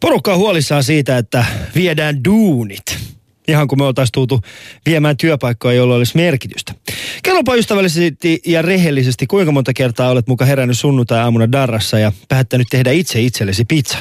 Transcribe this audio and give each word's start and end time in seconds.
Porukka 0.00 0.32
on 0.32 0.38
huolissaan 0.38 0.84
siitä, 0.84 1.18
että 1.18 1.44
viedään 1.74 2.24
duunit. 2.24 2.98
Ihan 3.48 3.68
kuin 3.68 3.78
me 3.78 3.84
oltaisiin 3.84 4.12
tultu 4.12 4.40
viemään 4.86 5.16
työpaikkoja, 5.16 5.74
joilla 5.74 5.94
olisi 5.94 6.16
merkitystä. 6.16 6.74
Kerropa 7.22 7.54
ystävällisesti 7.54 8.40
ja 8.46 8.62
rehellisesti, 8.62 9.26
kuinka 9.26 9.52
monta 9.52 9.72
kertaa 9.72 10.10
olet 10.10 10.26
muka 10.26 10.44
herännyt 10.44 10.78
sunnuntai-aamuna 10.78 11.52
darrassa 11.52 11.98
ja 11.98 12.12
päättänyt 12.28 12.66
tehdä 12.70 12.90
itse 12.90 13.20
itsellesi 13.20 13.64
pizza. 13.64 13.98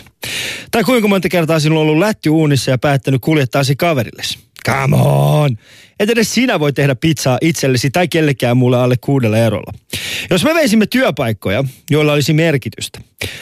Tai 0.72 0.84
kuinka 0.84 1.08
monta 1.08 1.30
kertaa 1.30 1.60
sinulla 1.60 1.82
on 1.82 1.88
ollut 1.88 2.00
lätty 2.00 2.30
uunissa 2.30 2.72
ja 2.72 2.78
päättänyt 2.78 3.22
kuljettaasi 3.22 3.76
kaverillesi. 3.76 4.47
Come 4.68 4.96
on! 4.96 5.58
Et 6.00 6.10
edes 6.10 6.34
sinä 6.34 6.60
voi 6.60 6.74
tehdä 6.74 6.96
pizzaa 6.96 7.38
itsellesi 7.42 7.90
tai 7.90 8.08
kellekään 8.08 8.58
muulle 8.58 8.78
alle 8.78 8.96
kuudella 9.02 9.38
erolla. 9.38 9.74
Jos 10.30 10.44
me 10.44 10.54
veisimme 10.54 10.86
työpaikkoja, 10.86 11.64
joilla 11.90 12.14
olisi 12.14 12.34
merkitystä, 12.34 13.02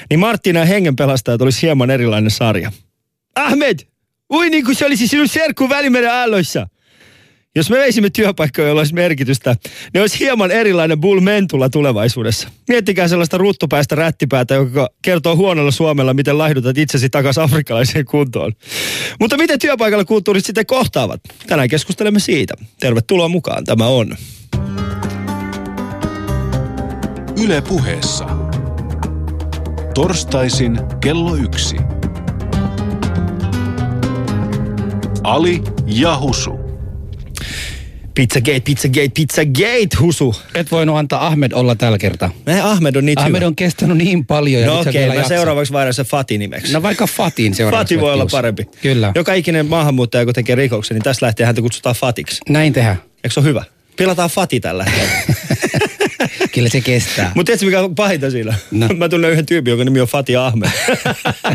niin 0.10 0.20
Marttina 0.20 0.60
ja 0.60 0.66
hengenpelastajat 0.66 1.42
olisi 1.42 1.62
hieman 1.62 1.92
erilainen 1.92 2.32
sarja. 2.32 2.72
Ahmed! 3.36 3.80
Ui 4.34 4.50
niin 4.50 4.66
kuin 4.66 4.76
se 4.76 4.86
olisi 4.86 5.08
sinun 5.08 5.28
serkku 5.28 5.70
Välimeren 5.70 6.12
aalloissa. 6.12 6.68
Jos 7.56 7.70
me 7.70 7.78
veisimme 7.78 8.10
työpaikkoja, 8.10 8.68
joilla 8.68 8.80
olisi 8.82 8.94
merkitystä, 8.94 9.56
ne 9.94 10.02
olisi 10.02 10.20
hieman 10.20 10.52
erilainen 10.52 11.00
Bull 11.00 11.20
Mentula 11.20 11.70
tulevaisuudessa. 11.70 12.50
Miettikää 12.68 13.08
sellaista 13.08 13.38
ruttupäistä 13.38 13.96
rättipäätä, 13.96 14.54
joka 14.54 14.90
kertoo 15.02 15.36
huonolla 15.36 15.72
suomella, 15.72 16.14
miten 16.14 16.38
laihdutat 16.38 16.78
itsesi 16.78 17.10
takaisin 17.10 17.44
afrikkalaiseen 17.44 18.06
kuntoon. 18.06 18.52
Mutta 19.20 19.38
miten 19.38 19.60
työpaikalla 19.60 20.06
kulttuurit 20.06 20.46
sitten 20.46 20.66
kohtaavat? 20.66 21.22
Tänään 21.48 21.70
keskustelemme 21.70 22.20
siitä. 22.20 22.54
Tervetuloa 22.80 23.28
mukaan. 23.28 23.64
Tämä 23.64 23.88
on 23.88 24.16
Yle 27.44 27.62
puheessa. 27.62 28.26
Torstaisin 29.94 30.80
kello 31.02 31.36
yksi. 31.36 31.76
Ali 35.24 35.62
ja 35.86 36.18
Husu. 36.20 36.65
Pizzagate, 38.16 38.60
Pizzagate, 38.60 39.10
Pizzagate, 39.14 39.98
husu. 40.00 40.36
Et 40.54 40.72
voinut 40.72 40.98
antaa 40.98 41.28
Ahmed 41.28 41.52
olla 41.52 41.76
tällä 41.76 41.98
kertaa. 41.98 42.32
Me 42.46 42.62
Ahmed 42.62 42.96
on 42.96 43.06
niin 43.06 43.20
Ahmed 43.20 43.36
hyvä. 43.36 43.48
on 43.48 43.56
kestänyt 43.56 43.98
niin 43.98 44.26
paljon. 44.26 44.62
Ja 44.62 44.68
No 44.68 44.80
okei, 44.80 44.94
vielä 44.94 45.08
mä 45.08 45.14
jaksat. 45.14 45.38
seuraavaksi 45.38 45.74
vaihdan 45.74 45.94
se 45.94 46.04
Fati 46.04 46.38
nimeksi. 46.38 46.74
No 46.74 46.82
vaikka 46.84 47.08
Fatin 47.08 47.56
seuraavaksi. 47.56 47.96
Fati 47.96 48.02
voi 48.02 48.14
olla 48.14 48.26
parempi. 48.32 48.64
Kyllä. 48.82 49.12
Joka 49.16 49.34
ikinen 49.34 49.66
maahanmuuttaja, 49.66 50.26
kun 50.26 50.34
tekee 50.34 50.56
rikoksen, 50.56 50.96
niin 50.96 51.04
tästä 51.04 51.26
lähtien 51.26 51.48
häntä 51.48 51.62
kutsutaan 51.62 51.96
Fatiksi. 51.96 52.42
Näin 52.50 52.74
tehdään. 52.74 52.98
Eikö 53.24 53.34
se 53.34 53.40
ole 53.40 53.48
hyvä? 53.48 53.64
Pilataan 53.98 54.30
Fati 54.30 54.60
tällä 54.60 54.84
hetkellä. 54.86 55.36
Kyllä 56.54 56.70
se 56.70 56.82
kestää. 56.82 57.32
Mutta 57.36 57.46
tiedätkö 57.46 57.66
mikä 57.66 57.82
on 57.82 57.96
pahinta 57.96 58.32
siinä? 58.32 58.54
No. 58.72 58.88
Mä 58.98 59.10
tunnen 59.10 59.32
yhden 59.32 59.46
tyypin, 59.46 59.72
jonka 59.72 59.86
nimi 59.86 60.02
on 60.02 60.08
Fati 60.08 60.36
Ahmed. 60.36 60.70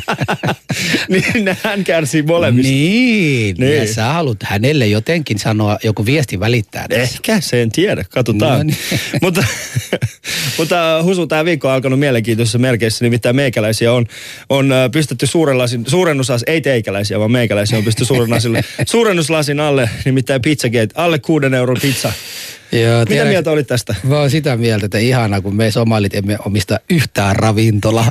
niin 1.09 1.57
hän 1.63 1.85
kärsii 1.85 2.23
molemmista. 2.23 2.73
Niin, 2.73 3.57
Niin. 3.59 3.77
Ja 3.77 3.95
sä 3.95 4.05
haluat 4.05 4.43
hänelle 4.43 4.87
jotenkin 4.87 5.39
sanoa, 5.39 5.79
joku 5.85 6.07
viesti 6.07 6.41
välittää 6.41 6.89
tässä. 6.89 7.03
Ehkä, 7.03 7.41
se 7.41 7.63
en 7.63 7.71
tiedä, 7.71 8.05
katsotaan. 8.11 8.59
No 8.59 8.63
niin. 8.63 9.01
mutta, 9.23 9.45
mutta 10.59 11.03
Husu, 11.03 11.27
tämä 11.27 11.45
viikko 11.45 11.69
on 11.69 11.75
alkanut 11.75 11.99
mielenkiintoisessa 11.99 12.59
merkeissä, 12.59 13.05
nimittäin 13.05 13.37
meikäläisiä 13.37 13.93
on, 13.93 14.07
on 14.49 14.73
äh, 14.73 14.91
pistetty 14.93 15.27
suurenlasin, 15.27 15.85
suurennusas, 15.87 16.45
ei 16.47 16.61
teikäläisiä, 16.61 17.19
vaan 17.19 17.33
meikäläisiä 17.33 17.79
on 17.79 17.85
pistetty 17.85 18.05
suurennuslasin, 18.05 18.65
suurennuslasin 18.87 19.61
alle, 19.61 19.91
nimittäin 20.05 20.43
Pizzagate, 20.43 20.89
alle 20.95 21.19
kuuden 21.19 21.55
euron 21.55 21.77
pizza. 21.83 22.13
Joo, 22.73 22.99
Mitä 23.01 23.09
tiedät- 23.09 23.29
mieltä 23.29 23.51
olit 23.51 23.67
tästä? 23.67 23.95
Mä 24.03 24.19
oon 24.19 24.31
sitä 24.31 24.57
mieltä, 24.57 24.87
että 24.87 24.99
ihanaa, 24.99 25.41
kun 25.41 25.57
me 25.57 25.71
somalit 25.71 26.15
emme 26.15 26.39
omista 26.47 26.81
yhtään 26.91 27.37
ravintolaa. 27.37 28.09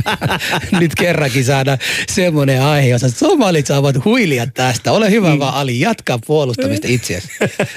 Nyt 0.80 0.94
kerrankin 0.94 1.44
saadaan 1.44 1.78
semmoinen 2.10 2.62
aihe, 2.62 2.88
jossa 2.88 3.10
somalit 3.10 3.66
saavat 3.66 4.04
huilia 4.04 4.46
tästä. 4.46 4.92
Ole 4.92 5.10
hyvä 5.10 5.32
mm. 5.34 5.38
vaan 5.38 5.54
Ali, 5.54 5.80
jatkaa 5.80 6.18
puolustamista 6.26 6.86
itseäsi. 6.90 7.28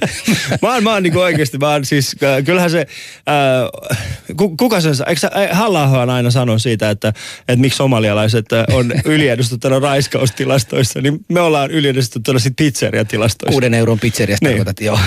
mä 0.61 0.73
oon, 0.73 0.83
mä 0.83 0.93
oon 0.93 1.03
niinku 1.03 1.19
oikeesti, 1.19 1.57
mä 1.57 1.69
oon 1.69 1.85
siis, 1.85 2.15
äh, 2.23 2.43
kyllähän 2.43 2.71
se, 2.71 2.79
äh, 2.79 4.35
ku, 4.37 4.57
kuka 4.57 4.81
sen, 4.81 4.95
sa- 4.95 5.05
eikö 5.05 5.27
halla 5.51 6.13
aina 6.13 6.31
sanoo 6.31 6.59
siitä, 6.59 6.89
että, 6.89 7.07
että 7.39 7.55
miksi 7.55 7.77
somalialaiset 7.77 8.45
on 8.73 8.91
yliedustettuna 9.05 9.79
raiskaustilastoissa, 9.79 11.01
niin 11.01 11.19
me 11.29 11.39
ollaan 11.39 11.71
yliedustettuna 11.71 12.39
sit 12.39 12.53
pizzeriatilastoissa. 12.55 13.51
Kuuden 13.51 13.73
euron 13.73 13.99
pizzeriasta 13.99 14.45
Niin. 14.45 14.55
niin. 14.55 14.65
tarkoitat, 14.65 14.85
joo. 14.85 14.99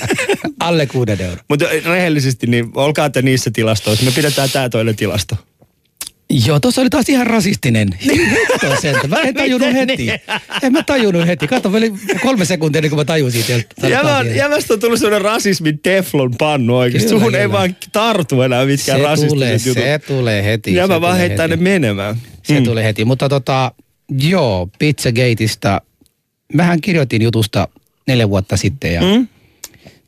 Alle 0.60 0.86
kuuden 0.86 1.20
euron. 1.20 1.38
Mutta 1.48 1.66
rehellisesti, 1.84 2.46
niin 2.46 2.70
olkaa 2.74 3.10
te 3.10 3.22
niissä 3.22 3.50
tilastoissa. 3.50 4.04
Me 4.04 4.10
pidetään 4.10 4.50
tää 4.50 4.68
toinen 4.68 4.96
tilasto. 4.96 5.36
Joo, 6.46 6.60
tuossa 6.60 6.80
oli 6.80 6.90
taas 6.90 7.08
ihan 7.08 7.26
rasistinen. 7.26 7.88
Sentä. 8.82 9.08
Mä 9.08 9.20
en 9.20 9.34
tajunnut 9.34 9.68
Miten 9.68 9.88
heti. 9.88 10.06
niin? 10.06 10.20
En 10.62 10.72
mä 10.72 10.82
tajunnut 10.82 11.26
heti. 11.26 11.46
Kato, 11.48 11.68
oli 11.68 11.92
kolme 12.22 12.44
sekuntia 12.44 12.78
ennen 12.78 12.90
kuin 12.90 12.98
mä 13.00 13.04
tajusin 13.04 13.42
sieltä. 13.42 13.88
Jämän, 13.88 14.36
jämästä 14.36 14.74
on 14.74 14.80
tullut 14.80 14.98
sellainen 14.98 15.22
rasismin 15.22 15.78
teflon 15.78 16.34
pannu 16.38 16.76
oikeesti. 16.78 17.08
Kyllä, 17.08 17.18
Suhun 17.20 17.34
ei 17.34 17.42
kyllä. 17.42 17.52
vaan 17.58 17.76
tartu 17.92 18.42
enää 18.42 18.62
se 18.62 18.66
mitkään 18.66 18.98
tulee, 18.98 19.10
rasistiset 19.10 19.66
jutut. 19.66 19.82
se 19.84 19.98
tulee 20.06 20.44
heti. 20.44 20.74
Jämä 20.74 20.94
se 20.94 21.00
vaan 21.00 21.12
tulee 21.12 21.28
heittää 21.28 21.48
ne 21.48 21.56
menemään. 21.56 22.16
Se 22.42 22.58
Mm. 22.60 22.64
tuli 22.64 22.82
heti. 22.84 23.04
Mutta 23.04 23.28
tota, 23.28 23.72
joo, 24.18 24.68
Pizzagateista. 24.78 25.80
Mähän 26.54 26.80
kirjoitin 26.80 27.22
jutusta 27.22 27.68
neljä 28.06 28.28
vuotta 28.30 28.56
sitten 28.56 28.94
ja 28.94 29.00
Mm? 29.02 29.28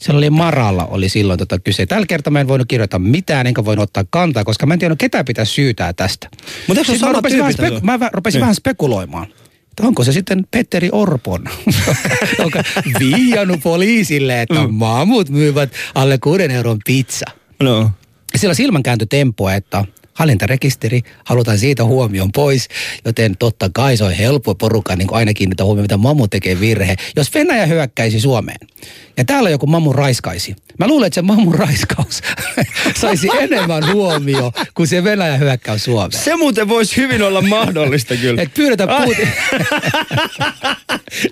Siellä 0.02 0.18
oli 0.18 0.30
Maralla 0.30 0.84
oli 0.84 1.08
silloin 1.08 1.38
tota 1.38 1.58
kyse. 1.58 1.86
Tällä 1.86 2.06
kertaa 2.06 2.30
mä 2.30 2.40
en 2.40 2.48
voinut 2.48 2.68
kirjoittaa 2.68 2.98
mitään, 3.00 3.46
enkä 3.46 3.64
voinut 3.64 3.82
ottaa 3.82 4.04
kantaa, 4.10 4.44
koska 4.44 4.66
mä 4.66 4.74
en 4.74 4.80
tiedä, 4.80 4.96
ketä 4.98 5.24
pitää 5.24 5.44
syytää 5.44 5.92
tästä. 5.92 6.28
Mut 6.68 6.78
eikö 6.78 6.96
se 6.98 7.06
mä 7.06 7.12
rupesin, 7.12 7.38
vähän, 7.38 7.54
tässä? 7.56 7.80
mä 7.82 8.10
rupesin 8.12 8.38
Niin. 8.38 8.40
vähän 8.42 8.54
spekuloimaan. 8.54 9.26
Onko 9.80 10.04
se 10.04 10.12
sitten 10.12 10.46
Petteri 10.50 10.88
Orpon, 10.92 11.44
joka 12.42 12.64
viiannut 13.00 13.60
poliisille, 13.62 14.42
että 14.42 14.60
Mm. 14.66 14.74
maamut 14.74 15.28
myyvät 15.30 15.72
alle 15.94 16.18
kuuden 16.18 16.50
euron 16.50 16.78
pizza. 16.86 17.26
No. 17.62 17.90
Siellä 18.36 18.52
on 18.52 18.56
silmänkääntötempoa, 18.56 19.54
että 19.54 19.84
hallintarekisteri, 20.12 21.00
halutaan 21.24 21.58
siitä 21.58 21.84
huomioon 21.84 22.32
pois, 22.32 22.68
joten 23.04 23.36
totta 23.36 23.70
kai 23.74 23.96
se 23.96 24.04
on 24.04 24.12
helppo 24.12 24.54
porukka 24.54 24.96
niin 24.96 25.08
aina 25.12 25.34
kiinnittää 25.34 25.66
huomioon, 25.66 25.84
mitä 25.84 25.96
Mamu 25.96 26.28
tekee 26.28 26.60
virhe. 26.60 26.96
Jos 27.16 27.34
Venäjä 27.34 27.66
hyökkäisi 27.66 28.20
Suomeen 28.20 28.68
ja 29.16 29.24
täällä 29.24 29.50
joku 29.50 29.66
Mamu 29.66 29.92
raiskaisi, 29.92 30.56
mä 30.82 30.88
luulen, 30.88 31.06
että 31.06 31.14
se 31.14 31.22
Mamun 31.22 31.54
raiskaus 31.54 32.22
saisi 33.00 33.28
enemmän 33.40 33.92
huomio 33.92 34.52
kuin 34.74 34.86
se 34.86 35.04
Venäjä 35.04 35.36
hyökkäys 35.36 35.84
Suomeen. 35.84 36.22
Se 36.22 36.36
muuten 36.36 36.68
voisi 36.68 36.96
hyvin 36.96 37.22
olla 37.22 37.40
mahdollista 37.42 38.16
kyllä. 38.16 38.42
Et 38.42 38.54
pyydetään 38.54 38.90
Ai. 38.90 39.06
Putin. 39.06 39.28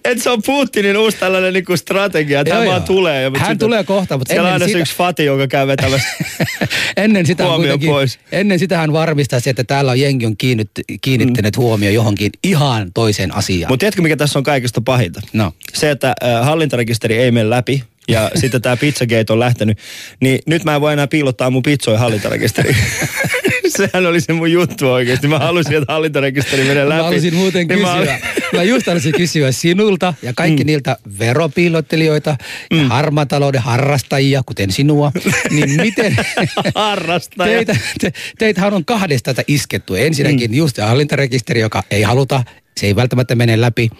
Et 0.04 0.22
se 0.22 0.30
on 0.30 0.42
Putinin 0.46 0.96
uusi 0.96 1.16
tällainen 1.16 1.52
niinku 1.54 1.76
strategia. 1.76 2.44
Tämä 2.44 2.56
Joo, 2.56 2.66
vaan 2.66 2.76
joo. 2.80 2.86
tulee. 2.86 3.22
ja- 3.22 3.30
Hän 3.30 3.36
sitten- 3.38 3.58
tulee 3.58 3.84
kohta, 3.84 4.18
mutta 4.18 4.32
Siellä 4.32 4.46
on 4.48 4.52
aina 4.52 4.66
sitä- 4.66 4.78
yksi 4.78 4.96
fati, 4.96 5.24
joka 5.24 5.46
käy 5.46 5.66
vetämässä. 5.66 6.08
ennen 6.96 7.26
sitä 7.26 7.44
pois. 7.86 8.18
ennen 8.32 8.58
sitä 8.58 8.76
hän 8.78 8.92
varmistaisi, 8.92 9.50
että 9.50 9.64
täällä 9.64 9.90
on 9.90 10.00
jengi 10.00 10.26
on 10.26 10.32
kiinnitt- 10.44 10.98
kiinnittänyt 11.00 11.56
Mm. 11.56 11.62
huomio 11.62 11.90
johonkin 11.90 12.30
ihan 12.44 12.92
toiseen 12.92 13.34
asiaan. 13.34 13.72
Mutta 13.72 13.80
tiedätkö, 13.80 14.02
mikä 14.02 14.16
tässä 14.16 14.38
on 14.38 14.42
kaikista 14.42 14.80
pahinta? 14.80 15.20
No. 15.32 15.52
Se, 15.74 15.90
että 15.90 16.14
äh, 16.24 16.44
hallintarekisteri 16.44 17.18
ei 17.18 17.30
mene 17.30 17.50
läpi 17.50 17.84
ja 18.12 18.30
sitten 18.34 18.62
tämä 18.62 18.76
Pizzagate 18.76 19.32
on 19.32 19.40
lähtenyt, 19.40 19.78
niin 20.20 20.38
nyt 20.46 20.64
mä 20.64 20.74
en 20.74 20.80
voi 20.80 20.92
enää 20.92 21.06
piilottaa 21.06 21.50
mun 21.50 21.62
pizzoja 21.62 21.98
hallintarekisteriin. 21.98 22.76
Sehän 23.76 24.06
oli 24.06 24.20
se 24.20 24.32
mun 24.32 24.52
juttu 24.52 24.88
oikeasti. 24.92 25.28
Mä 25.28 25.38
halusin, 25.38 25.74
että 25.74 25.92
hallintarekisteri 25.92 26.64
menee 26.64 26.88
läpi. 26.88 26.98
Mä 26.98 27.04
halusin 27.04 27.34
muuten 27.34 27.66
Niin 27.68 27.80
mä 27.80 27.86
kysyä. 27.98 28.12
olin- 28.12 28.40
Mä 28.52 28.62
just 28.62 28.86
halusin 28.86 29.12
kysyä 29.12 29.52
sinulta 29.52 30.14
ja 30.22 30.32
kaikki 30.36 30.64
mm. 30.64 30.66
niiltä 30.66 30.96
veropiilottelijoita 31.18 32.36
mm. 32.72 32.78
ja 32.82 32.88
harmaatalouden 32.88 33.60
harrastajia, 33.62 34.42
kuten 34.46 34.70
sinua, 34.72 35.12
niin 35.50 35.80
miten 35.80 36.16
Harrastaja. 36.74 37.52
teitä, 37.52 37.76
te, 38.00 38.12
teitähän 38.38 38.74
on 38.74 38.84
kahdesta 38.84 39.34
tätä 39.34 39.44
iskettu. 39.48 39.94
Ensinnäkin 39.94 40.50
mm. 40.50 40.54
just 40.56 40.78
hallintarekisteri, 40.78 41.60
joka 41.60 41.82
ei 41.90 42.02
haluta, 42.02 42.42
se 42.80 42.86
ei 42.86 42.96
välttämättä 42.96 43.34
mene 43.34 43.60
läpi. 43.60 43.90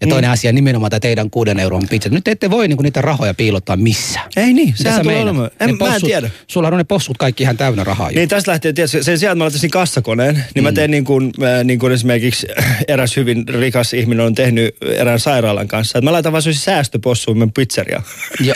Ja 0.00 0.06
toinen 0.06 0.30
mm. 0.30 0.32
asia 0.32 0.52
nimenomaan 0.52 0.90
tämä 0.90 1.00
teidän 1.00 1.30
kuuden 1.30 1.58
euron 1.60 1.82
pizza. 1.90 2.08
Nyt 2.08 2.24
te 2.24 2.30
ette 2.30 2.50
voi 2.50 2.68
niinku 2.68 2.82
niitä 2.82 3.00
rahoja 3.02 3.34
piilottaa 3.34 3.76
missään. 3.76 4.28
Ei 4.36 4.52
niin, 4.52 4.68
Mitä 4.68 4.82
sehän 4.82 5.02
tulee 5.02 5.22
olemaan. 5.22 5.50
En, 5.60 5.76
mä 5.78 5.86
en 5.86 5.92
possut- 5.92 6.06
tiedä. 6.06 6.30
Sulla 6.46 6.68
on 6.68 6.76
ne 6.78 6.84
possut 6.84 7.18
kaikki 7.18 7.42
ihan 7.42 7.56
täynnä 7.56 7.84
rahaa 7.84 8.10
jo. 8.10 8.14
Niin 8.14 8.28
tästä 8.28 8.50
lähtee, 8.50 8.72
tietysti, 8.72 9.02
sen 9.02 9.18
sijaan, 9.18 9.32
että 9.32 9.38
mä 9.38 9.44
laittaisin 9.44 9.70
kassakoneen, 9.70 10.44
niin 10.54 10.62
mä 10.62 10.72
teen 10.72 10.90
niin 10.90 11.04
kuin, 11.04 11.32
äh, 11.42 11.64
niin 11.64 11.78
kuin 11.78 11.92
esimerkiksi 11.92 12.46
eräs 12.88 13.16
hyvin 13.16 13.48
rikas 13.48 13.94
ihminen 13.94 14.26
on 14.26 14.34
tehnyt 14.34 14.76
erään 14.82 15.20
sairaalan 15.20 15.68
kanssa. 15.68 15.98
Että 15.98 16.04
mä 16.04 16.12
laitan 16.12 16.32
vaan 16.32 16.42
säästöpossuun 16.52 17.38
meidän 17.38 17.52
pizzeriaan. 17.52 18.02
Joo. 18.46 18.54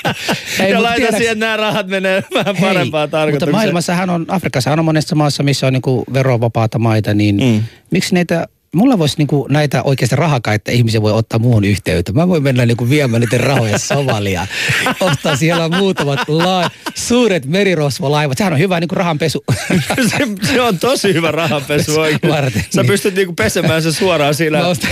Ei, 0.60 0.70
ja 0.70 0.82
laitan 0.82 0.96
tiedäks- 1.08 1.16
siihen, 1.16 1.32
että 1.32 1.44
nämä 1.44 1.56
rahat 1.56 1.86
menee 1.86 2.24
vähän 2.34 2.56
Hei, 2.56 2.68
parempaan 2.68 3.02
Mutta 3.04 3.16
tarkoitukseen. 3.16 3.52
maailmassahan 3.54 4.10
on, 4.10 4.24
Afrikassahan 4.28 4.78
on 4.78 4.84
monessa 4.84 5.14
maassa, 5.16 5.42
missä 5.42 5.66
on 5.66 5.72
niinku 5.72 6.04
verovapaata 6.12 6.78
maita, 6.78 7.14
niin 7.14 7.36
Mm. 7.36 7.44
mm. 7.44 7.62
miksi 7.90 8.14
niitä 8.14 8.46
mulla 8.74 8.98
voisi 8.98 9.14
niinku 9.18 9.46
näitä 9.50 9.82
oikeasti 9.82 10.16
rahakaita 10.16 10.70
ihmisiä 10.70 11.02
voi 11.02 11.12
ottaa 11.12 11.38
muuhun 11.38 11.64
yhteyttä. 11.64 12.12
Mä 12.12 12.28
voin 12.28 12.42
mennä 12.42 12.66
niinku 12.66 12.88
viemään 12.88 13.20
niiden 13.20 13.40
rahoja 13.40 13.78
Somaliaan. 13.78 14.48
Ottaa 15.00 15.36
siellä 15.36 15.68
muutamat 15.68 16.18
la- 16.28 16.70
suuret 16.94 17.46
merirosvolaivat. 17.46 18.38
Sehän 18.38 18.52
on 18.52 18.58
hyvä 18.58 18.80
niinku 18.80 18.94
rahanpesu. 18.94 19.44
se, 20.10 20.18
se, 20.52 20.60
on 20.60 20.78
tosi 20.78 21.14
hyvä 21.14 21.30
rahanpesu 21.30 22.00
oikein. 22.00 22.32
Varten, 22.34 22.64
Sä 22.74 22.82
niin. 22.82 22.90
pystyt 22.90 23.14
niinku 23.14 23.32
pesemään 23.32 23.82
se 23.82 23.92
suoraan 23.92 24.34
siinä 24.34 24.66
ostan- 24.66 24.90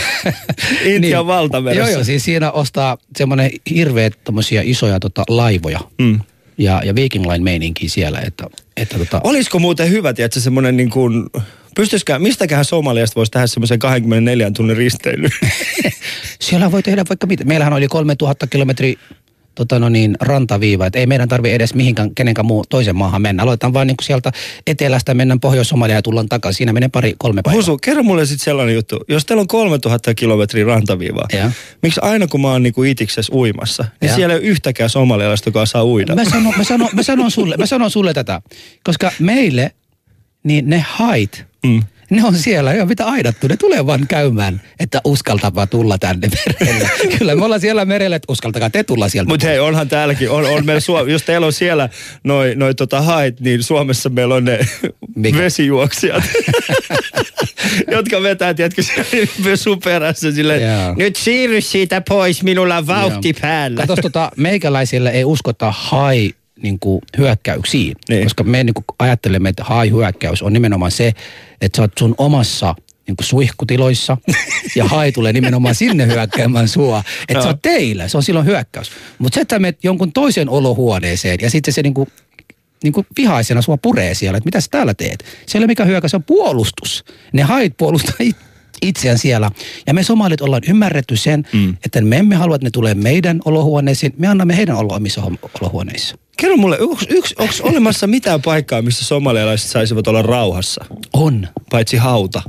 Intian 0.84 1.26
valtameressä. 1.26 1.90
Joo, 1.90 1.92
joo, 1.98 2.04
siis 2.04 2.25
siinä 2.25 2.50
ostaa 2.50 2.98
semmoinen 3.16 3.50
hirveät 3.70 4.12
tommosia 4.25 4.62
isoja 4.64 5.00
tota, 5.00 5.25
laivoja. 5.28 5.80
Mm. 5.98 6.20
Ja, 6.58 6.82
ja 6.84 6.94
Viking 6.94 7.26
Line 7.26 7.44
meininki 7.44 7.88
siellä, 7.88 8.20
että, 8.20 8.44
että 8.76 8.98
tota, 8.98 9.20
Olisiko 9.25 9.58
muuten 9.58 9.90
hyvä, 9.90 10.12
tiedätkö, 10.12 10.40
semmoinen 10.40 10.76
niin 10.76 10.90
kuin, 10.90 11.26
pystyisikään, 11.78 12.22
mistäköhän 12.22 12.64
Somaliasta 12.64 13.14
voisi 13.16 13.32
tehdä 13.32 13.46
semmoisen 13.46 13.78
24 13.78 14.50
tunnin 14.50 14.76
risteilyn? 14.76 15.30
siellä 16.40 16.72
voi 16.72 16.82
tehdä 16.82 17.04
vaikka 17.08 17.26
mitä. 17.26 17.44
Meillähän 17.44 17.72
oli 17.72 17.88
3000 17.88 18.46
kilometri 18.46 18.94
tota 19.54 19.78
no 19.78 19.88
niin, 19.88 20.16
rantaviiva, 20.20 20.86
että 20.86 20.98
ei 20.98 21.06
meidän 21.06 21.28
tarvi 21.28 21.52
edes 21.52 21.75
mihinkään 21.75 22.14
kenenkään 22.14 22.46
muu 22.46 22.64
toisen 22.69 22.96
maahan 22.96 23.22
mennä. 23.22 23.42
Aloitetaan 23.42 23.75
vaan 23.75 23.86
niin 23.86 23.96
sieltä 24.02 24.32
etelästä, 24.66 25.14
mennään 25.14 25.40
Pohjois-Somaliaan 25.40 25.98
ja 25.98 26.02
tullaan 26.02 26.28
takaisin. 26.28 26.56
Siinä 26.56 26.72
menee 26.72 26.88
pari, 26.88 27.14
kolme 27.19 27.42
päivää. 27.42 27.56
Husu, 27.56 27.78
kerro 27.78 28.02
mulle 28.02 28.26
sitten 28.26 28.44
sellainen 28.44 28.75
juttu. 28.75 29.00
Jos 29.08 29.25
teillä 29.25 29.40
on 29.40 29.48
3000 29.48 30.14
kilometriä 30.14 30.64
rantaviivaa, 30.64 31.26
Joo. 31.32 31.50
miksi 31.82 32.00
aina 32.02 32.26
kun 32.26 32.40
mä 32.40 32.48
oon 32.48 32.62
niinku 32.62 32.82
itiksessä 32.82 33.32
uimassa, 33.34 33.84
niin 34.00 34.08
Joo. 34.08 34.16
siellä 34.16 34.34
ei 34.34 34.40
ole 34.40 34.46
yhtäkään 34.46 34.90
somalialaista, 34.90 35.48
joka 35.48 35.66
saa 35.66 35.84
uida? 35.84 36.14
Mä 36.14 36.25
sanon, 36.25 36.54
mä, 36.56 36.64
sanon, 36.64 36.88
mä, 36.92 37.02
sanon 37.02 37.30
sulle, 37.30 37.56
mä 37.56 37.66
sanon 37.66 37.90
sulle 37.90 38.14
tätä, 38.14 38.42
koska 38.84 39.12
meille 39.19 39.72
niin 40.44 40.70
ne 40.70 40.85
hait, 40.88 41.44
Mm. 41.67 41.82
ne 42.11 42.25
on 42.25 42.35
siellä 42.38 42.73
jo 42.75 42.87
mitä 42.87 43.06
aidattu. 43.06 43.49
Ne 43.49 43.56
tulee 43.56 43.87
vaan 43.87 44.06
käymään, 44.08 44.61
että 44.81 45.00
uskaltapa 45.05 45.67
tulla 45.67 45.99
tänne 45.99 46.29
merelle. 46.61 46.90
Kyllä 47.19 47.35
me 47.35 47.44
ollaan 47.44 47.61
siellä 47.61 47.85
merellä, 47.85 48.17
että 48.17 48.32
uskaltakaa 48.32 48.70
te 48.70 48.85
tulla 48.85 49.08
sieltä. 49.08 49.29
Mutta 49.29 49.46
hei, 49.46 49.58
onhan 49.58 49.88
täälläkin, 49.88 50.31
on, 50.31 50.44
on 50.44 50.67
meillä 50.67 50.81
Suom- 50.81 51.08
jos 51.08 51.23
teillä 51.23 51.46
on 51.46 51.52
siellä 51.52 51.88
noi, 52.25 52.55
noi 52.56 52.75
tota 52.75 53.02
hait, 53.02 53.40
niin 53.40 53.62
Suomessa 53.62 54.08
meillä 54.08 54.35
on 54.35 54.44
ne 54.44 54.58
Mikä? 55.17 55.38
vesijuoksijat, 55.38 56.25
jotka 57.96 58.23
vetää, 58.23 58.55
tiedätkö, 58.55 58.82
vesuperässä 59.44 60.32
silleen, 60.32 60.62
Joo. 60.62 60.94
nyt 60.99 61.17
siirry 61.17 61.61
siitä 61.61 62.02
pois, 62.08 62.43
minulla 62.43 62.76
on 62.76 62.87
vauhti 62.87 63.29
Joo. 63.29 63.38
päällä. 63.40 63.76
Katos, 63.81 63.99
tota, 64.02 64.31
meikäläisillä 64.37 65.11
ei 65.11 65.25
uskota 65.25 65.73
hai 65.76 66.35
niin 66.62 66.78
kuin, 66.78 67.00
hyökkäyksiin. 67.19 67.96
Niin. 68.08 68.22
Koska 68.22 68.44
me 68.44 68.64
niin 68.64 68.75
kuin, 68.75 68.84
ajattelemme, 68.99 69.49
että 69.49 69.64
hai-hyökkäys 69.64 70.43
on 70.43 70.52
nimenomaan 70.52 70.90
se, 70.90 71.12
että 71.60 71.76
sä 71.76 71.82
oot 71.82 71.93
sun 71.99 72.14
omassa 72.19 72.75
niin 73.06 73.16
kuin 73.16 73.26
suihkutiloissa 73.26 74.16
ja 74.76 74.84
hai 74.94 75.12
tulee 75.12 75.32
nimenomaan 75.32 75.75
sinne 75.75 76.06
hyökkäämään 76.06 76.69
sua. 76.69 77.02
Että 77.22 77.34
Joo. 77.34 77.43
se 77.43 77.49
on 77.49 77.58
teillä, 77.62 78.08
se 78.08 78.16
on 78.16 78.22
silloin 78.22 78.46
hyökkäys. 78.46 78.90
Mutta 79.19 79.34
se, 79.34 79.40
että 79.40 79.58
menet 79.58 79.84
jonkun 79.84 80.12
toisen 80.12 80.49
olohuoneeseen 80.49 81.38
ja 81.43 81.50
sitten 81.50 81.75
se 81.75 81.82
niin 81.82 81.94
kuin, 81.94 82.08
niin 82.82 82.93
kuin 82.93 83.06
vihaisena 83.16 83.62
sua 83.62 83.76
puree 83.76 84.14
siellä, 84.14 84.37
että 84.37 84.46
mitä 84.46 84.61
sä 84.61 84.69
täällä 84.70 84.94
teet. 84.94 85.25
Se 85.46 85.58
ei 85.58 85.61
ole 85.61 85.66
mikä 85.66 85.84
hyökkäys, 85.84 86.11
se 86.11 86.16
on 86.16 86.25
puolustus. 86.25 87.04
Ne 87.32 87.43
hait 87.43 87.76
puolustaa 87.76 88.14
it- 88.20 88.47
itseään 88.82 89.19
siellä. 89.19 89.50
Ja 89.86 89.94
me 89.94 90.02
somalit 90.02 90.40
ollaan 90.40 90.62
ymmärretty 90.69 91.16
sen, 91.16 91.44
mm. 91.52 91.76
että 91.84 92.00
me 92.00 92.16
emme 92.16 92.34
halua, 92.34 92.56
että 92.56 92.66
ne 92.66 92.70
tulee 92.70 92.94
meidän 92.94 93.40
olohuoneisiin. 93.44 94.14
Me 94.19 94.26
annamme 94.26 94.56
heidän 94.56 94.76
olla 94.76 94.96
omissa 94.96 95.22
olohuoneissa. 95.60 96.16
Kerro 96.36 96.56
mulle, 96.56 96.80
onko 96.80 96.96
onks 97.38 97.60
olemassa 97.60 98.06
mitään 98.06 98.42
paikkaa, 98.42 98.82
missä 98.82 99.04
somalialaiset 99.04 99.70
saisivat 99.70 100.06
olla 100.06 100.22
rauhassa, 100.22 100.84
On. 101.12 101.48
paitsi 101.70 101.96
hauta? 101.96 102.42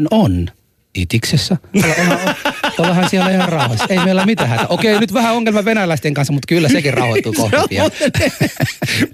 No 0.00 0.08
on. 0.10 0.48
Itiksessä. 0.94 1.56
Olla, 1.74 1.94
olla, 2.08 2.34
ollahan 2.78 3.10
siellä 3.10 3.30
ihan 3.30 3.48
rauhassa. 3.48 3.86
Ei 3.88 3.98
meillä 4.04 4.26
mitään 4.26 4.48
hätä. 4.48 4.66
Okei, 4.68 5.00
nyt 5.00 5.14
vähän 5.14 5.34
ongelma 5.34 5.64
venäläisten 5.64 6.14
kanssa, 6.14 6.32
mutta 6.32 6.46
kyllä 6.48 6.68
sekin 6.68 6.94
rauhoittuu 6.94 7.32
kohta 7.32 7.64
pian. 7.68 7.90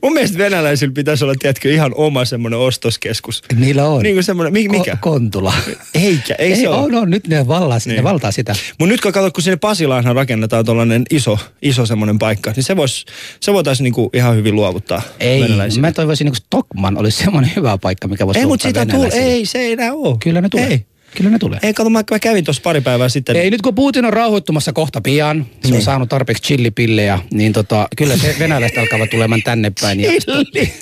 Mun 0.03 0.13
mielestä 0.13 0.39
venäläisillä 0.39 0.93
pitäisi 0.93 1.25
olla, 1.25 1.35
tiedätkö, 1.39 1.73
ihan 1.73 1.93
oma 1.95 2.25
semmoinen 2.25 2.59
ostoskeskus. 2.59 3.43
Niillä 3.59 3.85
on. 3.89 4.03
Niin 4.03 4.15
kuin 4.17 4.25
semmoinen, 4.25 4.53
mi- 4.53 4.69
mikä? 4.69 4.93
Ko- 4.93 4.99
kontula. 5.01 5.55
Eikä, 5.95 6.35
ei, 6.39 6.53
Ei, 6.53 6.61
se 6.61 6.69
ole. 6.69 6.97
on, 6.99 7.11
nyt 7.11 7.27
ne 7.29 7.47
valtaa, 7.49 7.79
niin. 7.85 7.97
Ne 7.97 8.03
valtaa 8.03 8.31
sitä. 8.31 8.55
Mutta 8.79 8.93
nyt 8.93 9.01
kun 9.01 9.13
katsot, 9.13 9.35
kun 9.35 9.43
sinne 9.43 9.57
Pasilaanhan 9.57 10.17
rakennetaan 10.17 10.65
tuollainen 10.65 11.03
iso, 11.11 11.39
iso 11.63 11.87
semmoinen 11.87 12.19
paikka, 12.19 12.53
niin 12.57 12.65
se, 12.65 12.77
vois, 12.77 13.07
se 13.41 13.53
voitaisiin 13.53 13.85
niinku 13.85 14.11
ihan 14.13 14.37
hyvin 14.37 14.55
luovuttaa 14.55 15.03
Ei, 15.21 15.45
mä 15.81 15.93
toivoisin, 15.93 16.27
että 16.27 16.41
Stockman 16.47 16.99
olisi 16.99 17.25
semmoinen 17.25 17.53
hyvä 17.57 17.79
paikka, 17.79 18.09
mikä 18.09 18.27
voisi 18.27 18.41
Ei, 18.41 18.47
mutta 18.47 18.69
tulee, 18.73 18.87
venäläisille. 18.87 19.25
ei, 19.25 19.47
se 19.47 19.59
ei 19.59 19.73
enää 19.73 19.93
ole. 19.93 20.17
Kyllä 20.23 20.41
ne 20.41 20.49
tulee. 20.49 20.67
Ei, 20.67 20.87
Kyllä 21.19 21.31
ne 21.31 21.39
tulee. 21.39 21.59
ei 21.63 21.75
kato, 21.75 21.91
mä, 21.91 22.03
mä 22.11 22.19
kävin 22.19 22.45
tuossa 22.45 22.63
pari 22.63 22.81
päivää 22.81 23.09
sitten. 23.09 23.37
Ei, 23.37 23.51
nyt 23.51 23.63
kun 23.63 23.75
Putin 23.75 24.05
on 24.05 24.13
rauhoittumassa 24.13 24.73
kohta 24.73 25.01
pian, 25.01 25.47
se 25.65 25.75
on 25.75 25.83
saanut 25.83 26.09
tarpeeksi 26.09 26.43
chillipillejä, 26.43 27.19
niin 27.31 27.53
tota, 27.53 27.89
kyllä 27.97 28.17
se 28.17 28.37
venäläiset 28.39 28.79
alkavat 28.79 29.11
tulemaan 29.11 29.43
tänne 29.43 29.73
päin. 29.81 30.01
Ja, 30.01 30.11
Chilli, 30.11 30.73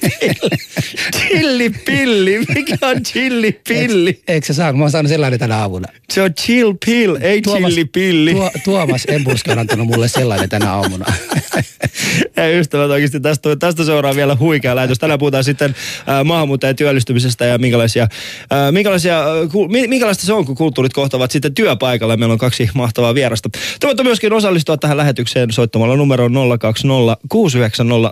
chilli 1.17 1.71
pilli. 1.71 2.39
Mikä 2.55 2.77
on 2.83 3.03
chilli 3.03 3.61
pilli? 3.69 4.21
eikö 4.29 4.47
se 4.47 4.55
saa? 4.55 4.73
Mä 4.73 4.85
oon 4.85 4.91
saanut 4.91 5.11
sellainen 5.11 5.39
tänä 5.39 5.57
aamuna. 5.57 5.89
Se 6.13 6.23
on 6.23 6.35
chill 6.35 6.75
pill, 6.87 7.17
ei 7.21 7.43
chilli 7.43 7.85
pilli. 7.85 8.33
Tuo, 8.33 8.51
Tuomas 8.65 9.05
Embuski 9.09 9.51
on 9.51 9.59
antanut 9.59 9.87
mulle 9.87 10.09
sellainen 10.09 10.49
tänä 10.49 10.73
aamuna. 10.73 11.07
Hei 12.37 12.59
ystävät, 12.59 12.91
oikeasti 12.91 13.21
tästä, 13.21 13.57
tästä 13.57 13.85
seuraa 13.85 14.17
vielä 14.17 14.37
huikea 14.41 14.77
lähetys. 14.77 14.99
Tänään 14.99 15.19
puhutaan 15.19 15.45
sitten 15.45 15.75
äh, 16.09 16.25
maahanmuuttajien 16.25 16.77
työllistymisestä 16.77 17.45
ja 17.45 17.59
minkälaisia, 17.59 18.03
äh, 18.03 18.73
minkälaisia, 18.73 19.21
äh, 19.21 19.89
minkälaista 19.89 20.26
se 20.27 20.33
on, 20.33 20.45
kun 20.45 20.57
kulttuurit 20.57 20.93
kohtavat 20.93 21.31
sitten 21.31 21.55
työpaikalla. 21.55 22.17
Meillä 22.17 22.33
on 22.33 22.39
kaksi 22.39 22.71
mahtavaa 22.75 23.15
vierasta. 23.15 23.49
Te 23.81 23.87
voitte 23.87 24.03
myöskin 24.03 24.33
osallistua 24.33 24.77
tähän 24.77 24.97
lähetykseen 24.97 25.53
soittamalla 25.53 25.97
numeroon 25.97 26.33
020 26.59 27.17
690 27.29 28.11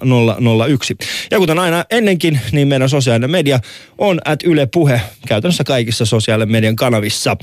001. 0.69 0.97
Ja 1.31 1.39
kuten 1.39 1.59
aina 1.59 1.85
ennenkin, 1.91 2.41
niin 2.53 2.69
meidän 2.69 2.89
sosiaalinen 2.89 3.31
media 3.31 3.61
on 3.99 4.21
at 4.25 4.43
Yle 4.45 4.67
Puhe 4.67 5.01
käytännössä 5.29 5.65
kaikissa 5.65 6.07
sosiaalisen 6.07 6.53
median 6.53 6.77
kanavissa. 6.77 7.37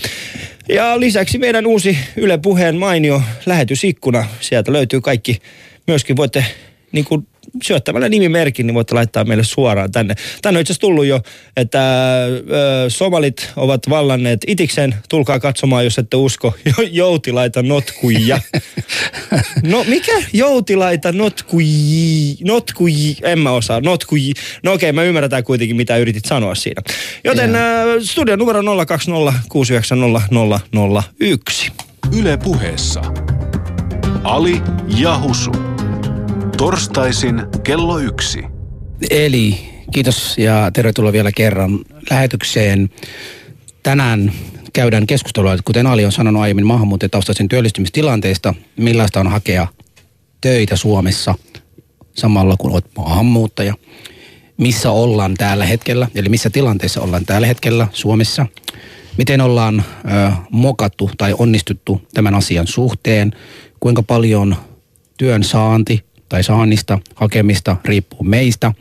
Ja 0.69 0.99
lisäksi 0.99 1.37
meidän 1.37 1.65
uusi 1.65 1.97
Yle 2.15 2.37
Puheen 2.37 2.77
mainio 2.77 3.21
lähetysikkuna. 3.45 4.25
Sieltä 4.39 4.73
löytyy 4.73 5.01
kaikki 5.01 5.37
myöskin 5.87 6.15
voitte 6.15 6.45
niin 6.91 7.05
kuin 7.05 7.27
syöttämällä 7.63 8.09
nimimerkin, 8.09 8.67
niin 8.67 8.75
voitte 8.75 8.95
laittaa 8.95 9.23
meille 9.23 9.43
suoraan 9.43 9.91
tänne. 9.91 10.15
Tänne 10.41 10.57
on 10.57 10.61
itse 10.61 10.73
asiassa 10.73 10.81
tullut 10.81 11.05
jo, 11.05 11.21
että 11.57 11.79
ö, 12.25 12.89
somalit 12.89 13.51
ovat 13.55 13.89
vallanneet 13.89 14.41
itiksen. 14.47 14.95
Tulkaa 15.09 15.39
katsomaan, 15.39 15.83
jos 15.83 15.97
ette 15.97 16.17
usko. 16.17 16.53
Jo, 16.65 16.73
joutilaita 16.91 17.63
notkuja. 17.63 18.39
No 19.63 19.83
mikä? 19.83 20.11
Joutilaita 20.33 21.11
notkuji. 21.11 22.37
Notkuji. 22.43 23.17
En 23.23 23.39
mä 23.39 23.51
osaa. 23.51 23.81
Notkuji. 23.81 24.33
No 24.63 24.73
okei, 24.73 24.91
mä 24.91 25.03
ymmärretään 25.03 25.43
kuitenkin, 25.43 25.75
mitä 25.75 25.97
yritit 25.97 26.25
sanoa 26.25 26.55
siinä. 26.55 26.81
Joten 27.23 27.55
ö, 27.55 27.59
studion 28.03 28.39
numero 28.39 28.85
020 28.85 29.39
690 29.49 30.59
001. 31.19 31.71
Yle 32.17 32.37
puheessa. 32.37 33.01
Ali 34.23 34.61
ja 34.97 35.19
Husu. 35.19 35.80
Torstaisin 36.61 37.41
kello 37.63 37.99
yksi. 37.99 38.43
Eli 39.09 39.59
kiitos 39.93 40.37
ja 40.37 40.71
tervetuloa 40.73 41.13
vielä 41.13 41.31
kerran 41.31 41.79
lähetykseen. 42.09 42.89
Tänään 43.83 44.31
käydään 44.73 45.07
keskustelua, 45.07 45.57
kuten 45.65 45.87
Ali 45.87 46.05
on 46.05 46.11
sanonut 46.11 46.41
aiemmin, 46.41 46.65
maahanmuuttajataustaisen 46.65 47.47
työllistymistilanteesta, 47.47 48.53
millaista 48.77 49.19
on 49.19 49.27
hakea 49.27 49.67
töitä 50.41 50.75
Suomessa 50.75 51.35
samalla 52.13 52.55
kun 52.57 52.71
olet 52.71 52.85
maahanmuuttaja. 52.97 53.73
Missä 54.57 54.91
ollaan 54.91 55.33
tällä 55.33 55.65
hetkellä, 55.65 56.07
eli 56.15 56.29
missä 56.29 56.49
tilanteessa 56.49 57.01
ollaan 57.01 57.25
tällä 57.25 57.47
hetkellä 57.47 57.87
Suomessa. 57.93 58.45
Miten 59.17 59.41
ollaan 59.41 59.83
ö, 60.05 60.31
mokattu 60.51 61.11
tai 61.17 61.35
onnistuttu 61.37 62.01
tämän 62.13 62.35
asian 62.35 62.67
suhteen. 62.67 63.31
Kuinka 63.79 64.03
paljon 64.03 64.55
työn 65.17 65.43
saanti 65.43 66.10
tai 66.31 66.43
saannista, 66.43 66.99
hakemista 67.15 67.77
riippuu 67.85 68.23
meistä. 68.23 68.73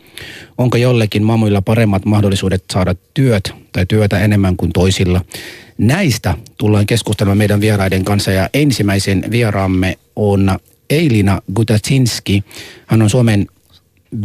Onko 0.59 0.76
jollekin 0.76 1.23
mamuilla 1.23 1.62
paremmat 1.62 2.04
mahdollisuudet 2.04 2.64
saada 2.73 2.95
työt 3.14 3.54
tai 3.73 3.87
työtä 3.87 4.19
enemmän 4.19 4.57
kuin 4.57 4.73
toisilla? 4.73 5.25
Näistä 5.78 6.35
tullaan 6.59 6.87
keskustelemaan 6.87 7.38
meidän 7.38 7.61
vieraiden 7.61 8.04
kanssa 8.04 8.30
ja 8.30 8.49
ensimmäisen 8.54 9.25
vieraamme 9.30 9.99
on 10.16 10.59
Eilina 10.90 11.42
Gutacinski. 11.54 12.45
Hän 12.87 13.02
on 13.02 13.11
Suomen 13.11 13.47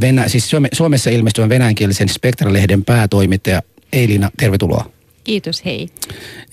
Venä, 0.01 0.27
siis 0.27 0.50
Suome, 0.50 0.70
Suomessa 0.72 1.10
ilmestyvän 1.10 1.50
venäjänkielisen 1.50 2.10
Spektra-lehden 2.10 2.86
päätoimittaja. 2.86 3.62
Eilina, 3.94 4.32
tervetuloa. 4.38 4.94
Kiitos, 5.25 5.65
hei. 5.65 5.89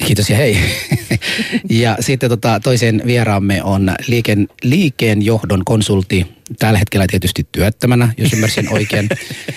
Kiitos 0.07 0.31
ja 0.31 0.37
hei. 0.37 0.57
ja 1.85 1.97
sitten 2.01 2.31
tota, 2.31 2.61
toisen 2.61 3.03
vieraamme 3.07 3.63
on 3.63 3.95
liiken, 4.07 4.49
liikkeen 4.63 5.23
johdon 5.23 5.65
konsultti, 5.65 6.27
tällä 6.59 6.79
hetkellä 6.79 7.07
tietysti 7.11 7.47
työttömänä, 7.53 8.13
jos 8.17 8.33
ymmärsin 8.33 8.73
oikein. 8.73 9.09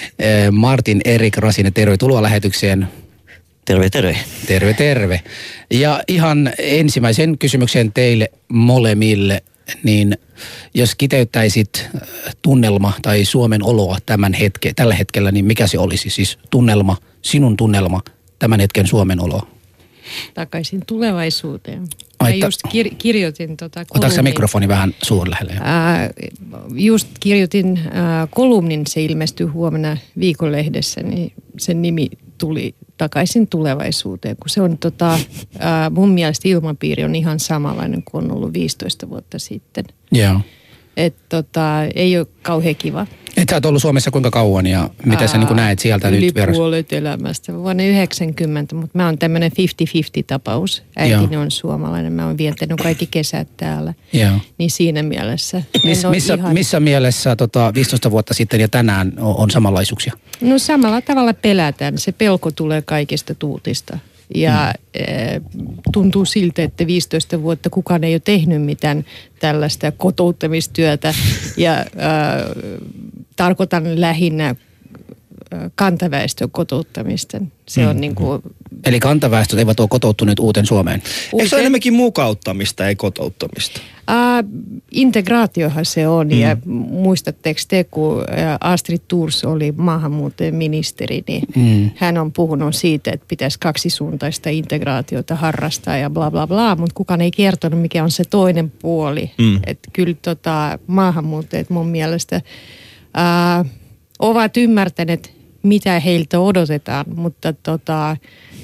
Martin 0.52 1.02
Erik 1.06 1.38
Rasinen, 1.38 1.74
tervetuloa 1.74 2.22
lähetykseen. 2.22 2.88
Terve, 3.66 3.90
terve. 3.90 4.18
Terve, 4.48 4.74
terve. 4.74 5.22
Ja 5.72 6.04
ihan 6.08 6.54
ensimmäisen 6.58 7.38
kysymyksen 7.38 7.92
teille 7.92 8.32
molemmille, 8.50 9.44
niin 9.84 10.18
jos 10.74 10.96
kiteyttäisit 10.96 11.90
tunnelma 12.42 12.94
tai 13.02 13.26
Suomen 13.26 13.64
oloa 13.64 13.98
tämän 14.06 14.34
hetke, 14.34 14.74
tällä 14.76 14.96
hetkellä, 14.96 15.32
niin 15.32 15.46
mikä 15.46 15.68
se 15.68 15.80
olisi? 15.80 16.10
Siis 16.10 16.40
tunnelma, 16.50 16.98
sinun 17.22 17.58
tunnelma, 17.58 18.02
tämän 18.40 18.60
hetken 18.60 18.88
Suomen 18.88 19.20
oloa. 19.22 19.48
takaisin 20.34 20.82
tulevaisuuteen. 20.88 21.88
Ai, 22.20 22.34
Mä 22.34 22.40
ta- 22.40 22.46
just 22.46 22.62
kir- 22.68 22.96
kirjoitin 22.98 23.58
tota 23.58 23.86
kolumnin. 23.86 24.24
mikrofoni 24.24 24.68
vähän 24.68 24.96
suun 25.04 25.30
lähelle? 25.30 25.54
Ää, 25.60 26.10
just 26.74 27.08
kirjoitin 27.20 27.80
ää, 27.92 28.28
kolumnin, 28.32 28.88
se 28.88 29.02
ilmestyy 29.04 29.46
huomenna 29.48 29.98
viikonlehdessä, 30.20 31.02
niin 31.04 31.34
sen 31.58 31.82
nimi 31.82 32.10
tuli 32.38 32.76
takaisin 32.98 33.48
tulevaisuuteen, 33.48 34.36
kun 34.36 34.50
se 34.50 34.62
on 34.62 34.78
tota, 34.78 35.20
ää, 35.60 35.90
mun 35.90 36.10
mielestä 36.10 36.50
ilmapiiri 36.50 37.04
on 37.04 37.16
ihan 37.16 37.40
samanlainen 37.40 38.04
kuin 38.04 38.26
on 38.26 38.32
ollut 38.32 38.54
15 38.54 39.10
vuotta 39.10 39.40
sitten. 39.40 39.86
Joo. 40.12 40.40
Et 40.98 41.16
tota, 41.30 41.84
ei 41.96 42.18
ole 42.18 42.28
kauhean 42.42 42.76
kiva. 42.76 43.08
Et 43.38 43.50
sä 43.50 43.56
oot 43.56 43.66
ollut 43.66 43.82
Suomessa 43.82 44.12
kuinka 44.12 44.32
kauan 44.32 44.66
ja 44.66 44.90
mitä 45.06 45.28
sä 45.28 45.38
Ää, 45.38 45.46
niin 45.46 45.56
näet 45.56 45.80
sieltä 45.80 46.10
Yli 46.10 46.22
nyt 46.26 46.36
verran? 46.36 46.56
puolet 46.56 46.94
elämästä. 46.94 47.54
Vuonna 47.54 47.84
90, 47.84 48.76
mutta 48.76 48.98
mä 48.98 49.06
oon 49.06 49.18
tämmöinen 49.18 49.52
50-50 49.52 49.56
tapaus. 50.28 50.84
Äitini 50.98 51.34
Joo. 51.34 51.42
on 51.42 51.52
suomalainen, 51.52 52.14
mä 52.14 52.26
oon 52.28 52.38
viettänyt 52.38 52.82
kaikki 52.82 53.08
kesät 53.12 53.48
täällä. 53.58 53.94
Joo. 54.14 54.32
Niin 54.58 54.72
siinä 54.72 55.04
mielessä. 55.04 55.58
oo 56.06 56.12
missä, 56.12 56.34
ihan- 56.34 56.54
missä 56.54 56.80
mielessä 56.80 57.36
tota, 57.36 57.72
15 57.76 58.12
vuotta 58.12 58.34
sitten 58.34 58.60
ja 58.62 58.68
tänään 58.68 59.14
on, 59.20 59.36
on 59.36 59.52
samanlaisuuksia? 59.52 60.14
No 60.42 60.60
samalla 60.60 61.02
tavalla 61.02 61.34
pelätään. 61.34 61.98
Se 61.98 62.12
pelko 62.12 62.52
tulee 62.52 62.82
kaikesta 62.82 63.36
tuutista. 63.36 63.98
Ja 64.36 64.74
eh, 64.94 65.42
tuntuu 65.94 66.26
siltä, 66.26 66.64
että 66.64 66.88
15 66.88 67.42
vuotta 67.42 67.70
kukaan 67.70 68.04
ei 68.04 68.14
ole 68.14 68.20
tehnyt 68.20 68.62
mitään 68.62 69.06
tällaista 69.40 69.92
kotouttamistyötä. 69.92 71.14
Ja 71.58 71.74
äh, 71.78 71.86
tarkoitan 73.36 74.02
lähinnä 74.02 74.48
äh, 74.50 74.56
kantaväestön 75.76 76.52
kotouttamista. 76.52 77.42
Se 77.68 77.82
Hmm. 77.82 77.90
on 77.90 78.02
niin 78.02 78.16
kuin 78.16 78.42
Eli 78.86 79.00
kantaväestöt 79.00 79.60
eivät 79.60 79.80
ole 79.80 79.88
kotoutuneet 79.88 80.40
uuteen 80.40 80.66
Suomeen. 80.66 81.02
Eikö 81.34 81.50
se 81.50 81.56
ole 81.56 81.62
enemmänkin 81.62 81.94
mukauttamista, 81.94 82.88
ei 82.88 82.96
kotouttamista? 82.96 83.82
Uh, 84.12 84.50
integraatiohan 84.92 85.86
se 85.86 86.08
on 86.08 86.28
mm. 86.28 86.40
ja 86.40 86.58
muistatteko 86.90 87.60
te, 87.68 87.84
kun 87.84 88.24
Astrid 88.60 89.02
Thurs 89.08 89.44
oli 89.44 89.72
maahanmuuttajan 89.78 90.56
ministeri, 90.56 91.24
niin 91.28 91.44
mm. 91.56 91.90
hän 91.96 92.18
on 92.18 92.32
puhunut 92.32 92.76
siitä, 92.76 93.12
että 93.12 93.26
pitäisi 93.28 93.60
kaksisuuntaista 93.60 94.50
integraatiota 94.50 95.36
harrastaa 95.36 95.98
ja 95.98 96.10
bla 96.10 96.32
bla 96.32 96.48
bla, 96.48 96.76
mutta 96.76 96.94
kukaan 96.96 97.22
ei 97.22 97.32
kertonut, 97.32 97.82
mikä 97.82 98.04
on 98.04 98.12
se 98.12 98.24
toinen 98.30 98.72
puoli. 98.82 99.32
Mm. 99.38 99.60
Että 99.66 99.90
kyllä 99.94 100.16
tota, 100.22 100.80
maahanmuuttajat 100.88 101.70
mun 101.70 101.88
mielestä 101.88 102.42
ää, 103.16 103.66
ovat 104.20 104.58
ymmärtäneet, 104.58 105.34
mitä 105.64 106.00
heiltä 106.00 106.40
odotetaan, 106.40 107.06
mutta 107.16 107.54
tota, 107.54 108.18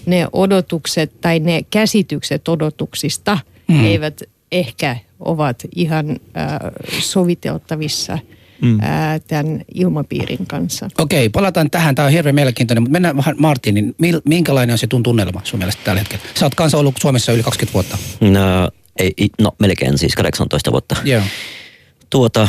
ne 0.05 0.27
odotukset 0.34 1.22
tai 1.22 1.39
ne 1.39 1.62
käsitykset 1.70 2.48
odotuksista 2.48 3.39
mm. 3.67 3.86
eivät 3.86 4.22
ehkä 4.51 4.98
ovat 5.20 5.63
ihan 5.75 6.10
äh, 6.10 6.58
soviteltavissa 7.00 8.20
mm. 8.62 8.79
äh, 8.79 9.22
tämän 9.27 9.62
ilmapiirin 9.74 10.48
kanssa. 10.48 10.89
Okei, 10.98 11.29
palataan 11.29 11.72
tähän. 11.72 11.96
Tämä 11.96 12.05
on 12.05 12.12
hirveän 12.12 12.36
mielenkiintoinen, 12.36 12.84
mutta 12.84 12.91
mennään 12.91 13.17
vähän 13.17 13.36
Martinin. 13.39 13.96
Mil- 14.01 14.22
Minkälainen 14.25 14.74
on 14.74 14.77
se 14.77 14.88
tun 14.88 15.03
tunnelma 15.03 15.41
sun 15.43 15.60
mielestä 15.60 15.81
tällä 15.84 16.00
hetkellä? 16.00 16.25
Sä 16.39 16.46
oot 16.46 16.55
kanssa 16.55 16.77
ollut 16.77 16.96
Suomessa 17.01 17.31
yli 17.31 17.43
20 17.43 17.74
vuotta. 17.74 17.98
No, 18.20 18.70
ei, 19.00 19.13
ei- 19.17 19.29
no 19.41 19.51
melkein 19.60 19.98
siis 19.98 20.15
18 20.15 20.72
vuotta. 20.72 20.96
Joo. 21.03 21.22
Tuota, 22.11 22.47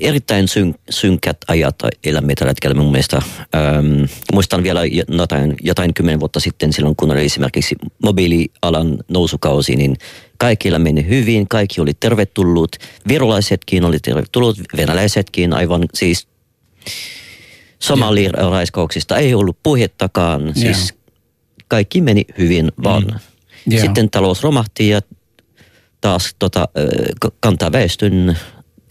erittäin 0.00 0.48
syn, 0.48 0.74
synkät 0.90 1.36
ajat 1.48 1.76
elämme 2.04 2.34
tällä 2.34 2.50
hetkellä 2.50 2.74
mun 2.74 2.90
mielestä. 2.92 3.16
Ähm, 3.16 4.04
muistan 4.32 4.62
vielä 4.62 4.80
jotain, 5.08 5.56
jotain 5.62 5.94
kymmenen 5.94 6.20
vuotta 6.20 6.40
sitten 6.40 6.72
silloin, 6.72 6.96
kun 6.96 7.10
oli 7.10 7.24
esimerkiksi 7.24 7.74
mobiilialan 8.02 8.98
nousukausi, 9.08 9.76
niin 9.76 9.96
kaikilla 10.38 10.78
meni 10.78 11.08
hyvin, 11.08 11.48
kaikki 11.48 11.80
oli 11.80 11.94
tervetullut. 12.00 12.76
Virolaisetkin 13.08 13.84
oli 13.84 13.98
tervetullut, 13.98 14.56
venäläisetkin 14.76 15.52
aivan 15.52 15.84
siis 15.94 16.28
somaliraiskauksista 17.78 19.16
ei 19.16 19.34
ollut 19.34 19.58
puhettakaan. 19.62 20.54
Siis 20.54 20.94
kaikki 21.68 22.00
meni 22.00 22.24
hyvin 22.38 22.72
vaan. 22.84 23.02
Mm. 23.02 23.18
Joo. 23.66 23.80
Sitten 23.80 24.10
talous 24.10 24.42
romahti 24.42 24.88
ja 24.88 25.00
taas 26.00 26.34
tota, 26.38 26.68
ö, 26.78 26.86
k- 27.20 27.34
kantaväestön 27.40 28.36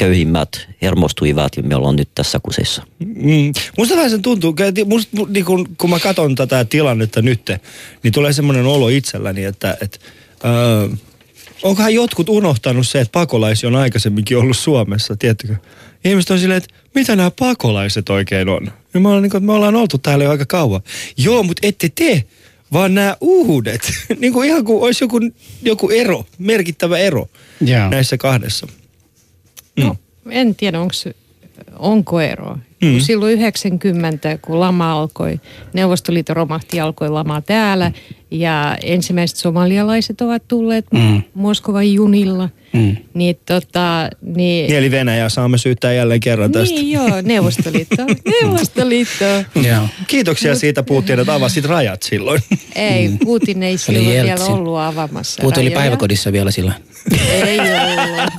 köyhimmät 0.03 0.67
hermostuivat 0.81 1.57
ja 1.57 1.63
me 1.63 1.75
ollaan 1.75 1.95
nyt 1.95 2.09
tässä 2.15 2.39
kusessa. 2.43 2.83
Mm. 2.99 3.53
Musta 3.77 3.95
vähän 3.95 4.09
sen 4.09 4.21
tuntuu, 4.21 4.55
että 4.59 4.85
musta, 4.85 5.17
mu- 5.17 5.29
niin 5.29 5.45
kun, 5.45 5.67
kun 5.77 5.89
mä 5.89 5.99
katson 5.99 6.35
tätä 6.35 6.65
tilannetta 6.65 7.21
nyt, 7.21 7.41
niin 8.03 8.13
tulee 8.13 8.33
semmoinen 8.33 8.65
olo 8.65 8.89
itselläni, 8.89 9.43
että, 9.43 9.77
että 9.81 9.99
äh, 10.45 10.99
onkohan 11.63 11.93
jotkut 11.93 12.29
unohtanut 12.29 12.87
se, 12.87 13.01
että 13.01 13.11
pakolaisia 13.11 13.69
on 13.69 13.75
aikaisemminkin 13.75 14.37
ollut 14.37 14.57
Suomessa, 14.57 15.15
tiedättekö? 15.15 15.55
Ihmiset 16.05 16.31
on 16.31 16.39
silleen, 16.39 16.57
että 16.57 16.75
mitä 16.95 17.15
nämä 17.15 17.31
pakolaiset 17.39 18.09
oikein 18.09 18.49
on? 18.49 18.71
Ja 18.93 18.99
mä 18.99 19.09
olen 19.09 19.21
niin 19.21 19.29
kuin, 19.29 19.39
että 19.39 19.47
me 19.47 19.53
ollaan 19.53 19.75
oltu 19.75 19.97
täällä 19.97 20.23
jo 20.23 20.31
aika 20.31 20.45
kauan. 20.45 20.81
Joo, 21.17 21.43
mutta 21.43 21.67
ette 21.67 21.89
te, 21.95 22.23
vaan 22.73 22.95
nämä 22.95 23.17
uudet. 23.21 23.93
niin 24.19 24.33
kuin 24.33 24.49
ihan 24.49 24.65
kuin 24.65 24.83
olisi 24.83 25.03
joku, 25.03 25.19
joku 25.61 25.89
ero, 25.89 26.25
merkittävä 26.37 26.97
ero 26.97 27.29
Joo. 27.61 27.89
näissä 27.89 28.17
kahdessa. 28.17 28.67
No, 29.77 29.95
en 30.29 30.55
tiedä, 30.55 30.79
onko, 30.79 30.93
onko 31.79 32.21
eroa. 32.21 32.59
Mm. 32.83 32.99
Silloin 32.99 33.33
90, 33.33 34.37
kun 34.41 34.59
lama 34.59 34.91
alkoi, 34.93 35.39
Neuvostoliitto 35.73 36.33
romahti, 36.33 36.79
alkoi 36.79 37.09
lama 37.09 37.41
täällä 37.41 37.91
ja 38.31 38.77
ensimmäiset 38.83 39.37
somalialaiset 39.37 40.21
ovat 40.21 40.43
tulleet 40.47 40.85
mm. 40.93 41.21
Moskovan 41.33 41.93
junilla. 41.93 42.49
Mm. 42.73 42.95
Niin, 43.13 43.37
tota, 43.45 44.09
niin, 44.21 44.67
Niin, 44.67 44.75
Eli 44.77 44.91
Venäjä 44.91 45.29
saamme 45.29 45.57
syyttää 45.57 45.93
jälleen 45.93 46.19
kerran 46.19 46.51
tästä. 46.51 46.75
niin 46.75 46.91
joo, 46.91 47.21
Neuvostoliitto. 47.21 48.03
Neuvostoliitto. 48.41 49.25
Joo. 49.67 49.87
Kiitoksia 50.07 50.55
siitä 50.55 50.83
Putin, 50.83 51.19
että 51.19 51.33
avasit 51.33 51.65
rajat 51.65 52.03
silloin. 52.03 52.41
Ei, 52.75 53.09
Putin 53.23 53.63
ei 53.63 53.77
silloin 53.77 54.05
vielä 54.05 54.45
ollut 54.45 54.77
avaamassa 54.77 55.41
Puut 55.41 55.57
oli 55.57 55.69
päiväkodissa 55.69 56.31
vielä 56.31 56.51
silloin. 56.51 56.75
Ei 57.31 57.59
ollut. 57.59 58.33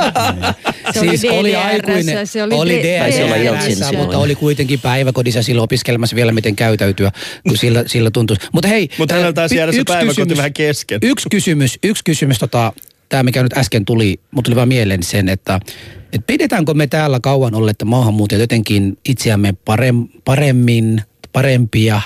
Se 0.94 1.00
siis 1.00 1.24
oli 1.24 1.50
DDR:ssä, 1.50 1.66
aikuinen, 1.66 2.26
se 2.26 2.42
oli, 2.42 2.54
oli 2.54 2.74
oli 2.74 2.82
DDRssä, 2.82 3.70
silloin. 3.74 3.96
mutta 3.96 4.18
oli 4.18 4.33
kuitenkin 4.34 4.80
päiväkodissa 4.80 5.42
silloin 5.42 5.64
opiskelemassa 5.64 6.16
vielä, 6.16 6.32
miten 6.32 6.56
käytäytyä, 6.56 7.12
kun 7.48 7.56
sillä, 7.56 7.84
sillä 7.92 8.10
tuntui. 8.10 8.36
Mutta 8.52 8.68
hei, 8.68 8.88
Mutta 8.98 9.14
hänellä 9.14 9.32
taisi 9.32 9.54
pi- 9.54 9.58
jäädä 9.58 9.72
se 9.72 9.78
yksi 9.78 9.92
päiväkoti 9.94 10.20
kysymys- 10.20 10.36
vähän 10.36 10.52
kesken. 10.52 10.98
Yksi 11.02 11.28
kysymys, 11.30 11.78
yksi 11.82 12.04
kysymys, 12.04 12.38
tota, 12.38 12.72
tämä 13.08 13.22
mikä 13.22 13.42
nyt 13.42 13.58
äsken 13.58 13.84
tuli, 13.84 14.20
mutta 14.30 14.48
tuli 14.48 14.56
vaan 14.56 14.68
mieleen 14.68 15.02
sen, 15.02 15.28
että 15.28 15.60
et 16.12 16.26
pidetäänkö 16.26 16.74
me 16.74 16.86
täällä 16.86 17.20
kauan 17.22 17.54
olleet 17.54 17.76
maahanmuuttajat 17.84 18.40
jotenkin 18.40 18.98
itseämme 19.08 19.54
parem, 19.64 20.08
paremmin, 20.24 21.02
parempia 21.32 22.00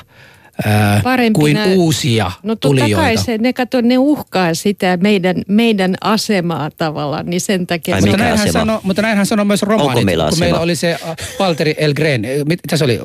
ää, 0.64 1.00
kuin 1.32 1.56
Parempina- 1.56 1.74
uusia 1.76 2.30
No 2.42 2.56
tulijoita? 2.56 2.96
kai 2.96 3.16
se, 3.16 3.38
ne, 3.38 3.52
kato, 3.52 3.80
ne 3.80 3.98
uhkaa 3.98 4.54
sitä 4.54 4.98
meidän, 5.00 5.36
meidän 5.48 5.94
asemaa 6.00 6.70
tavallaan, 6.76 7.26
niin 7.26 7.40
sen 7.40 7.66
takia... 7.66 7.94
Ai 7.94 8.00
Mutta 8.00 8.16
näinhän, 8.16 8.52
sano, 8.52 8.80
mutta 8.82 9.02
näinhän 9.02 9.26
sanoo 9.26 9.44
myös 9.44 9.62
romaanit, 9.62 9.88
Onko 9.96 10.04
meillä 10.04 10.24
kun 10.24 10.28
asema? 10.32 10.44
meillä 10.44 10.60
oli 10.60 10.76
se 10.76 10.92
äh, 10.92 11.16
Valteri 11.38 11.74
Elgren, 11.78 12.22
mit- 12.22 12.60
mitä 12.62 12.76
se 12.76 12.84
oli, 12.84 13.00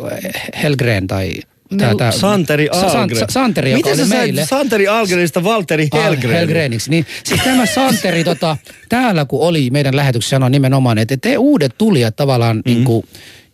Helgren 0.63 1.07
tai... 1.07 1.33
Tää, 1.77 1.95
tää, 1.95 2.11
Santeri 2.11 2.67
Sa- 2.73 2.89
San- 2.89 3.01
Algren. 3.01 3.19
Sa- 3.19 3.25
Santeri, 3.29 3.71
joka 3.71 3.77
Miten 3.89 4.03
oli 4.03 4.09
sä 4.09 4.15
meille. 4.15 4.45
Santeri 4.45 4.87
Algrenista 4.87 5.43
Valteri 5.43 5.87
Ah, 5.91 6.03
Helgren? 6.03 6.31
Helgreniksi. 6.37 6.89
Niin, 6.89 7.05
siis 7.23 7.41
tämä 7.43 7.65
Santeri 7.65 8.23
tota, 8.23 8.57
täällä 8.89 9.25
kun 9.25 9.41
oli 9.47 9.69
meidän 9.69 9.95
lähetyksessä 9.95 10.35
sanoi 10.35 10.49
nimenomaan, 10.49 10.97
että 10.97 11.17
te 11.21 11.37
uudet 11.37 11.75
tulijat 11.77 12.15
tavallaan 12.15 12.57
mm. 12.57 12.61
niin 12.65 12.83
kuin, 12.83 13.05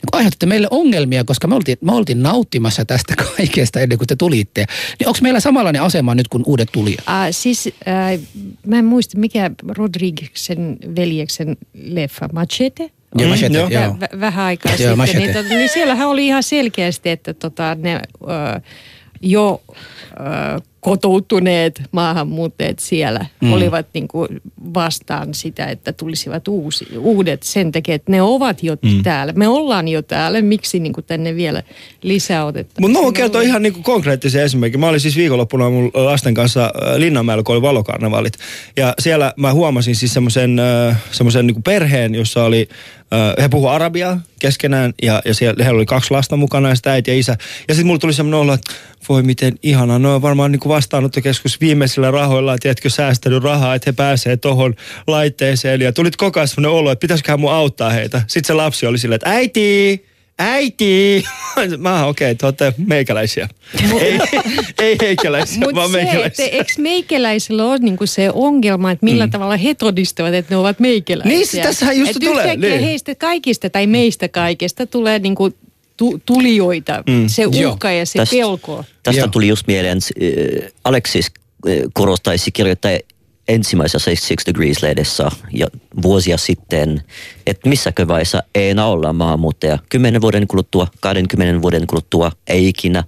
niin 0.01 0.09
aiheutitte 0.11 0.45
meille 0.45 0.67
ongelmia, 0.71 1.23
koska 1.23 1.47
me 1.47 1.55
oltiin, 1.55 1.77
me 1.81 1.91
oltiin 1.91 2.23
nauttimassa 2.23 2.85
tästä 2.85 3.13
kaikesta 3.37 3.79
ennen 3.79 3.97
kuin 3.97 4.07
te 4.07 4.15
tulitte. 4.15 4.65
Niin 4.99 5.07
onko 5.07 5.19
meillä 5.21 5.39
samanlainen 5.39 5.81
asema 5.81 6.15
nyt 6.15 6.27
kuin 6.27 6.43
uudet 6.45 6.69
tulijat? 6.71 6.99
Ah, 7.05 7.27
siis 7.31 7.69
äh, 7.87 8.19
mä 8.65 8.77
en 8.79 8.85
muista, 8.85 9.17
mikä 9.17 9.51
Rodriguezsen 9.67 10.77
veljeksen 10.95 11.57
leffa, 11.73 12.29
Machete? 12.33 12.83
Joo, 12.83 13.25
Mm, 13.25 13.29
machete, 13.29 13.57
joo. 13.57 13.69
joo. 13.69 13.83
Vä- 13.99 14.19
vähän 14.19 14.45
aikaa 14.45 14.71
Joo, 14.79 15.05
sitten, 15.05 15.21
niin, 15.21 15.33
tota, 15.33 15.49
niin 15.55 15.69
siellähän 15.69 16.07
oli 16.07 16.27
ihan 16.27 16.43
selkeästi, 16.43 17.09
että 17.09 17.33
tota, 17.33 17.75
ne 17.79 18.01
ö, 18.23 18.61
jo 19.21 19.61
ö, 20.13 20.59
kotoutuneet 20.79 21.81
maahanmuuttajat 21.91 22.79
siellä 22.79 23.25
mm. 23.41 23.53
olivat 23.53 23.85
niin 23.93 24.07
kuin 24.07 24.41
vastaan 24.73 25.33
sitä, 25.33 25.65
että 25.65 25.93
tulisivat 25.93 26.47
uusi, 26.47 26.87
uudet 26.97 27.43
sen 27.43 27.71
takia, 27.71 27.95
että 27.95 28.11
ne 28.11 28.21
ovat 28.21 28.63
jo 28.63 28.77
mm. 28.81 29.03
täällä. 29.03 29.33
Me 29.33 29.47
ollaan 29.47 29.87
jo 29.87 30.01
täällä, 30.01 30.41
miksi 30.41 30.79
niin 30.79 30.93
kuin 30.93 31.05
tänne 31.05 31.35
vielä 31.35 31.63
lisää 32.01 32.45
otetaan? 32.45 32.75
Mutta 32.79 32.97
mä 32.97 33.03
voin 33.03 33.13
kertoa 33.13 33.41
ihan 33.41 33.61
niin 33.61 33.73
kuin 33.73 33.83
konkreettisia 33.83 34.43
esimerkkejä. 34.43 34.79
Mä 34.79 34.89
olin 34.89 34.99
siis 34.99 35.15
viikonloppuna 35.15 35.69
mun 35.69 35.91
lasten 35.93 36.33
kanssa 36.33 36.63
äh, 36.63 36.95
Linnanmäellä, 36.95 37.43
kun 37.43 37.55
oli 37.55 37.61
valokarnevaalit. 37.61 38.33
Ja 38.77 38.93
siellä 38.99 39.33
mä 39.37 39.53
huomasin 39.53 39.95
siis 39.95 40.13
semmoisen 40.13 40.59
äh, 40.59 41.43
niin 41.43 41.63
perheen, 41.63 42.15
jossa 42.15 42.43
oli 42.43 42.69
he 43.41 43.49
puhu 43.49 43.67
arabiaa 43.67 44.19
keskenään 44.39 44.93
ja, 45.01 45.21
ja 45.25 45.33
siellä, 45.33 45.63
heillä 45.63 45.77
oli 45.77 45.85
kaksi 45.85 46.11
lasta 46.11 46.37
mukana 46.37 46.69
ja 46.69 46.75
sitä 46.75 46.91
äiti 46.91 47.11
ja 47.11 47.17
isä. 47.17 47.37
Ja 47.67 47.73
sitten 47.73 47.87
mulla 47.87 47.99
tuli 47.99 48.13
semmoinen 48.13 48.39
olo, 48.39 48.53
että 48.53 48.73
voi 49.09 49.23
miten 49.23 49.53
ihanaa. 49.63 49.99
Ne 49.99 50.07
on 50.07 50.21
varmaan 50.21 50.51
niin 50.51 50.59
kuin 50.69 50.75
vastaanottokeskus 50.75 51.61
viimeisillä 51.61 52.11
rahoilla, 52.11 52.57
tiedätkö, 52.57 52.89
säästänyt 52.89 53.43
rahaa, 53.43 53.75
että 53.75 53.89
he 53.89 53.93
pääsee 53.93 54.37
tohon 54.37 54.75
laitteeseen. 55.07 55.81
Ja 55.81 55.93
tulit 55.93 56.15
koko 56.15 56.39
ajan 56.39 56.47
semmoinen 56.47 56.79
olo, 56.79 56.91
että 56.91 57.01
pitäisiköhän 57.01 57.39
mun 57.39 57.51
auttaa 57.51 57.89
heitä. 57.89 58.21
Sitten 58.27 58.47
se 58.47 58.53
lapsi 58.53 58.85
oli 58.85 58.97
silleen, 58.97 59.15
että 59.15 59.29
äiti, 59.29 60.05
äiti. 60.39 61.23
Mä 61.77 62.05
okei, 62.05 62.31
okay, 62.31 62.35
te 62.35 62.45
olette 62.45 62.73
meikäläisiä. 62.87 63.49
ei, 64.01 64.19
ei 64.79 64.95
heikäläisiä, 65.01 65.59
Mut 65.59 65.75
vaan 65.75 65.91
se, 65.91 65.97
meikäläisiä. 65.97 66.45
Että, 66.45 66.57
eikö 66.57 66.73
meikäläisillä 66.77 67.65
ole 67.65 67.77
niinku 67.77 68.05
se 68.05 68.29
ongelma, 68.33 68.91
että 68.91 69.05
millä 69.05 69.25
mm. 69.25 69.31
tavalla 69.31 69.57
he 69.57 69.73
todistavat, 69.73 70.33
että 70.33 70.53
ne 70.53 70.57
ovat 70.57 70.79
meikäläisiä? 70.79 71.37
Niin, 71.37 71.47
se 71.47 71.61
tässähän 71.61 71.97
just 71.97 72.11
Et 72.11 72.17
tulee, 72.23 72.55
niin. 72.55 72.81
heistä 72.81 73.15
kaikista 73.15 73.69
tai 73.69 73.87
meistä 73.87 74.27
kaikista 74.27 74.85
tulee 74.85 75.19
niinku 75.19 75.51
tu, 75.99 76.21
tulijoita. 76.25 77.03
Mm. 77.09 77.27
Se 77.27 77.45
uhka 77.45 77.91
ja 77.91 78.05
se 78.05 78.19
Tästä- 78.19 78.35
pelko. 78.35 78.85
Tästä 79.03 79.19
Joo. 79.21 79.27
tuli 79.27 79.47
just 79.47 79.67
mieleen, 79.67 79.97
äh, 79.97 80.71
Alexis 80.83 81.25
äh, 81.25 81.73
korostaisi 81.93 82.51
kirjoittaa 82.51 82.91
ensimmäisessä 83.47 84.11
Six 84.15 84.45
Degrees-lehdessä 84.45 85.31
ja 85.53 85.67
vuosia 86.01 86.37
sitten, 86.37 87.01
että 87.47 87.69
missäkö 87.69 88.07
vaiheessa 88.07 88.43
ei 88.55 88.69
enää 88.69 88.85
olla 88.85 89.13
maahanmuuttaja. 89.13 89.79
Kymmenen 89.89 90.21
vuoden 90.21 90.47
kuluttua, 90.47 90.87
20 91.01 91.61
vuoden 91.61 91.87
kuluttua, 91.87 92.31
ei 92.47 92.67
ikinä. 92.67 93.03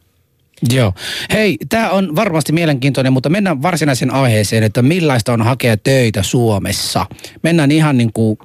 Joo. 0.74 0.94
Hei, 1.34 1.58
tämä 1.70 1.90
on 1.90 2.16
varmasti 2.16 2.54
mielenkiintoinen, 2.54 3.14
mutta 3.14 3.30
mennään 3.30 3.62
varsinaiseen 3.62 4.12
aiheeseen, 4.12 4.64
että 4.64 4.82
millaista 4.82 5.34
on 5.34 5.42
hakea 5.42 5.78
töitä 5.78 6.24
Suomessa. 6.24 7.06
Mennään 7.44 7.72
ihan 7.72 7.98
niin 7.98 8.14
kuin, 8.14 8.38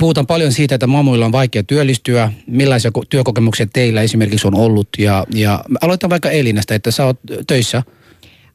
puhutaan 0.00 0.26
paljon 0.26 0.52
siitä, 0.52 0.74
että 0.74 0.86
mamuilla 0.86 1.26
on 1.26 1.32
vaikea 1.32 1.62
työllistyä, 1.62 2.32
millaisia 2.46 2.90
ko- 2.98 3.06
työkokemuksia 3.08 3.66
teillä 3.72 4.02
esimerkiksi 4.02 4.46
on 4.46 4.54
ollut. 4.54 4.88
Ja, 4.98 5.26
ja 5.34 5.64
aloitan 5.80 6.10
vaikka 6.10 6.30
Elinästä, 6.30 6.74
että 6.74 6.90
sä 6.90 7.04
oot 7.04 7.18
töissä. 7.46 7.82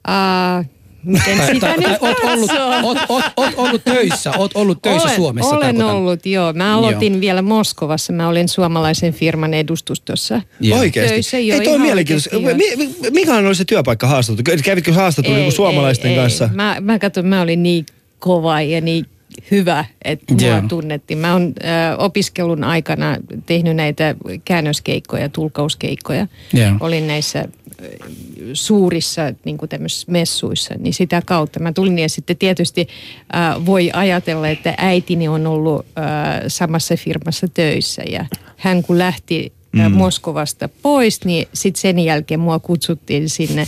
Uh, 0.08 0.66
miten 1.04 1.38
Tai, 1.38 1.48
sitä 1.48 1.68
tai, 1.68 1.78
nyt 1.78 1.86
tai 1.86 1.98
oot, 2.02 2.18
ollut, 2.24 2.52
oot, 2.84 2.98
oot, 3.10 3.24
oot 3.38 3.54
ollut 3.58 3.84
töissä, 3.84 4.32
oot 4.38 4.52
ollut 4.56 4.82
töissä 4.82 5.04
olen, 5.04 5.16
Suomessa. 5.16 5.56
Olen 5.56 5.62
tarkoitan. 5.76 5.96
ollut, 5.96 6.26
joo. 6.26 6.54
Mä 6.54 6.78
aloitin 6.78 7.22
vielä 7.22 7.42
Moskovassa. 7.42 8.14
Mä 8.14 8.28
olin 8.28 8.50
suomalaisen 8.50 9.14
firman 9.14 9.54
edustustossa. 9.54 10.42
Joo. 10.60 10.80
Oikeasti? 10.80 11.14
Töissä, 11.14 11.40
joo, 11.40 11.60
Ei 11.60 11.66
toi 11.66 11.80
mielenkiintoista. 11.80 12.36
oikeasti, 12.36 12.78
Mi- 12.78 12.86
mi- 13.02 13.10
Mikälainen 13.12 13.48
oli 13.48 13.56
se 13.56 13.66
työpaikka 13.66 14.08
haastattelu? 14.08 14.62
Kävitkö 14.64 14.94
haastattelun 14.94 15.40
niin 15.40 15.52
suomalaisten 15.52 16.12
ei, 16.12 16.18
kanssa? 16.18 16.46
Ei. 16.46 16.56
Mä, 16.56 16.78
mä 16.82 17.00
katson, 17.00 17.26
mä 17.26 17.42
olin 17.42 17.64
niin 17.64 17.86
kova 18.20 18.62
ja 18.62 18.82
niin 18.82 19.06
hyvä, 19.52 19.86
että 20.04 20.34
mua 20.34 20.48
Joo. 20.48 20.62
tunnettiin. 20.68 21.18
Mä 21.18 21.34
oon 21.34 21.44
ö, 21.44 21.98
opiskelun 21.98 22.64
aikana 22.64 23.18
tehnyt 23.46 23.76
näitä 23.76 24.16
käännöskeikkoja, 24.46 25.30
tulkauskeikkoja. 25.30 26.28
Joo. 26.54 26.72
Olin 26.80 27.08
näissä 27.08 27.48
suurissa 28.54 29.22
niin 29.46 29.58
kuin 29.58 29.70
messuissa, 30.08 30.76
niin 30.80 30.94
sitä 30.94 31.22
kautta 31.26 31.60
mä 31.60 31.74
tulin 31.74 32.00
ja 32.00 32.10
sitten 32.10 32.38
tietysti 32.38 32.88
äh, 33.36 33.66
voi 33.66 33.90
ajatella, 33.94 34.50
että 34.50 34.74
äitini 34.78 35.28
on 35.28 35.48
ollut 35.48 35.86
äh, 35.98 36.06
samassa 36.48 36.98
firmassa 36.98 37.48
töissä 37.54 38.04
ja 38.10 38.26
hän 38.58 38.84
kun 38.84 38.98
lähti 38.98 39.54
mm. 39.72 39.92
Moskovasta 39.92 40.70
pois, 40.82 41.26
niin 41.26 41.48
sitten 41.54 41.82
sen 41.82 42.00
jälkeen 42.00 42.40
mua 42.40 42.60
kutsuttiin 42.60 43.30
sinne 43.30 43.68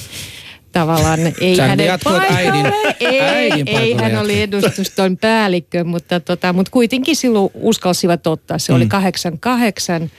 tavallaan 0.80 1.20
ei 1.42 1.56
Sä 1.56 1.68
hänen 1.68 2.00
paikalle. 2.04 2.36
äidin- 2.42 2.96
ei, 3.00 3.22
äidin 3.22 3.68
ei 3.68 3.94
hän 3.94 4.16
oli 4.18 4.42
edustuston 4.42 5.18
päällikkö, 5.18 5.84
mutta, 5.84 6.20
tota, 6.20 6.54
mutta 6.54 6.72
kuitenkin 6.72 7.16
silloin 7.16 7.52
uskalsivat 7.54 8.28
ottaa. 8.28 8.60
Se 8.60 8.74
oli 8.74 8.84
Mm. 8.86 8.90
88 8.90 10.12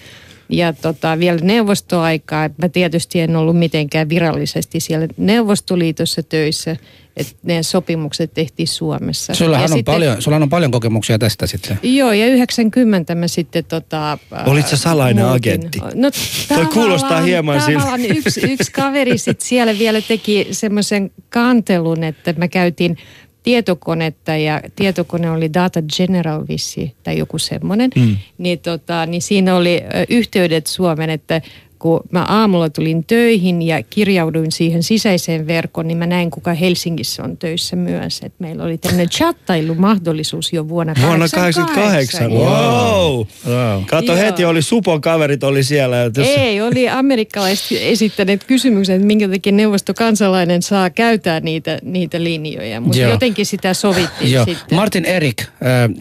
ja 0.48 0.72
tota, 0.72 1.18
vielä 1.18 1.38
neuvostoaikaa. 1.42 2.50
Mä 2.62 2.68
tietysti 2.68 3.20
en 3.20 3.36
ollut 3.36 3.58
mitenkään 3.58 4.08
virallisesti 4.08 4.80
siellä 4.80 5.08
Neuvostoliitossa 5.16 6.22
töissä, 6.22 6.76
että 7.18 7.34
ne 7.42 7.62
sopimukset 7.62 8.34
tehtiin 8.34 8.68
Suomessa. 8.68 9.34
Sullahan 9.34 9.70
ja 9.70 9.75
on, 9.75 9.84
paljon, 9.84 10.22
sulla 10.22 10.37
on 10.37 10.48
paljon 10.48 10.70
kokemuksia 10.70 11.18
tästä 11.18 11.46
sitten. 11.46 11.78
Joo, 11.83 12.12
ja 12.12 12.26
90 12.26 13.14
mä 13.14 13.28
sitten 13.28 13.64
tota... 13.64 14.18
Olit 14.46 14.68
sä 14.68 14.76
salainen 14.76 15.24
muutin. 15.24 15.52
agentti? 15.52 15.78
No, 15.94 16.11
Toi 16.48 16.66
kuulostaa 16.66 17.09
tavallaan- 17.09 17.24
hieman 17.24 17.61
siltä. 17.61 17.81
Tavallaan 17.81 18.16
yksi, 18.16 18.40
yksi 18.52 18.72
kaveri 18.72 19.18
sit 19.18 19.40
siellä 19.40 19.78
vielä 19.78 20.00
teki 20.00 20.48
semmoisen 20.50 21.11
kantelun, 21.28 22.04
että 22.04 22.35
mä 22.38 22.48
käytin 22.48 22.96
tietokonetta 23.42 24.37
ja 24.37 24.61
tietokone 24.76 25.31
oli 25.31 25.54
Data 25.54 25.83
General 25.96 26.44
vissi 26.48 26.94
tai 27.02 27.18
joku 27.18 27.38
semmoinen. 27.38 27.90
Mm. 27.96 28.16
Niin, 28.38 28.59
tota, 28.59 29.07
niin 29.07 29.22
siinä 29.22 29.57
oli 29.57 29.83
yhteydet 30.09 30.66
Suomen, 30.66 31.11
että 31.11 31.40
kun 31.78 32.00
mä 32.10 32.22
aamulla 32.24 32.70
tulin 32.70 33.04
töihin 33.04 33.62
ja 33.62 33.82
kirjauduin 33.82 34.52
siihen 34.52 34.82
sisäiseen 34.82 35.46
verkkoon, 35.46 35.88
niin 35.88 35.98
mä 35.98 36.06
näin, 36.06 36.30
kuka 36.30 36.54
Helsingissä 36.54 37.22
on 37.22 37.36
töissä 37.36 37.76
myös. 37.76 38.20
Et 38.24 38.32
meillä 38.38 38.64
oli 38.64 38.78
tämmöinen 38.78 39.08
chattailumahdollisuus 39.08 40.52
jo 40.52 40.68
vuonna 40.68 40.94
Vuonna 41.02 41.26
88. 41.28 42.30
88. 42.30 42.30
Wow. 42.30 43.26
Wow. 43.48 43.84
Kato 43.84 44.12
Joo. 44.12 44.16
heti, 44.16 44.44
oli 44.44 44.62
Supon 44.62 45.00
kaverit 45.00 45.44
oli 45.44 45.62
siellä. 45.62 46.04
että 46.04 46.20
jos- 46.20 46.28
Ei, 46.28 46.60
oli 46.60 46.88
amerikkalaiset 46.88 47.78
esittäneet 47.80 48.44
kysymyksen, 48.44 48.96
että 48.96 49.06
minkä 49.06 49.28
takia 49.28 49.52
neuvostokansalainen 49.52 50.62
saa 50.62 50.90
käyttää 50.90 51.40
niitä, 51.40 51.78
niitä 51.82 52.24
linjoja. 52.24 52.80
Mutta 52.80 52.98
jotenkin 53.00 53.46
sitä 53.46 53.74
sovittiin 53.74 54.32
Joo. 54.32 54.44
sitten. 54.44 54.76
Martin 54.78 55.04
Erik, 55.04 55.40
äh, 55.40 55.48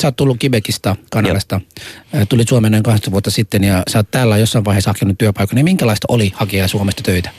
sä 0.01 0.07
oot 0.07 0.15
tullut 0.15 0.37
Quebecista, 0.43 0.95
Kanadasta. 1.11 1.61
Äh, 2.15 2.27
tulit 2.29 2.47
Suomeen 2.47 2.71
noin 2.71 2.83
20 2.83 3.11
vuotta 3.11 3.31
sitten 3.31 3.63
ja 3.63 3.83
sä 3.89 3.99
oot 3.99 4.11
täällä 4.11 4.37
jossain 4.37 4.65
vaiheessa 4.65 4.89
hakenut 4.89 5.17
työpaikan. 5.17 5.57
Minkälaista 5.67 6.06
oli 6.10 6.32
hakea 6.36 6.67
Suomesta 6.67 7.03
töitä? 7.03 7.30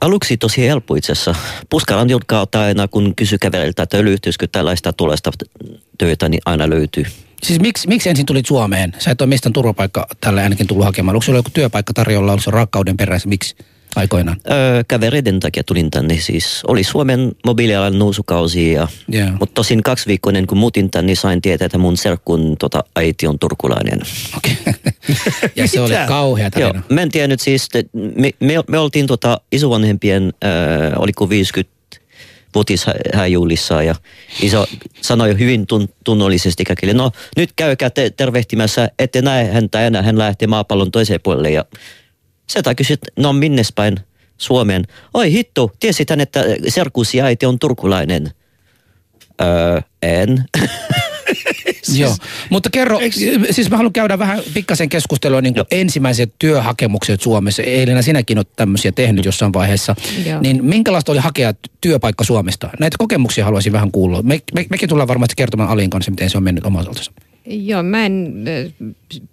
Aluksi 0.00 0.36
tosi 0.36 0.62
helppo 0.62 0.94
itse 0.94 1.12
asiassa. 1.12 1.34
Puskaran 1.70 2.08
kautta 2.26 2.62
aina 2.62 2.88
kun 2.88 3.14
kysy 3.16 3.38
käveliltä, 3.38 3.82
että 3.82 4.04
löytyisikö 4.04 4.46
tällaista 4.52 4.92
tulosta 4.92 5.30
töitä, 5.98 6.28
niin 6.28 6.40
aina 6.44 6.70
löytyy. 6.70 7.04
Siis 7.42 7.60
miksi, 7.60 7.88
miksi 7.88 8.08
ensin 8.08 8.26
tulit 8.26 8.46
Suomeen? 8.46 8.92
Sä 8.98 9.10
et 9.10 9.20
ole 9.20 9.28
mistään 9.28 9.52
turvapaikka 9.52 10.06
tällä 10.20 10.42
ainakin 10.42 10.66
tullut 10.66 10.84
hakemaan. 10.84 11.16
Onko 11.16 11.22
sulla 11.22 11.38
joku 11.38 11.50
työpaikka 11.52 11.92
tarjolla, 11.92 12.32
onko 12.32 12.42
se 12.42 12.50
rakkauden 12.50 12.96
perässä? 12.96 13.28
Miksi 13.28 13.56
aikoinaan? 13.96 14.36
Öö, 14.50 14.82
kavereiden 14.88 15.40
takia 15.40 15.64
tulin 15.64 15.90
tänne 15.90 16.16
siis. 16.20 16.60
Oli 16.68 16.84
Suomen 16.84 17.32
mobiilialan 17.46 17.98
nousukausi, 17.98 18.72
ja, 18.72 18.88
Joo. 19.08 19.28
mutta 19.40 19.54
tosin 19.54 19.82
kaksi 19.82 20.06
viikkoa 20.06 20.30
ennen 20.30 20.46
kuin 20.46 20.58
muutin 20.58 20.90
tänne, 20.90 21.06
niin 21.06 21.16
sain 21.16 21.42
tietää, 21.42 21.66
että 21.66 21.78
mun 21.78 21.96
serkkun 21.96 22.56
tota, 22.58 22.84
äiti 22.96 23.26
on 23.26 23.38
turkulainen. 23.38 24.00
Okei. 24.36 24.56
ja 25.56 25.68
se 25.68 25.80
oli 25.80 25.94
kauhea 26.08 26.50
Joo, 26.56 26.68
tarina. 26.68 26.84
mä 26.88 27.02
en 27.02 27.10
tiennyt 27.10 27.40
siis, 27.40 27.68
että 27.74 27.98
me, 28.16 28.30
me, 28.40 28.54
me 28.68 28.78
oltiin 28.78 29.06
tota 29.06 29.40
isovanhempien, 29.52 30.32
äh, 30.44 30.50
oliko 30.96 31.28
50 31.28 31.80
vuotishäjuhlissa 32.54 33.82
ja 33.82 33.94
iso 34.42 34.66
sanoi 35.00 35.38
hyvin 35.38 35.66
tun, 35.66 35.88
tunnollisesti 36.04 36.64
kaikille, 36.64 36.92
no 36.92 37.10
nyt 37.36 37.50
käykää 37.56 37.90
te, 37.90 38.10
tervehtimässä, 38.10 38.90
ette 38.98 39.22
näe 39.22 39.52
häntä 39.52 39.86
enää, 39.86 40.02
hän 40.02 40.18
lähtee 40.18 40.48
maapallon 40.48 40.90
toiseen 40.90 41.20
puolelle 41.22 41.50
ja 41.50 41.64
Seta 42.50 42.74
kysyt, 42.74 43.00
no 43.16 43.32
minnes 43.32 43.72
päin 43.72 43.96
Suomeen? 44.38 44.84
Oi 45.14 45.32
hitto, 45.32 45.70
tiesithän, 45.80 46.20
että 46.20 46.44
serkusi 46.68 47.20
äiti 47.20 47.46
on 47.46 47.58
turkulainen. 47.58 48.30
Öö, 49.42 49.80
en. 50.02 50.44
Joo, 51.94 52.16
mutta 52.50 52.70
kerro, 52.70 53.00
siis 53.50 53.70
mä 53.70 53.76
haluan 53.76 53.92
käydä 53.92 54.18
vähän 54.18 54.40
pikkasen 54.54 54.88
keskustelua 54.88 55.40
niin 55.40 55.54
ensimmäiset 55.70 56.32
työhakemukset 56.38 57.20
Suomessa. 57.20 57.62
Eilenä 57.62 58.02
sinäkin 58.02 58.38
olet 58.38 58.56
tämmöisiä 58.56 58.92
tehnyt 58.92 59.24
jossain 59.24 59.52
vaiheessa. 59.52 59.96
Joo. 60.26 60.40
Niin 60.40 60.64
minkälaista 60.64 61.12
oli 61.12 61.18
hakea 61.18 61.54
työpaikka 61.80 62.24
Suomesta? 62.24 62.70
Näitä 62.80 62.98
kokemuksia 62.98 63.44
haluaisin 63.44 63.72
vähän 63.72 63.90
kuulla. 63.90 64.22
Me, 64.22 64.40
me, 64.54 64.66
mekin 64.70 64.88
tullaan 64.88 65.08
varmasti 65.08 65.34
kertomaan 65.36 65.70
Alin 65.70 65.90
kanssa, 65.90 66.10
miten 66.10 66.30
se 66.30 66.36
on 66.36 66.44
mennyt 66.44 66.66
omalta 66.66 66.90
osaltansa. 66.90 67.29
Joo, 67.50 67.82
mä 67.82 68.06
en, 68.06 68.44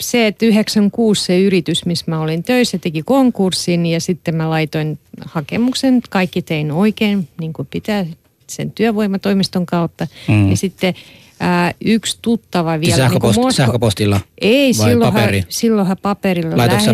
se, 0.02 0.28
että 0.28 0.46
96 0.46 1.26
se 1.26 1.40
yritys, 1.40 1.86
missä 1.86 2.06
mä 2.08 2.20
olin 2.20 2.44
töissä, 2.44 2.78
teki 2.78 3.02
konkurssin 3.02 3.86
ja 3.86 4.02
sitten 4.02 4.36
mä 4.36 4.50
laitoin 4.50 5.00
hakemuksen. 5.26 6.02
Kaikki 6.10 6.42
tein 6.42 6.72
oikein, 6.72 7.28
niin 7.40 7.54
kuin 7.54 7.68
pitää 7.72 8.06
sen 8.48 8.72
työvoimatoimiston 8.72 9.66
kautta. 9.66 10.08
Mm. 10.28 10.50
Ja 10.50 10.58
sitten 10.58 10.94
ää, 11.40 11.74
yksi 11.82 12.20
tuttava 12.22 12.78
Siis 12.78 12.82
vielä. 12.82 12.98
sähköpost, 12.98 13.40
Mosko- 13.40 13.52
sähköpostilla? 13.52 14.20
Ei, 14.42 14.74
silloinhan, 14.74 15.14
paperi? 15.14 15.44
silloinhan 15.50 15.98
paperilla 16.02 16.58
Laitatko 16.58 16.86
lähetettiin 16.86 16.90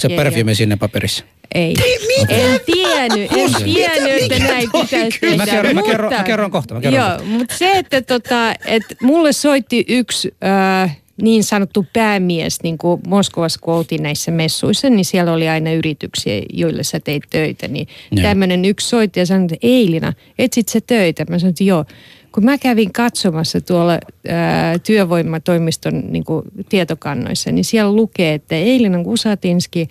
sä 0.00 0.06
kaikkea 0.08 0.54
sinne 0.54 0.76
paperissa? 0.76 1.24
Ei. 1.54 1.74
En 2.28 2.60
tiennyt, 2.66 3.32
en 3.36 3.64
tiennyt, 3.64 4.22
että 4.22 4.38
näin 4.38 4.68
pitäisi 4.72 5.18
tehdä. 5.20 5.36
Mä 5.36 5.46
kerron, 5.46 5.74
mä 5.74 5.80
mutta- 5.80 5.90
kerron, 5.90 6.12
mä 6.12 6.22
kerron 6.22 6.50
kohta. 6.50 6.74
Mä 6.74 6.80
kerron 6.80 7.00
Joo, 7.00 7.10
kohta. 7.10 7.24
mutta 7.24 7.54
se, 7.58 7.70
että 7.70 8.02
tota, 8.02 8.54
et 8.66 8.82
mulle 9.02 9.32
soitti 9.32 9.84
yksi 9.88 10.34
äh, 10.84 10.98
niin 11.22 11.44
sanottu 11.44 11.86
päämies, 11.92 12.62
niin 12.62 12.78
kuin 12.78 13.00
Moskovassa 13.06 13.58
kun 13.62 13.74
oltiin 13.74 14.02
näissä 14.02 14.30
messuissa, 14.30 14.90
niin 14.90 15.04
siellä 15.04 15.32
oli 15.32 15.48
aina 15.48 15.72
yrityksiä, 15.72 16.42
joille 16.52 16.82
sä 16.82 17.00
teit 17.00 17.22
töitä. 17.30 17.68
Niin 17.68 17.88
Joo. 18.10 18.22
tämmöinen 18.22 18.64
yksi 18.64 18.88
soitti 18.88 19.20
ja 19.20 19.26
sanoi, 19.26 19.44
että 19.44 19.56
Eilina, 19.62 20.12
etsit 20.38 20.68
sä 20.68 20.80
töitä? 20.86 21.24
Mä 21.30 21.38
sanoin, 21.38 21.50
että 21.50 21.64
joo. 21.64 21.84
Kun 22.32 22.44
mä 22.44 22.58
kävin 22.58 22.92
katsomassa 22.92 23.60
tuolla 23.60 23.98
ää, 24.28 24.78
työvoimatoimiston 24.78 26.02
niin 26.08 26.24
kuin 26.24 26.42
tietokannoissa, 26.68 27.52
niin 27.52 27.64
siellä 27.64 27.92
lukee, 27.92 28.34
että 28.34 28.54
Eilina 28.54 29.04
Kusatinski, 29.04 29.88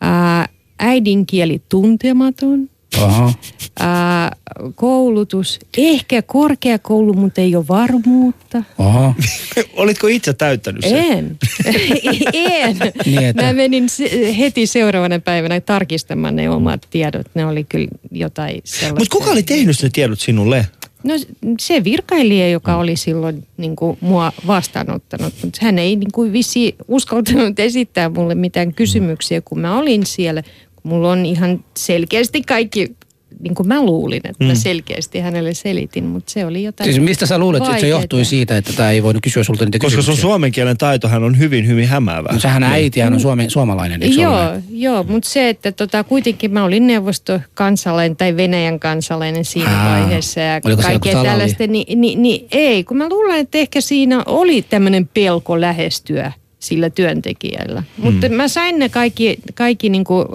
ää, 0.00 0.48
äidinkieli 0.80 1.62
tuntematon, 1.68 2.70
Oho. 3.02 3.32
ää, 3.80 4.36
koulutus, 4.74 5.58
ehkä 5.78 6.22
korkeakoulu, 6.22 7.14
mutta 7.14 7.40
ei 7.40 7.56
ole 7.56 7.64
varmuutta. 7.68 8.62
Oho. 8.78 9.14
Olitko 9.76 10.06
itse 10.06 10.32
täyttänyt 10.32 10.82
sen? 10.84 10.94
En. 10.94 11.38
en. 12.34 12.76
Niin, 13.06 13.24
että- 13.24 13.42
Mä 13.42 13.52
menin 13.52 13.88
se, 13.88 14.34
heti 14.38 14.66
seuraavana 14.66 15.18
päivänä 15.18 15.60
tarkistamaan 15.60 16.36
ne 16.36 16.50
omat 16.50 16.86
tiedot. 16.90 17.26
Ne 17.34 17.46
oli 17.46 17.64
kyllä 17.64 17.88
jotain 18.10 18.60
sellaista. 18.64 18.98
Mutta 19.00 19.16
kuka 19.18 19.30
oli 19.30 19.42
tehnyt 19.42 19.76
ne 19.82 19.90
tiedot 19.92 20.20
sinulle? 20.20 20.66
No 21.04 21.14
se 21.60 21.84
virkailija, 21.84 22.48
joka 22.50 22.76
oli 22.76 22.96
silloin 22.96 23.46
niin 23.56 23.76
kuin, 23.76 23.98
mua 24.00 24.32
vastaanottanut, 24.46 25.34
mutta 25.44 25.58
hän 25.62 25.78
ei 25.78 25.96
niin 25.96 26.12
kuin, 26.12 26.32
vissi 26.32 26.74
uskaltanut 26.88 27.58
esittää 27.60 28.08
mulle 28.08 28.34
mitään 28.34 28.74
kysymyksiä, 28.74 29.40
kun 29.40 29.58
mä 29.60 29.78
olin 29.78 30.06
siellä. 30.06 30.42
Mulla 30.82 31.10
on 31.10 31.26
ihan 31.26 31.64
selkeästi 31.76 32.42
kaikki, 32.42 32.96
niin 33.40 33.54
kuin 33.54 33.68
mä 33.68 33.82
luulin, 33.82 34.20
että 34.24 34.44
mä 34.44 34.54
selkeästi 34.54 35.20
hänelle 35.20 35.54
selitin, 35.54 36.04
mutta 36.04 36.32
se 36.32 36.46
oli 36.46 36.62
jotain 36.62 36.92
Siis 36.92 37.04
mistä 37.04 37.26
sä 37.26 37.38
luulet, 37.38 37.62
että 37.62 37.80
se 37.80 37.88
johtui 37.88 38.24
siitä, 38.24 38.56
että 38.56 38.72
tämä 38.72 38.90
ei 38.90 39.02
voinut 39.02 39.22
kysyä 39.22 39.44
sulta 39.44 39.64
niitä 39.64 39.78
Koska 39.78 39.90
sun 39.90 39.98
kysymyksiä? 39.98 40.22
suomen 40.22 40.52
kielen 40.52 40.78
taitohan 40.78 41.24
on 41.24 41.38
hyvin, 41.38 41.66
hyvin 41.66 41.88
hämäävää. 41.88 42.32
No, 42.32 42.40
Sähän 42.40 42.62
äitihän 42.62 43.12
on 43.12 43.20
suomen, 43.20 43.50
suomalainen, 43.50 44.02
eikö 44.02 44.14
se 44.14 44.28
ole? 44.28 44.42
Joo, 44.42 44.60
joo 44.70 45.02
mutta 45.02 45.28
se, 45.28 45.48
että 45.48 45.72
tota, 45.72 46.04
kuitenkin 46.04 46.52
mä 46.52 46.64
olin 46.64 46.86
neuvostokansalainen 46.86 48.16
tai 48.16 48.36
Venäjän 48.36 48.80
kansalainen 48.80 49.44
siinä 49.44 49.82
Aa, 49.82 49.90
vaiheessa 49.90 50.40
ja 50.40 50.60
kaikkea 50.60 51.22
tällaista, 51.22 51.66
niin, 51.66 52.00
niin, 52.00 52.22
niin 52.22 52.46
ei, 52.52 52.84
kun 52.84 52.96
mä 52.96 53.08
luulen, 53.08 53.38
että 53.38 53.58
ehkä 53.58 53.80
siinä 53.80 54.22
oli 54.26 54.62
tämmöinen 54.62 55.08
pelko 55.14 55.60
lähestyä 55.60 56.32
sillä 56.60 56.90
työntekijällä. 56.90 57.80
Mm. 57.80 58.04
Mutta 58.04 58.28
mä 58.28 58.48
sain 58.48 58.78
ne 58.78 58.88
kaikki, 58.88 59.38
kaikki 59.54 59.88
niinku, 59.88 60.20
ö, 60.20 60.26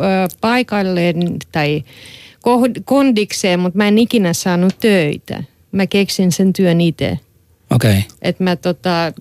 paikalleen 0.42 1.38
tai 1.52 1.84
kondikseen, 2.86 3.60
mutta 3.60 3.78
mä 3.78 3.88
en 3.88 3.98
ikinä 3.98 4.34
saanut 4.34 4.80
töitä. 4.80 5.44
Mä 5.72 5.88
keksin 5.88 6.32
sen 6.32 6.54
työn 6.54 6.82
itse. 6.82 7.20
Okay. 7.72 8.02
että 8.22 8.44
mä 8.44 8.56
tota, 8.56 9.06
äh, 9.06 9.14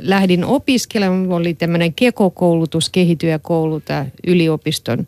lähdin 0.00 0.44
opiskelemaan, 0.44 1.20
Mulla 1.20 1.36
oli 1.36 1.54
tämmöinen 1.54 1.94
kekokoulutus, 1.94 2.90
kehityökouluta 2.90 4.06
yliopiston, 4.26 4.98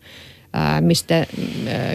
äh, 0.57 0.83
mistä, 0.83 1.19
äh, 1.19 1.27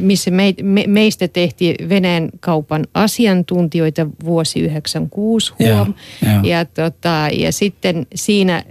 missä 0.02 0.32
me, 0.32 0.54
me, 0.64 0.84
meistä 0.88 1.28
tehtiin 1.28 1.90
Venäjän 1.90 2.30
kaupan 2.40 2.88
asiantuntijoita 2.94 4.08
vuosi 4.24 4.60
96 4.60 5.54
huom. 5.60 5.94
Joo, 6.24 6.34
joo. 6.34 6.44
Ja, 6.44 6.66
tota, 6.66 7.28
ja 7.32 7.52
sitten 7.52 8.08
siinä 8.16 8.64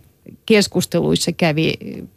keskusteluissa 0.49 1.33
kävi, 1.33 1.75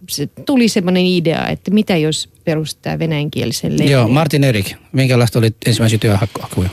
se 0.10 0.30
tuli 0.46 0.68
semmoinen 0.68 1.06
idea, 1.06 1.48
että 1.48 1.72
mitä 1.72 1.98
jos 1.98 2.30
perustaa 2.44 3.00
venäjänkielisen 3.00 3.72
lehden. 3.72 3.92
Joo, 3.92 4.08
Martin 4.08 4.44
Erik, 4.44 4.72
minkälaista 4.92 5.40
oli 5.40 5.50
ensimmäisiä 5.66 6.00
työhakuja? 6.00 6.70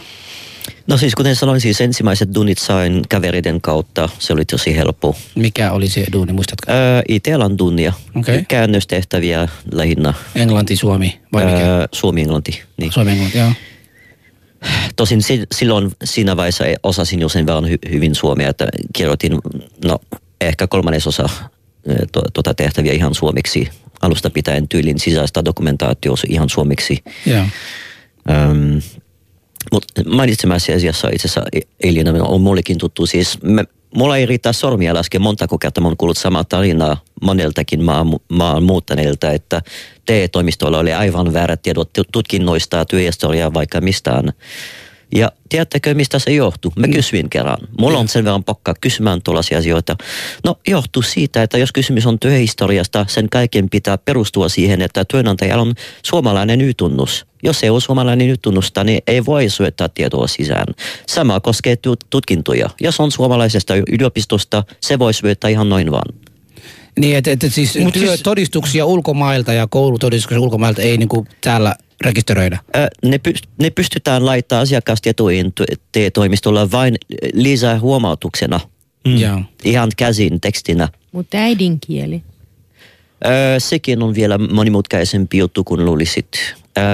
No 0.86 0.96
siis 0.96 1.14
kuten 1.14 1.36
sanoin, 1.36 1.60
siis 1.60 1.80
ensimmäiset 1.80 2.34
duunit 2.34 2.58
sain 2.58 3.02
kavereiden 3.08 3.60
kautta. 3.60 4.08
Se 4.18 4.32
oli 4.32 4.44
tosi 4.44 4.76
helppo. 4.76 5.16
Mikä 5.34 5.72
oli 5.72 5.88
se 5.88 6.06
duuni, 6.12 6.32
muistatko? 6.32 6.72
Öö, 6.72 7.02
IT-alan 7.08 7.58
duunia. 7.58 7.92
Okei. 8.16 8.44
Käännöstehtäviä 8.48 9.48
lähinnä. 9.72 10.14
Englanti, 10.34 10.76
Suomi 10.76 11.20
vai 11.32 11.44
mikä? 11.44 11.56
Öö, 11.58 11.86
Suomi-englanti. 11.92 12.62
Niin. 12.76 12.92
Suomi, 12.92 13.10
englanti, 13.10 13.38
joo. 13.38 13.52
Tosin 14.96 15.22
si- 15.22 15.46
silloin 15.54 15.90
siinä 16.04 16.36
vaiheessa 16.36 16.64
osasin 16.82 17.20
jo 17.20 17.28
sen 17.28 17.46
verran 17.46 17.64
hy- 17.64 17.90
hyvin 17.90 18.14
suomea, 18.14 18.48
että 18.48 18.68
kirjoitin 18.92 19.38
no, 19.84 19.98
ehkä 20.40 20.66
kolmannesosa 20.66 21.28
to- 22.12 22.22
tuota 22.32 22.54
tehtäviä 22.54 22.92
ihan 22.92 23.14
suomeksi. 23.14 23.68
Alusta 24.02 24.30
pitäen 24.30 24.68
tyylin 24.68 24.98
sisäistä 24.98 25.44
dokumentaatio 25.44 26.14
ihan 26.28 26.48
suomeksi. 26.48 27.04
Joo. 27.26 27.44
Öm, 28.30 28.80
mutta 29.72 30.02
mainitsemasi 30.06 30.72
asiassa 30.72 31.08
itse 31.08 31.28
asiassa 31.28 31.42
e- 31.52 31.88
Elina 31.88 32.12
on 32.24 32.40
mullekin 32.40 32.78
tuttu. 32.78 33.06
Siis 33.06 33.42
me, 33.42 33.64
mulla 33.94 34.16
ei 34.16 34.26
riitä 34.26 34.52
sormia 34.52 34.94
laskea 34.94 35.20
montako 35.20 35.58
kertaa 35.58 35.82
mä 35.82 35.88
oon 35.88 35.96
kuullut 35.96 36.18
samaa 36.18 36.44
tarinaa 36.44 36.96
moneltakin 37.22 37.84
maan, 37.84 38.06
maan 38.28 38.62
muuttaneilta, 38.62 39.30
että 39.30 39.62
TE-toimistoilla 40.06 40.78
oli 40.78 40.92
aivan 40.92 41.32
väärät 41.32 41.62
tiedot 41.62 41.90
tutkinnoista, 42.12 42.84
työhistoriaa 42.84 43.54
vaikka 43.54 43.80
mistään. 43.80 44.32
Ja 45.14 45.32
tiedättekö, 45.48 45.94
mistä 45.94 46.18
se 46.18 46.30
johtuu? 46.30 46.72
Mä 46.76 46.88
kysyin 46.88 47.30
kerran. 47.30 47.58
Mulla 47.78 47.98
on 47.98 48.08
sen 48.08 48.24
verran 48.24 48.44
pakka 48.44 48.74
kysymään 48.80 49.22
tuollaisia 49.22 49.58
asioita. 49.58 49.96
No 50.44 50.58
johtuu 50.68 51.02
siitä, 51.02 51.42
että 51.42 51.58
jos 51.58 51.72
kysymys 51.72 52.06
on 52.06 52.18
työhistoriasta, 52.18 53.06
sen 53.08 53.28
kaiken 53.28 53.70
pitää 53.70 53.98
perustua 53.98 54.48
siihen, 54.48 54.82
että 54.82 55.04
työnantajalla 55.04 55.62
on 55.62 55.74
suomalainen 56.02 56.60
Y-tunnus. 56.60 57.26
Jos 57.42 57.64
ei 57.64 57.70
ole 57.70 57.80
suomalainen 57.80 58.30
Y-tunnusta, 58.30 58.84
niin 58.84 59.02
ei 59.06 59.24
voi 59.24 59.48
syöttää 59.48 59.88
tietoa 59.88 60.26
sisään. 60.26 60.66
Sama 61.08 61.40
koskee 61.40 61.74
tut- 61.74 62.06
tutkintoja. 62.10 62.70
Jos 62.80 63.00
on 63.00 63.12
suomalaisesta 63.12 63.74
yliopistosta, 63.76 64.64
se 64.80 64.98
voi 64.98 65.14
syöttää 65.14 65.50
ihan 65.50 65.68
noin 65.68 65.90
vaan. 65.90 66.14
Niin, 66.98 67.16
että 67.16 67.30
et, 67.30 67.44
et 67.44 67.54
siis 67.54 67.78
Mut 67.78 67.94
siis- 67.94 68.04
työtodistuksia 68.06 68.86
ulkomailta 68.86 69.52
ja 69.52 69.66
koulutodistuksia 69.66 70.40
ulkomailta 70.40 70.82
ei 70.82 70.96
niinku 70.96 71.26
täällä 71.40 71.74
rekisteröidä. 72.00 72.58
Ö, 72.76 72.88
Ne, 73.04 73.20
pyst- 73.28 73.48
ne 73.62 73.70
pystytään 73.70 74.26
t- 75.52 75.80
TE-toimistolla 75.92 76.70
vain 76.70 76.96
lisää 77.34 77.80
huomautuksena. 77.80 78.60
Mm. 79.06 79.44
Ihan 79.64 79.90
käsin 79.96 80.40
tekstinä. 80.40 80.88
Mutta 81.12 81.36
äidinkieli. 81.38 82.22
Öö, 83.26 83.60
sekin 83.60 84.02
on 84.02 84.14
vielä 84.14 84.38
monimutkaisempi 84.38 85.38
juttu 85.38 85.64
kuin 85.64 85.84
luulisit. 85.84 86.28
Öö, 86.78 86.84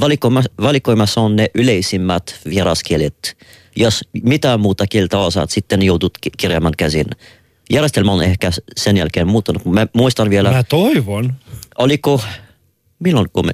valikoima, 0.00 0.42
valikoimassa 0.62 1.20
on 1.20 1.36
ne 1.36 1.50
yleisimmät 1.54 2.40
vieraskielet. 2.50 3.36
Jos 3.76 4.04
mitään 4.22 4.60
muuta 4.60 4.86
kieltä 4.86 5.18
osaat, 5.18 5.50
sitten 5.50 5.82
joudut 5.82 6.18
ki- 6.20 6.30
kirjaamaan 6.36 6.74
käsin. 6.76 7.06
Järjestelmä 7.72 8.12
on 8.12 8.22
ehkä 8.24 8.50
sen 8.76 8.96
jälkeen 8.96 9.28
muuttunut. 9.28 9.64
Mä 9.64 9.86
muistan 9.92 10.30
vielä, 10.30 10.50
Mä 10.52 10.62
toivon. 10.62 11.32
oliko, 11.78 12.20
milloin 12.98 13.26
kun 13.32 13.46
me 13.46 13.52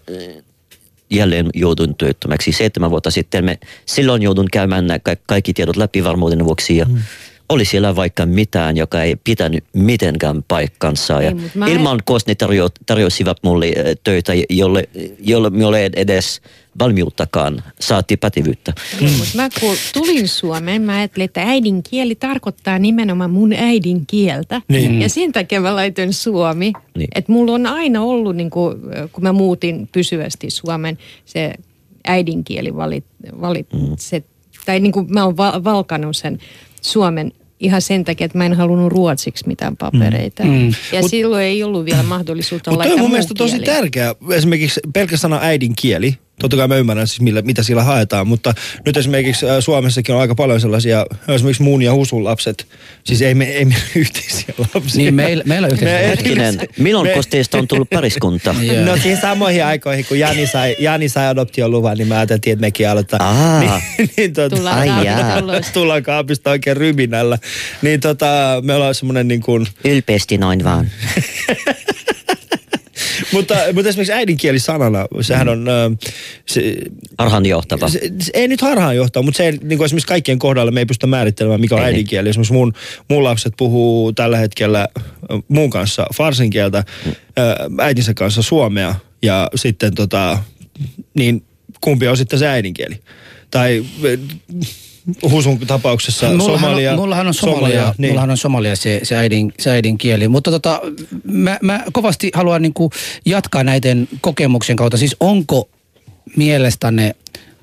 jälleen 1.11 1.51
joudun 1.55 1.95
työttömäksi, 1.95 2.53
seitsemän 2.53 2.91
vuotta 2.91 3.11
sitten, 3.11 3.45
me 3.45 3.59
silloin 3.87 4.23
joudun 4.23 4.47
käymään 4.53 4.87
nämä 4.87 4.99
ka- 4.99 5.17
kaikki 5.27 5.53
tiedot 5.53 5.77
läpi 5.77 6.05
varmuuden 6.05 6.45
vuoksi 6.45 6.77
ja 6.77 6.87
oli 7.49 7.65
siellä 7.65 7.97
vaikka 7.97 8.27
mitään, 8.27 8.77
joka 8.77 9.03
ei 9.03 9.17
pitänyt 9.17 9.65
mitenkään 9.73 10.43
paikkansa. 10.43 11.23
Ja 11.23 11.29
Ei, 11.29 11.35
mä- 11.55 11.67
ilman 11.67 12.01
koska 12.05 12.31
ne 12.31 12.35
tarjo, 12.35 12.69
tarjosivat 12.87 13.39
mulle 13.43 13.67
äh, 13.67 13.85
töitä, 14.05 14.33
jolle, 14.51 14.89
jolle 15.19 15.51
minulla 15.51 15.79
ei 15.79 15.91
edes 15.97 16.41
valmiuttakaan, 16.79 17.63
saati 17.81 18.17
pätevyyttä. 18.17 18.73
Mm. 19.01 19.11
Mutta 19.11 19.33
mä 19.35 19.49
kun 19.61 19.77
tulin 19.93 20.29
Suomeen, 20.29 20.83
mä 20.83 20.97
ajattelin, 20.97 21.25
että 21.25 21.43
äidinkieli 21.43 22.15
tarkoittaa 22.15 22.79
nimenomaan 22.79 23.31
mun 23.31 23.53
äidinkieltä. 23.53 24.63
Niin. 24.69 25.03
Ja 25.03 25.09
sen 25.09 25.33
takia 25.33 25.61
mä 25.61 25.77
laitoin 25.77 26.13
suomi. 26.13 26.73
Niin. 26.97 27.09
Että 27.15 27.33
mulla 27.33 27.53
on 27.53 27.67
aina 27.67 28.03
ollut, 28.03 28.37
niin 28.37 28.51
kun, 28.51 28.81
kun 29.13 29.23
mä 29.23 29.33
muutin 29.33 29.89
pysyvästi 29.93 30.51
Suomen, 30.51 30.99
se 31.25 31.55
äidinkieli 32.07 32.77
valit, 32.77 33.05
valit 33.41 33.73
mm. 33.73 33.95
se, 33.99 34.23
tai 34.67 34.81
niin 34.81 34.93
kuin 34.93 35.07
mä 35.09 35.25
oon 35.25 35.37
val, 35.37 35.65
valkannut 35.65 36.17
sen 36.17 36.39
Suomen 36.85 37.33
ihan 37.61 37.83
sen 37.83 38.05
takia, 38.05 38.25
että 38.25 38.39
mä 38.39 38.47
en 38.47 38.55
halunnut 38.55 38.93
ruotsiksi 38.93 39.47
mitään 39.47 39.77
papereita. 39.77 40.45
Mm. 40.45 40.67
Ja 40.93 41.01
Mut- 41.01 41.11
silloin 41.11 41.45
ei 41.45 41.63
ollut 41.63 41.85
vielä 41.85 42.03
mahdollisuutta 42.03 42.71
Mutta 42.71 42.83
toi 42.85 42.89
laittaa 42.89 42.95
on 42.95 43.01
mun 43.01 43.11
mielestä 43.11 43.35
tosi 43.39 43.51
kieli. 43.53 43.67
tärkeä. 43.67 44.15
Esimerkiksi 44.31 44.81
pelkkä 44.93 45.17
sana 45.17 45.39
äidinkieli. 45.43 46.15
Totta 46.41 46.57
kai 46.57 46.69
mä 46.69 46.77
ymmärrän 46.77 47.07
siis, 47.09 47.21
millä, 47.21 47.43
mitä 47.43 47.63
sillä 47.63 47.83
haetaan, 47.83 48.27
mutta 48.29 48.55
nyt 48.87 48.97
esimerkiksi 48.97 49.49
äh, 49.49 49.57
Suomessakin 49.61 50.15
on 50.15 50.21
aika 50.21 50.35
paljon 50.35 50.61
sellaisia, 50.61 51.07
esimerkiksi 51.29 51.63
muun 51.63 51.83
ja 51.83 51.93
husun 51.95 52.25
lapset, 52.25 52.67
siis 53.05 53.23
ei 53.23 53.35
me, 53.35 53.45
ei 53.45 53.65
me 53.65 53.75
yhteisiä 53.95 54.55
lapsia. 54.75 54.99
Niin 54.99 55.15
meillä, 55.15 55.45
meillä 55.47 55.69
yhteisössä. 55.69 56.03
Me- 56.03 56.09
Hetkinen, 56.09 56.59
milloin 56.79 57.09
Me- 57.09 57.15
kosteista 57.15 57.59
on 57.59 57.69
tullut 57.69 57.91
pariskunta? 57.91 58.55
Joo. 58.73 58.85
No 58.85 58.97
siis 58.97 59.21
samoihin 59.21 59.65
aikoihin, 59.65 60.05
kun 60.05 60.19
Jani 60.19 60.47
sai, 60.47 60.77
Jani 60.79 61.09
sai 61.09 61.27
adoptioluvan, 61.27 61.99
niin 61.99 62.09
mä 62.09 62.15
ajattelin, 62.19 62.53
että 62.53 62.61
mekin 62.61 62.89
aloittaa. 62.89 63.19
Aa. 63.23 63.61
Niin, 63.99 64.11
niin 64.17 64.33
tota, 64.33 64.57
Tullaan 64.57 65.65
tullaan 65.73 66.03
kaapista 66.03 66.51
oikein 66.51 66.77
ryminällä. 66.77 67.39
Niin 67.83 68.01
tota, 68.01 68.63
me 68.63 68.75
ollaan 68.75 68.95
semmoinen 68.95 69.29
niin 69.29 69.41
kuin, 69.41 69.67
Ylpeästi 69.85 70.39
noin 70.39 70.65
vaan. 70.65 70.91
Mutta, 73.35 73.55
mutta 73.75 73.89
esimerkiksi 73.89 74.13
äidinkieli 74.13 74.59
sanana, 74.59 75.07
sehän 75.21 75.49
on... 75.49 75.67
Se, 76.47 76.77
Harhaanjohtava. 77.19 77.89
se, 77.89 78.01
se, 78.21 78.31
ei 78.35 78.49
nyt 78.49 78.61
harhaan 78.61 78.97
johtaa, 78.97 79.23
mutta 79.23 79.37
se 79.39 79.45
ei, 79.45 79.53
niin 79.63 79.79
kuin 79.79 79.85
esimerkiksi 79.85 80.07
kaikkien 80.09 80.39
kohdalla 80.39 80.73
me 80.73 80.81
ei 80.81 80.87
pystytä 80.87 81.07
määrittelemään, 81.07 81.61
mikä 81.61 81.75
on 81.75 81.81
Ei. 81.81 81.87
äidinkieli. 81.87 82.29
Esimerkiksi 82.29 82.53
mun, 82.53 82.73
mun 83.11 83.25
lapset 83.25 83.53
puhuu 83.57 84.13
tällä 84.13 84.37
hetkellä 84.37 84.89
ö, 85.31 85.39
mun 85.49 85.71
kanssa 85.71 86.07
farsin 86.15 86.51
kieltä, 86.51 86.85
äitinsä 87.81 88.15
kanssa 88.15 88.43
suomea 88.43 88.95
ja 89.23 89.51
sitten 89.55 89.95
tota, 89.95 90.39
niin 91.15 91.45
kumpi 91.81 92.09
on 92.09 92.17
sitten 92.17 92.39
se 92.39 92.49
äidinkieli. 92.49 93.01
Tai 93.51 93.85
Husun 95.31 95.59
tapauksessa 95.59 96.39
Somalia. 96.39 96.97
mullahan 96.97 97.27
on 97.27 97.35
Somalia, 97.35 97.95
niin. 97.99 98.11
mullahan 98.11 98.31
on 98.31 98.37
Somalia 98.37 98.77
se, 98.77 99.01
se, 99.03 99.17
äidin, 99.17 99.53
se 99.59 99.71
äidinkieli. 99.71 100.29
Mutta 100.29 100.51
tota, 100.51 100.81
mä, 101.25 101.59
mä 101.63 101.85
kovasti 101.93 102.31
haluan 102.35 102.63
niinku 102.63 102.91
jatkaa 103.27 103.65
näiden 103.65 104.09
kokemuksen 104.21 104.77
kautta. 104.77 104.97
Siis 104.97 105.17
onko 105.21 105.69
mielestänne 106.37 107.15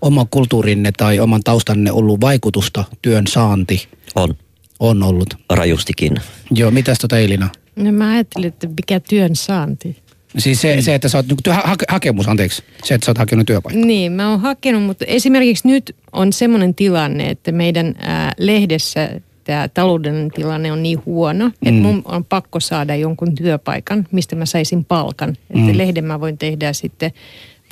oman 0.02 0.28
kulttuurinne 0.32 0.92
tai 0.98 1.20
oman 1.20 1.44
taustanne 1.44 1.92
ollut 1.92 2.22
vaikutusta 2.22 2.84
työn 3.02 3.28
saanti? 3.28 3.88
On 4.16 4.36
On 4.80 5.04
ollut. 5.04 5.34
rajustikin. 5.50 6.16
Joo, 6.52 6.72
mitäs 6.72 7.00
tota 7.00 7.20
Elina? 7.20 7.50
No 7.76 7.92
mä 7.92 8.10
ajattelin, 8.12 8.48
että 8.48 8.68
mikä 8.68 9.00
työn 9.00 9.36
saanti. 9.36 10.01
Siis 10.38 10.62
se, 10.62 10.82
se 10.82 10.96
että 10.96 11.10
sä 11.10 11.18
oot, 11.18 11.28
niinku, 11.28 11.42
hake, 11.64 11.86
hakemus, 11.90 12.28
anteeksi, 12.28 12.64
se, 12.84 12.94
että 12.96 13.06
sä 13.06 13.12
oot 13.12 13.18
hakenut 13.18 13.48
työpaikkaa. 13.48 13.86
Niin, 13.86 14.12
mä 14.12 14.30
oon 14.30 14.40
hakenut, 14.40 14.84
mutta 14.84 15.06
esimerkiksi 15.06 15.68
nyt 15.68 15.96
on 16.12 16.34
semmoinen 16.34 16.76
tilanne, 16.76 17.30
että 17.30 17.52
meidän 17.52 17.96
ää, 18.00 18.32
lehdessä 18.38 19.10
tämä 19.44 19.68
taloudellinen 19.68 20.32
tilanne 20.32 20.72
on 20.72 20.84
niin 20.84 21.02
huono, 21.06 21.46
että 21.48 21.72
Mm. 21.72 21.76
mun 21.82 22.02
on 22.06 22.26
pakko 22.26 22.60
saada 22.60 22.96
jonkun 22.96 23.36
työpaikan, 23.36 24.08
mistä 24.12 24.36
mä 24.36 24.46
saisin 24.46 24.86
palkan. 24.86 25.30
Että 25.30 25.72
Mm. 25.72 25.78
lehden 25.78 26.06
mä 26.06 26.20
voin 26.20 26.38
tehdä 26.38 26.74
sitten 26.74 27.12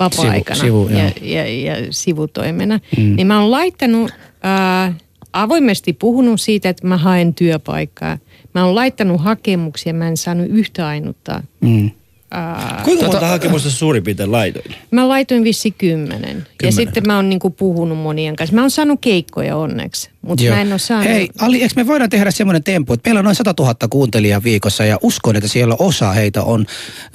vapaa-aikana 0.00 0.60
Sivu- 0.60 0.88
sivu, 0.88 0.98
ja, 0.98 1.04
joo. 1.04 1.44
ja, 1.44 1.46
ja 1.64 1.86
sivutoimena. 1.90 2.80
Mm. 2.98 3.16
Niin 3.16 3.26
mä 3.26 3.40
oon 3.40 3.50
laittanut, 3.50 4.10
ää, 4.42 4.94
avoimesti 5.32 5.92
puhunut 5.92 6.40
siitä, 6.40 6.68
että 6.68 6.86
mä 6.86 6.96
haen 6.96 7.34
työpaikkaa. 7.34 8.18
Mä 8.54 8.64
oon 8.64 8.74
laittanut 8.74 9.20
hakemuksia, 9.20 9.94
mä 9.94 10.08
en 10.08 10.16
saanut 10.16 10.46
yhtä 10.50 10.86
ainutta. 10.88 11.42
Mm. 11.60 11.90
Ää, 12.30 12.80
Kuinka 12.84 13.04
monta 13.04 13.18
Tota- 13.20 13.24
hakemusta 13.24 13.70
suurin 13.70 14.02
piirtein 14.04 14.32
laitoit? 14.32 14.70
Mä 14.90 15.08
laitoin 15.08 15.44
vissi 15.44 15.70
kymmenen. 15.70 16.36
Ja 16.36 16.44
Kymmenen. 16.58 16.72
sitten 16.72 17.02
mä 17.06 17.16
oon 17.16 17.28
niinku 17.28 17.50
puhunut 17.50 17.98
monien 17.98 18.36
kanssa. 18.36 18.54
Mä 18.56 18.60
oon 18.60 18.70
saanut 18.70 18.98
keikkoja 19.00 19.56
onneksi, 19.56 20.10
mutta 20.22 20.44
mä 20.44 20.60
en 20.60 20.72
ole 20.72 20.78
saanut... 20.78 21.08
Hei, 21.12 21.28
Ali, 21.38 21.62
eikö 21.62 21.74
me 21.76 21.86
voidaan 21.86 22.10
tehdä 22.10 22.30
semmoinen 22.30 22.62
tempo, 22.64 22.94
että 22.94 23.08
meillä 23.08 23.18
on 23.18 23.24
noin 23.24 23.36
100 23.36 23.54
000 23.58 23.74
kuuntelijaa 23.90 24.42
viikossa 24.42 24.84
ja 24.84 24.98
uskon, 25.02 25.36
että 25.36 25.48
siellä 25.48 25.76
osa 25.78 26.12
heitä 26.12 26.42
on 26.42 26.66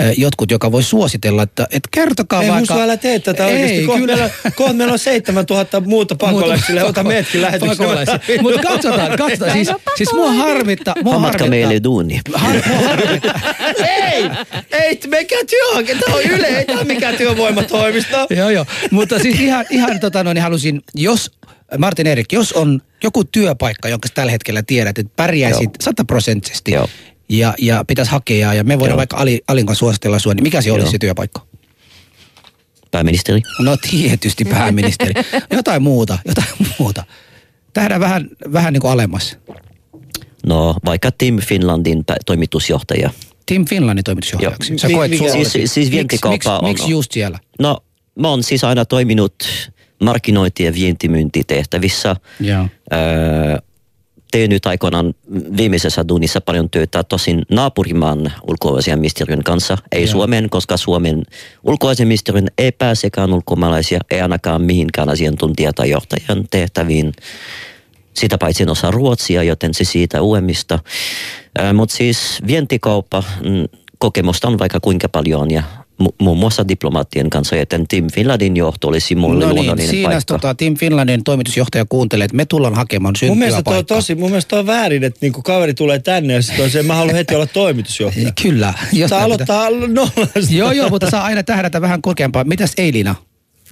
äh, 0.01 0.13
jotkut, 0.17 0.51
joka 0.51 0.71
voi 0.71 0.83
suositella, 0.83 1.43
että, 1.43 1.63
että 1.71 1.89
kertokaa 1.91 2.43
Ei 2.43 2.49
vaikka... 2.49 2.73
Husu, 2.73 2.83
älä 2.83 2.97
tee 2.97 3.19
tätä 3.19 3.45
oikeasti. 3.45 3.75
Ei, 3.77 3.85
Kohta 3.85 3.99
kyllä. 4.01 4.15
meillä, 4.15 4.29
on- 4.45 4.51
kohta 4.55 4.73
meillä 4.73 4.93
on 4.93 4.99
7000 4.99 5.81
muuta 5.81 6.15
pakolaisille. 6.15 6.83
Ota 6.83 7.03
meidätkin 7.03 7.41
lähetykseen. 7.41 8.41
Mutta 8.41 8.61
katsotaan, 8.61 9.17
katsotaan. 9.17 9.51
Siis, 9.51 9.69
siis 9.95 10.13
mua 10.13 10.31
harmittaa. 10.33 10.95
Mua 11.03 11.13
Hammatka 11.13 11.43
harmittaa. 11.43 11.49
meille 11.69 11.83
duuni. 11.83 12.19
Har, 12.33 12.55
ei, 13.87 14.29
ei, 14.71 14.99
mikä 15.07 15.35
työ, 15.49 15.95
tämä 16.05 16.15
on 16.17 16.23
yle, 16.23 16.47
ei 16.47 16.65
tämä 16.65 16.83
mikään 16.83 17.15
työvoimatoimisto. 17.15 18.27
joo, 18.29 18.49
joo. 18.49 18.65
Mutta 18.91 19.19
siis 19.19 19.39
ihan, 19.39 19.65
ihan 19.69 19.99
tota, 19.99 20.23
no, 20.23 20.33
niin 20.33 20.41
halusin, 20.43 20.81
jos, 20.95 21.31
Martin 21.77 22.07
Erik, 22.07 22.31
jos 22.31 22.53
on 22.53 22.81
joku 23.03 23.23
työpaikka, 23.23 23.89
jonka 23.89 24.09
tällä 24.13 24.31
hetkellä 24.31 24.63
tiedät, 24.63 24.97
että 24.97 25.13
pärjäisit 25.15 25.69
sataprosenttisesti 25.81 26.71
ja, 27.29 27.53
ja 27.57 27.85
pitäisi 27.87 28.11
hakea 28.11 28.53
ja 28.53 28.63
me 28.63 28.79
voidaan 28.79 28.91
Joo. 28.93 28.97
vaikka 28.97 29.17
Ali, 29.17 29.41
Alin 29.47 29.65
kanssa 29.65 29.79
suositella 29.79 30.19
sua, 30.19 30.33
niin 30.33 30.43
mikä 30.43 30.61
se 30.61 30.71
olisi 30.71 30.91
se 30.91 30.97
työpaikka? 30.99 31.45
Pääministeri. 32.91 33.41
No 33.59 33.77
tietysti 33.91 34.45
pääministeri. 34.45 35.13
jotain 35.51 35.83
muuta, 35.83 36.17
jotain 36.25 36.47
muuta. 36.79 37.03
Tähdään 37.73 38.01
vähän, 38.01 38.29
vähän 38.53 38.73
niin 38.73 38.81
kuin 38.81 38.91
alemmas. 38.91 39.37
No 40.45 40.75
vaikka 40.85 41.11
Team 41.11 41.37
Finlandin 41.37 42.03
toimitusjohtaja. 42.25 43.09
Team 43.45 43.65
Finlandin 43.65 44.03
toimitusjohtajaksi. 44.03 44.73
Joo. 44.73 44.77
Sä 44.79 44.89
koet 44.89 45.11
Siis- 45.51 45.73
siis 45.73 45.91
vientikauppa 45.91 46.33
miksi, 46.35 46.49
on- 46.49 46.63
Miksi 46.63 46.89
just 46.89 47.11
siellä? 47.11 47.39
No 47.59 47.77
mä 48.19 48.29
oon 48.29 48.43
siis 48.43 48.63
aina 48.63 48.85
toiminut 48.85 49.35
markkinointi- 50.03 50.63
ja 50.63 50.73
vientimyyntitehtävissä. 50.73 52.15
Joo. 52.39 52.67
Öö, 52.93 53.57
tehnyt 54.31 54.65
aikoinaan 54.65 55.13
viimeisessä 55.57 56.07
duunissa 56.07 56.41
paljon 56.41 56.69
työtä 56.69 57.03
tosin 57.03 57.41
naapurimaan 57.51 58.33
ulkoasiaministeriön 58.47 59.43
kanssa, 59.43 59.77
ei 59.91 60.01
Joo. 60.01 60.11
Suomen, 60.11 60.49
koska 60.49 60.77
Suomen 60.77 61.23
ulkoasiaministeriön 61.63 62.47
ei 62.57 62.71
pääsekään 62.71 63.33
ulkomaalaisia, 63.33 63.99
ei 64.11 64.21
ainakaan 64.21 64.61
mihinkään 64.61 65.09
asiantuntija- 65.09 65.73
tai 65.75 65.89
johtajan 65.89 66.45
tehtäviin. 66.51 67.13
Sitä 68.13 68.37
paitsi 68.37 68.63
en 68.63 68.69
osaa 68.69 68.91
ruotsia, 68.91 69.43
joten 69.43 69.73
se 69.73 69.83
siitä 69.83 70.21
uudemmista. 70.21 70.79
Mutta 71.73 71.95
siis 71.95 72.41
vientikauppa, 72.47 73.23
kokemusta 73.97 74.47
on 74.47 74.59
vaikka 74.59 74.79
kuinka 74.79 75.09
paljon 75.09 75.51
ja 75.51 75.63
muun 76.21 76.37
muassa 76.37 76.67
diplomaattien 76.67 77.29
kanssa, 77.29 77.55
joten 77.55 77.87
Team 77.87 78.07
Finlandin 78.13 78.57
johto 78.57 78.87
olisi 78.87 79.15
mulle 79.15 79.33
No 79.45 79.51
niin, 79.51 79.55
luonnollinen 79.55 79.87
siinä 79.89 80.09
paikka. 80.09 80.33
tota, 80.33 80.55
Team 80.55 80.75
Finlandin 80.75 81.23
toimitusjohtaja 81.23 81.85
kuuntelee, 81.89 82.25
että 82.25 82.37
me 82.37 82.45
tullaan 82.45 82.75
hakemaan 82.75 83.15
Mun 83.27 83.37
mielestä 83.37 83.63
toi 83.63 83.77
on 83.77 83.85
tosi, 83.85 84.15
mun 84.15 84.29
mielestä 84.29 84.49
toi 84.49 84.59
on 84.59 84.67
väärin, 84.67 85.03
että 85.03 85.17
niinku 85.21 85.41
kaveri 85.41 85.73
tulee 85.73 85.99
tänne 85.99 86.33
ja 86.33 86.41
sitten 86.41 86.65
on 86.65 86.71
se, 86.71 86.83
mä 86.83 86.95
haluan 86.95 87.15
heti 87.15 87.35
olla 87.35 87.45
toimitusjohtaja. 87.47 88.31
Kyllä. 88.41 88.73
Jos 88.93 89.09
Sä 89.09 89.17
aloittaa 89.23 89.69
nollasta. 89.69 90.11
pitää- 90.33 90.43
Joo, 90.57 90.71
joo, 90.71 90.89
mutta 90.89 91.09
saa 91.09 91.23
aina 91.23 91.43
tähdätä 91.43 91.81
vähän 91.81 92.01
korkeampaa. 92.01 92.43
Mitäs 92.43 92.73
Eilina? 92.77 93.15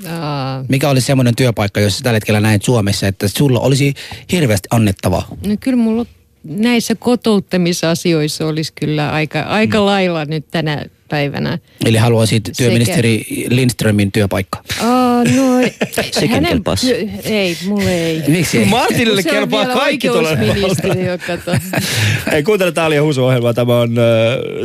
Aa, 0.09 0.65
Mikä 0.69 0.89
olisi 0.89 1.05
semmoinen 1.07 1.35
työpaikka, 1.35 1.79
jos 1.79 1.97
sä 1.97 2.03
tällä 2.03 2.15
hetkellä 2.15 2.39
näet 2.39 2.63
Suomessa, 2.63 3.07
että 3.07 3.27
sulla 3.27 3.59
olisi 3.59 3.93
hirveästi 4.31 4.67
annettavaa? 4.71 5.27
no 5.47 5.55
kyllä 5.59 5.77
mulla 5.77 6.05
näissä 6.43 6.95
kotouttamisasioissa 6.95 8.45
olisi 8.47 8.71
kyllä 8.75 9.11
aika, 9.11 9.41
aika 9.41 9.77
Mm. 9.79 9.85
lailla 9.85 10.25
nyt 10.25 10.45
tänä 10.51 10.85
päivänä. 11.13 11.59
Eli 11.85 11.97
haluaisit 11.97 12.49
työministeri 12.57 13.25
Lindströmin 13.49 14.11
työpaikka. 14.11 14.61
Aa, 14.81 15.23
no, 15.23 15.61
Sekin 16.11 16.45
kelpaisi. 16.45 16.87
työ- 16.87 17.07
ei, 17.23 17.57
mulle 17.67 17.95
ei. 18.05 18.23
Miksi 18.27 18.57
ei? 18.57 18.65
Martinille 18.65 19.21
Se 19.21 19.29
on 19.29 19.35
kelpaa 19.35 19.61
vielä 19.61 19.73
kaikki 19.73 20.07
tuolla. 20.07 20.29
oikeusministeri, 20.29 21.05
joka 21.05 21.37
to... 21.37 21.51
Ei 22.35 22.43
kuuntele 22.43 22.71
Taalia 22.71 23.03
Husu-ohjelmaa. 23.03 23.53
Tämä 23.53 23.79
on, 23.79 23.97
äh, 23.97 24.03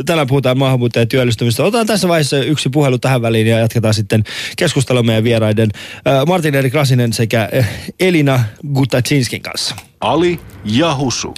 tänään 0.05 0.27
puhutaan 0.27 0.57
maahanmuuttajien 0.57 1.07
työllistymistä. 1.07 1.63
Otetaan 1.63 1.87
tässä 1.87 2.07
vaiheessa 2.07 2.37
yksi 2.43 2.69
puhelu 2.69 2.97
tähän 2.97 3.21
väliin 3.21 3.47
ja 3.47 3.59
jatketaan 3.59 3.93
sitten 3.93 4.23
keskustelua 4.57 5.03
meidän 5.03 5.23
vieraiden 5.23 5.69
äh, 6.07 6.25
Martin 6.27 6.55
Erik 6.55 6.73
Rasinen 6.73 7.13
sekä 7.13 7.49
äh, 7.57 7.69
Elina 7.99 8.43
Gutacinskin 8.73 9.41
kanssa. 9.41 9.75
Ali 10.01 10.39
ja 10.65 10.95
Husu. 10.95 11.33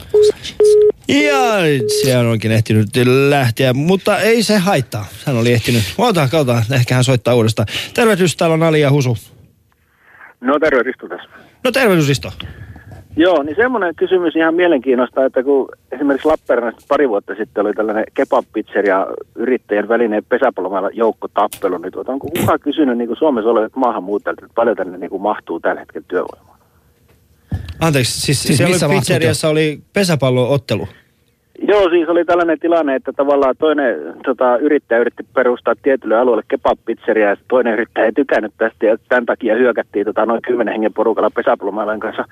Ja 1.08 1.62
sehän 2.04 2.26
onkin 2.26 2.52
ehtinyt 2.52 2.88
lähteä, 3.30 3.74
mutta 3.74 4.20
ei 4.20 4.44
se 4.44 4.58
haittaa. 4.58 5.06
Hän 5.26 5.38
oli 5.38 5.54
ehtinyt. 5.54 5.84
Oota, 5.98 6.22
katsotaan, 6.22 6.64
ehkä 6.74 6.96
hän 6.96 7.04
soittaa 7.04 7.36
uudestaan. 7.36 7.68
Tervehdys, 7.94 8.38
täällä 8.38 8.54
on 8.54 8.64
Ali 8.64 8.82
ja 8.82 8.92
Husu. 8.92 9.18
No 10.42 10.60
terve 10.60 10.84
Risto 10.84 11.08
tässä. 11.08 11.30
No 11.64 11.72
tervehdys 11.72 12.10
Isto. 12.10 12.32
Joo, 13.16 13.44
niin 13.44 13.56
semmoinen 13.56 13.96
kysymys 13.96 14.36
ihan 14.36 14.56
mielenkiinnosta, 14.56 15.26
että 15.26 15.44
kun 15.44 15.70
esimerkiksi 15.92 16.28
Lappeenrannassa 16.28 16.88
pari 16.88 17.10
vuotta 17.10 17.36
sitten 17.36 17.66
oli 17.66 17.74
tällainen 17.74 18.06
kebab-pizzeria 18.14 19.08
yrittäjien 19.36 19.88
välinen 19.88 20.24
pesäpallomailla 20.30 20.90
joukkotappelu, 20.94 21.78
niin 21.78 21.92
tuota, 21.92 22.12
onko 22.12 22.28
kukaan 22.28 22.60
kysynyt 22.60 22.98
niin 22.98 23.08
kuin 23.08 23.18
Suomessa 23.18 23.50
olevat 23.50 23.76
maahanmuuttajat, 23.76 24.40
että 24.40 24.56
paljon 24.56 24.78
tänne 24.78 24.98
niin 24.98 25.10
kuin 25.10 25.22
mahtuu 25.22 25.60
tällä 25.60 25.80
hetkellä 25.80 26.06
työvoimaa? 26.08 26.51
Anteeksi, 27.80 28.22
siis, 28.22 28.44
Siis 28.44 28.58
siellä 28.58 28.74
missä 28.74 28.86
oli 28.88 28.96
pizzeriassa 28.96 29.50
oli 29.50 29.82
pesäpalloottelu. 29.94 30.88
Joo, 31.68 31.90
siis 31.90 32.10
oli 32.10 32.26
tällainen 32.26 32.60
tilanne, 32.60 32.96
että 32.96 33.14
tavallaan 33.14 33.56
toinen 33.60 33.96
tota, 34.26 34.58
yrittäjä 34.58 35.02
yritti 35.02 35.24
perustaa 35.34 35.74
tietylle 35.82 36.18
alueelle 36.18 36.44
kebab-pizzeria 36.48 37.30
ja 37.30 37.36
toinen 37.48 37.74
yrittäjä 37.74 38.06
ei 38.06 38.12
tykännyt 38.12 38.54
tästä 38.58 38.86
ja 38.86 38.98
tämän 39.10 39.26
takia 39.26 39.56
hyökättiin 39.56 40.06
tota, 40.06 40.26
noin 40.26 40.42
kymmenen 40.42 40.72
hengen 40.72 40.94
porukalla 40.94 41.30
pesäpallomaillan 41.30 42.00
kanssa 42.00 42.26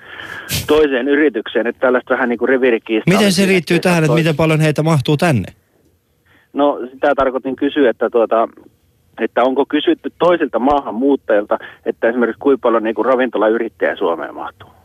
toiseen 0.66 1.08
yritykseen. 1.08 1.66
Että 1.66 1.80
tällaista 1.80 2.14
vähän 2.14 2.28
niin 2.28 2.38
kuin 2.38 2.48
reviirikiistaa. 2.48 3.14
Miten 3.14 3.32
se 3.32 3.46
saa 3.46 3.78
tähän, 3.78 4.04
että 4.04 4.06
toisen- 4.06 4.14
miten 4.14 4.36
paljon 4.36 4.60
heitä 4.60 4.82
mahtuu 4.82 5.16
tänne? 5.16 5.48
No 6.52 6.78
sitä 6.92 7.14
tarkoitin 7.14 7.56
kysyä, 7.56 7.90
että, 7.90 8.10
tuota, 8.10 8.48
että 9.20 9.42
onko 9.42 9.66
kysytty 9.66 10.12
toisilta 10.18 10.58
maahanmuuttajilta, 10.58 11.58
että 11.86 12.08
esimerkiksi 12.08 12.40
kuinka 12.40 12.62
paljon 12.62 12.82
niin 12.82 12.94
kuin 12.94 13.06
ravintolayrittäjä 13.06 13.96
Suomeen 13.96 14.34
mahtuu? 14.34 14.79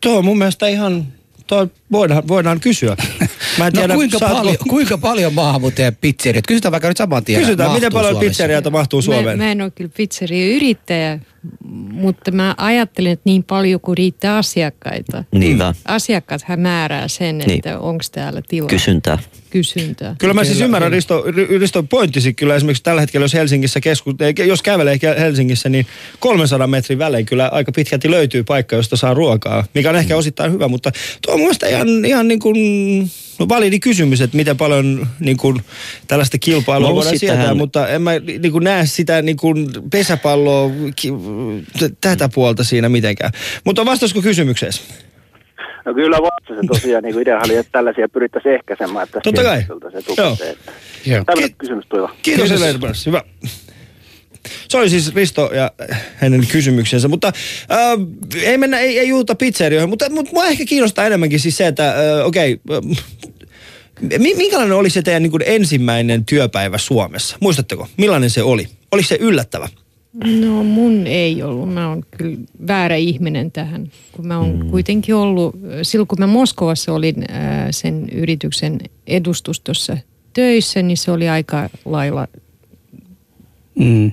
Tuo 0.00 0.18
on 0.18 0.24
mun 0.24 0.38
mielestä 0.38 0.68
ihan, 0.68 1.06
tuo 1.46 1.68
voidaan, 1.92 2.28
voidaan 2.28 2.60
kysyä. 2.60 2.96
Mä 3.58 3.66
en 3.66 3.72
No 3.72 3.80
tiedä, 3.80 3.94
kuinka, 3.94 4.18
saatko- 4.18 4.36
paljon, 4.36 4.56
kuinka 4.68 4.98
paljon 4.98 5.34
maahanmuuttajien 5.34 5.96
pizzeriat? 6.00 6.46
Kysytään 6.46 6.72
vaikka 6.72 6.88
nyt 6.88 6.96
saman 6.96 7.24
tien. 7.24 7.40
Kysytään, 7.40 7.72
miten 7.72 7.92
paljon 7.92 8.12
Suomessa. 8.14 8.28
pizzeriaita 8.30 8.70
mahtuu 8.70 8.98
Mä, 8.98 9.02
Suomeen? 9.04 9.38
mä 9.38 9.52
en 9.52 9.62
ole 9.62 9.70
kyllä 9.70 9.90
pizzeria-yrittäjä, 9.96 11.18
mutta 11.92 12.30
mä 12.30 12.54
ajattelen, 12.58 13.12
että 13.12 13.22
niin 13.24 13.44
paljon 13.44 13.80
kuin 13.80 13.96
riittää 13.98 14.36
asiakkaita. 14.36 15.24
Niinpä. 15.32 15.74
Asiakkaathan 15.84 16.60
määrää 16.60 17.08
sen, 17.08 17.38
Niin. 17.38 17.50
että 17.50 17.78
onko 17.78 18.04
täällä 18.12 18.42
tilaa. 18.48 18.68
Kysyntää. 18.68 19.18
Kysyntää. 19.50 20.16
Kyllä 20.18 20.34
mä 20.34 20.44
siis 20.44 20.60
ymmärrän 20.60 20.92
Risto, 20.92 21.24
Risto 21.60 21.82
pointtisi 21.82 22.34
kyllä 22.34 22.56
esimerkiksi 22.56 22.82
tällä 22.82 23.00
hetkellä, 23.00 23.24
jos 23.24 23.34
Helsingissä 23.34 23.80
kesku, 23.80 24.14
ei, 24.20 24.48
jos 24.48 24.62
kävelee 24.62 24.98
Helsingissä, 25.18 25.68
niin 25.68 25.86
300 26.20 26.66
metrin 26.66 26.98
välein 26.98 27.26
kyllä 27.26 27.48
aika 27.52 27.72
pitkälti 27.72 28.10
löytyy 28.10 28.44
paikka, 28.44 28.76
josta 28.76 28.96
saa 28.96 29.14
ruokaa, 29.14 29.64
mikä 29.74 29.90
on 29.90 29.96
ehkä 29.96 30.16
osittain 30.16 30.52
hyvä, 30.52 30.68
mutta 30.68 30.92
tuo 31.22 31.34
on 31.34 31.40
mun 31.40 31.46
mielestä 31.46 31.68
ihan, 31.68 32.04
ihan 32.04 32.28
niin 32.28 32.40
kuin, 32.40 32.56
no 33.38 33.48
validi 33.48 33.78
kysymys, 33.80 34.20
että 34.20 34.36
miten 34.36 34.56
paljon 34.56 35.06
niin 35.20 35.36
kuin, 35.36 35.60
tällaista 36.08 36.38
kilpailua 36.38 36.88
No, 36.88 36.94
voidaan 36.94 37.18
sietää, 37.18 37.54
mutta 37.54 37.88
en 37.88 38.02
mä 38.02 38.10
niin 38.18 38.52
kuin 38.52 38.64
näe 38.64 38.86
sitä 38.86 39.22
niin 39.22 39.36
kuin 39.36 39.66
pesäpalloa, 39.90 40.70
ki, 40.96 41.08
t- 41.78 41.94
tätä 42.00 42.28
puolta 42.34 42.64
siinä 42.64 42.88
mitenkään. 42.88 43.32
Mutta 43.64 43.86
vastaisiko 43.86 44.22
kysymykseesi? 44.22 44.82
No 45.84 45.94
kyllä 45.94 46.16
vastasi 46.16 46.66
tosiaan, 46.66 47.02
niin 47.04 47.14
kuin 47.14 47.26
oli, 47.44 47.56
että 47.56 47.72
tällaisia 47.72 48.08
pyrittäisiin 48.08 48.54
ehkäisemään, 48.54 49.04
että 49.04 49.20
Totta 49.20 49.42
kai. 49.42 49.60
se 49.92 50.02
tukee. 50.06 50.50
Että. 50.50 50.72
Joo. 51.06 51.24
Tämmöinen 51.24 51.50
Ki- 51.50 51.56
kysymys 51.58 51.84
Tuiva. 51.88 52.14
Kiitos 52.22 52.50
Elena 52.50 52.78
hyvä. 53.06 53.22
Se 54.68 54.78
oli 54.78 54.90
siis 54.90 55.14
Risto 55.14 55.50
ja 55.54 55.70
hänen 56.16 56.46
kysymyksensä, 56.46 57.08
mutta 57.08 57.32
äh, 57.72 58.42
ei 58.42 58.58
mennä, 58.58 58.78
ei, 58.78 58.98
ei 58.98 59.08
juuta 59.08 59.34
pizzerioihin, 59.34 59.88
mutta, 59.88 60.10
mutta 60.10 60.32
mua 60.32 60.46
ehkä 60.46 60.64
kiinnostaa 60.64 61.06
enemmänkin 61.06 61.40
siis 61.40 61.56
se, 61.56 61.66
että 61.66 61.88
äh, 61.90 62.26
okei, 62.26 62.60
äh, 62.72 62.98
mi- 64.18 64.34
minkälainen 64.34 64.76
oli 64.76 64.90
se 64.90 65.02
teidän 65.02 65.22
niin 65.22 65.30
kuin 65.30 65.42
ensimmäinen 65.46 66.24
työpäivä 66.24 66.78
Suomessa? 66.78 67.36
Muistatteko, 67.40 67.88
millainen 67.96 68.30
se 68.30 68.42
oli? 68.42 68.68
Oliko 68.92 69.08
se 69.08 69.16
yllättävä? 69.20 69.68
No 70.40 70.64
mun 70.64 71.06
ei 71.06 71.42
ollut. 71.42 71.74
Mä 71.74 71.88
oon 71.88 72.02
kyllä 72.16 72.36
väärä 72.66 72.96
ihminen 72.96 73.52
tähän. 73.52 73.90
Kun 74.12 74.26
mä 74.26 74.38
oon 74.38 74.56
mm. 74.56 74.70
kuitenkin 74.70 75.14
ollut, 75.14 75.56
silloin 75.82 76.08
kun 76.08 76.18
mä 76.18 76.26
Moskovassa 76.26 76.92
olin 76.92 77.24
ää, 77.28 77.72
sen 77.72 78.08
yrityksen 78.12 78.78
edustustossa 79.06 79.96
töissä, 80.32 80.82
niin 80.82 80.96
se 80.96 81.10
oli 81.10 81.28
aika 81.28 81.70
lailla, 81.84 82.28
Mm. 83.78 84.12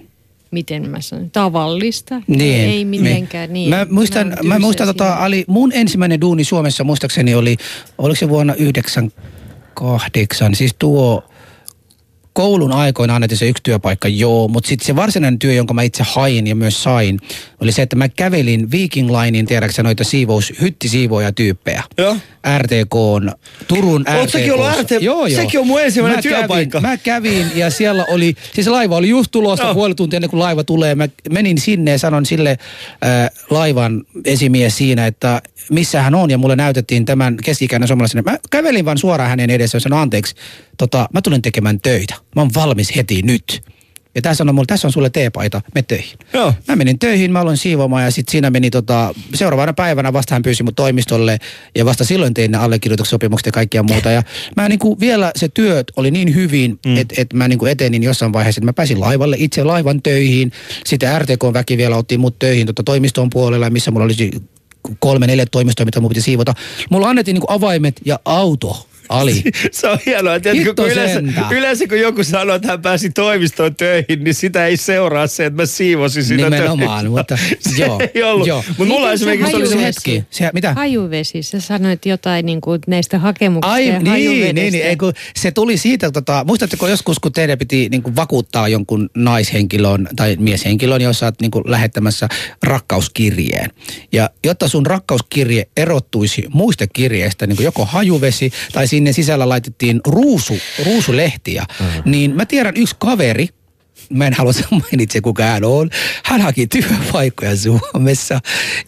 miten 0.52 0.90
mä 0.90 1.02
sanon, 1.02 1.32
tavallista. 1.32 2.22
Niin, 2.28 2.70
Ei 2.70 2.86
mitenkään 2.86 3.54
niin. 3.54 3.70
Mä 3.70 3.88
muistan, 3.90 4.28
mä 4.28 4.36
tylsä 4.36 4.60
muistan 4.60 4.88
tota. 4.88 5.14
Ali, 5.14 5.46
mun 5.48 5.72
ensimmäinen 5.74 6.22
duuni 6.22 6.44
Suomessa 6.44 6.84
muistaakseni 6.84 7.36
oli, 7.36 7.58
oliko 7.98 8.16
se 8.16 8.30
vuonna 8.30 8.54
98, 8.56 10.56
siis 10.56 10.76
tuo 10.80 11.24
koulun 12.34 12.72
aikoina 12.72 13.16
annettiin 13.16 13.38
se 13.38 13.48
yksi 13.48 13.64
työpaikka, 13.64 14.08
joo, 14.08 14.48
mutta 14.48 14.68
sitten 14.68 14.86
se 14.86 14.96
varsinainen 14.96 15.40
työ, 15.40 15.54
jonka 15.54 15.74
mä 15.74 15.82
itse 15.82 16.04
hain 16.08 16.48
ja 16.48 16.56
myös 16.56 16.84
sain, 16.84 17.20
oli 17.62 17.72
se, 17.72 17.82
että 17.82 17.96
mä 17.96 18.10
kävelin 18.10 18.72
Viking 18.72 19.10
Linein, 19.12 19.46
tiedäksä 19.46 19.84
noita 19.84 20.04
siivous, 20.04 20.54
hyttisiivooja 20.62 21.32
tyyppejä. 21.32 21.84
Joo. 21.98 22.18
RTK 22.58 22.96
on, 22.96 23.32
Turun 23.68 24.06
RTK. 24.24 24.30
säkin 24.32 24.54
ollut 24.54 24.68
RT 24.82 24.90
sekin 25.36 25.60
on 25.60 25.68
mun 25.68 25.82
ensimmäinen 25.82 26.18
mä 26.18 26.22
työpaikka. 26.22 26.82
Kävin, 26.82 26.90
mä 26.90 26.98
kävin 26.98 27.52
ja 27.56 27.70
siellä 27.70 28.06
oli, 28.06 28.36
siis 28.54 28.68
laiva 28.68 28.98
oli 28.98 29.10
just 29.10 29.32
tulossa 29.32 29.66
Joo. 29.66 29.74
puoli 29.74 29.96
tuntia 29.96 30.18
ennen 30.18 30.30
kuin 30.30 30.40
laiva 30.40 30.64
tulee. 30.64 30.96
Mä 30.96 31.08
menin 31.30 31.58
sinne 31.58 31.92
ja 31.92 31.98
sanon 31.98 32.26
sille 32.26 32.50
äh, 32.50 33.30
laivan 33.50 34.04
esimies 34.26 34.78
siinä, 34.78 35.08
että 35.08 35.42
missä 35.70 36.02
hän 36.02 36.16
on 36.16 36.30
ja 36.30 36.38
mulle 36.38 36.56
näytettiin 36.56 37.06
tämän 37.06 37.38
keski-ikäinen 37.44 37.88
suomalaisen. 37.88 38.24
Mä 38.26 38.38
kävelin 38.50 38.86
vaan 38.86 38.98
suoraan 38.98 39.30
hänen 39.30 39.50
edessä 39.50 39.76
ja 39.76 39.80
sanoin 39.80 40.02
anteeksi, 40.02 40.36
tota, 40.82 41.10
mä 41.14 41.22
tulen 41.22 41.42
tekemään 41.42 41.80
töitä. 41.82 42.16
Mä 42.36 42.42
oon 42.42 42.52
valmis 42.56 42.96
heti 42.96 43.22
nyt. 43.22 43.64
Ja 44.16 44.22
tässä 44.22 44.38
sanoi 44.38 44.54
mulle, 44.54 44.66
tässä 44.66 44.88
on 44.88 44.92
sulle 44.92 45.10
teepaita, 45.10 45.62
me 45.76 45.82
töihin. 45.82 46.20
Joo. 46.34 46.54
Mä 46.68 46.76
menin 46.76 47.00
töihin, 47.00 47.32
mä 47.32 47.40
aloin 47.40 47.58
siivoamaan 47.58 48.04
ja 48.04 48.12
sitten 48.12 48.32
siinä 48.32 48.50
meni 48.50 48.70
tota, 48.70 49.14
seuraavana 49.34 49.74
päivänä 49.74 50.14
vasta 50.14 50.36
hän 50.36 50.42
pyysi 50.42 50.64
mut 50.64 50.76
toimistolle 50.76 51.38
ja 51.76 51.86
vasta 51.86 52.04
silloin 52.04 52.34
tein 52.34 52.52
ne 52.52 52.58
allekirjoitussopimukset 52.58 53.46
ja 53.46 53.52
kaikkia 53.52 53.84
muuta. 53.84 54.12
Ja 54.12 54.24
mä 54.56 54.70
niinku 54.70 55.00
vielä 55.00 55.32
se 55.36 55.50
työt 55.54 55.92
oli 55.96 56.12
niin 56.12 56.36
hyvin, 56.36 56.80
mm. 56.86 56.98
että 56.98 57.16
et 57.18 57.34
mä 57.34 57.48
niinku 57.48 57.66
etenin 57.66 58.04
jossain 58.04 58.34
vaiheessa, 58.34 58.60
että 58.60 58.66
mä 58.66 58.74
pääsin 58.74 59.00
laivalle 59.00 59.36
itse 59.40 59.64
laivan 59.64 60.02
töihin. 60.02 60.52
Sitten 60.86 61.22
RTK-väki 61.22 61.78
vielä 61.78 61.96
otti 61.96 62.18
mut 62.18 62.40
töihin 62.40 62.68
tota, 62.68 62.84
toimiston 62.84 63.30
puolella, 63.30 63.70
missä 63.70 63.92
mulla 63.92 64.06
olisi 64.06 64.32
kolme, 65.00 65.28
neljä 65.28 65.46
toimistoa, 65.46 65.86
mitä 65.86 66.00
mun 66.00 66.10
piti 66.10 66.22
siivota. 66.22 66.54
Mulla 66.90 67.10
annettiin 67.10 67.34
niinku 67.34 67.54
avaimet 67.54 68.02
ja 68.06 68.20
auto. 68.26 68.88
Ali. 69.12 69.44
Se 69.72 69.88
on 69.88 69.98
hienoa. 70.06 70.40
Tiedätkö, 70.40 70.66
Hitto 70.66 70.84
kun 70.84 70.92
yleensä, 70.92 71.22
yleensä 71.52 71.88
kun 71.88 72.00
joku 72.00 72.24
sanoo, 72.24 72.56
että 72.56 72.68
hän 72.68 72.82
pääsi 72.82 73.10
toimistoon 73.10 73.76
töihin, 73.76 74.24
niin 74.24 74.34
sitä 74.34 74.66
ei 74.66 74.78
seuraa 74.78 75.28
se, 75.28 75.46
että 75.46 75.62
mä 75.62 75.66
siivosin 75.66 76.24
sitä 76.24 76.44
Nimenomaan, 76.44 77.00
töihin. 77.00 77.18
mutta 77.18 77.38
se 77.76 77.84
joo, 77.86 78.00
ei 78.16 78.24
ollut. 78.24 78.48
joo. 78.48 78.64
Mutta 78.68 78.94
mulla 78.94 79.12
esimerkiksi 79.12 79.56
oli 79.56 79.68
se 79.68 79.82
hetki. 79.82 80.24
Se, 80.30 80.50
mitä? 80.54 80.74
Hajuvesi, 80.74 81.44
sä 81.44 81.60
sanoit 81.60 82.06
jotain 82.06 82.46
niin 82.46 82.62
kuin 82.62 82.82
näistä 82.88 83.20
hakemuksista 83.20 83.74
Ai, 83.74 83.88
ja 83.88 84.00
niin, 84.00 84.08
hajuvedestä. 84.08 84.54
niin, 84.54 84.74
niin, 84.74 84.86
ei, 84.86 84.96
kun 84.96 85.14
se 85.36 85.52
tuli 85.52 85.78
siitä, 85.78 86.12
tota, 86.12 86.44
muistatteko 86.48 86.88
joskus, 86.88 87.20
kun 87.20 87.32
teidän 87.34 87.58
piti 87.58 87.88
niin 87.90 88.04
kuin 88.04 88.16
vakuuttaa 88.16 88.68
jonkun 88.68 89.10
naishenkilön 89.16 90.08
tai 90.16 90.36
mieshenkilön, 90.40 91.02
jos 91.02 91.20
sä 91.20 91.26
oot 91.26 91.42
niin 91.42 91.52
kuin 91.52 91.64
lähettämässä 91.68 92.28
rakkauskirjeen. 92.64 93.72
Ja 94.12 94.30
jotta 94.46 94.68
sun 94.68 94.86
rakkauskirje 94.86 95.68
erottuisi 95.78 96.44
muista 96.54 96.88
kirjeistä, 96.88 97.48
niin 97.48 97.56
kuin 97.56 97.66
joko 97.66 97.86
hajuvesi 97.86 98.52
tai 98.74 98.88
sinne 99.02 99.14
sisällä 99.14 99.50
laitettiin 99.50 100.02
ruusu, 100.08 100.58
ruusulehtiä, 100.86 101.66
mm. 101.80 102.12
niin 102.12 102.36
mä 102.36 102.46
tiedän 102.46 102.78
yksi 102.78 102.96
kaveri, 103.00 103.48
mä 104.12 104.28
en 104.28 104.34
halua 104.34 104.54
mainitse 104.92 105.22
kuka 105.22 105.44
hän 105.44 105.64
on. 105.64 105.90
Hän 106.24 106.42
haki 106.42 106.68
työpaikkoja 106.68 107.56
Suomessa 107.58 108.40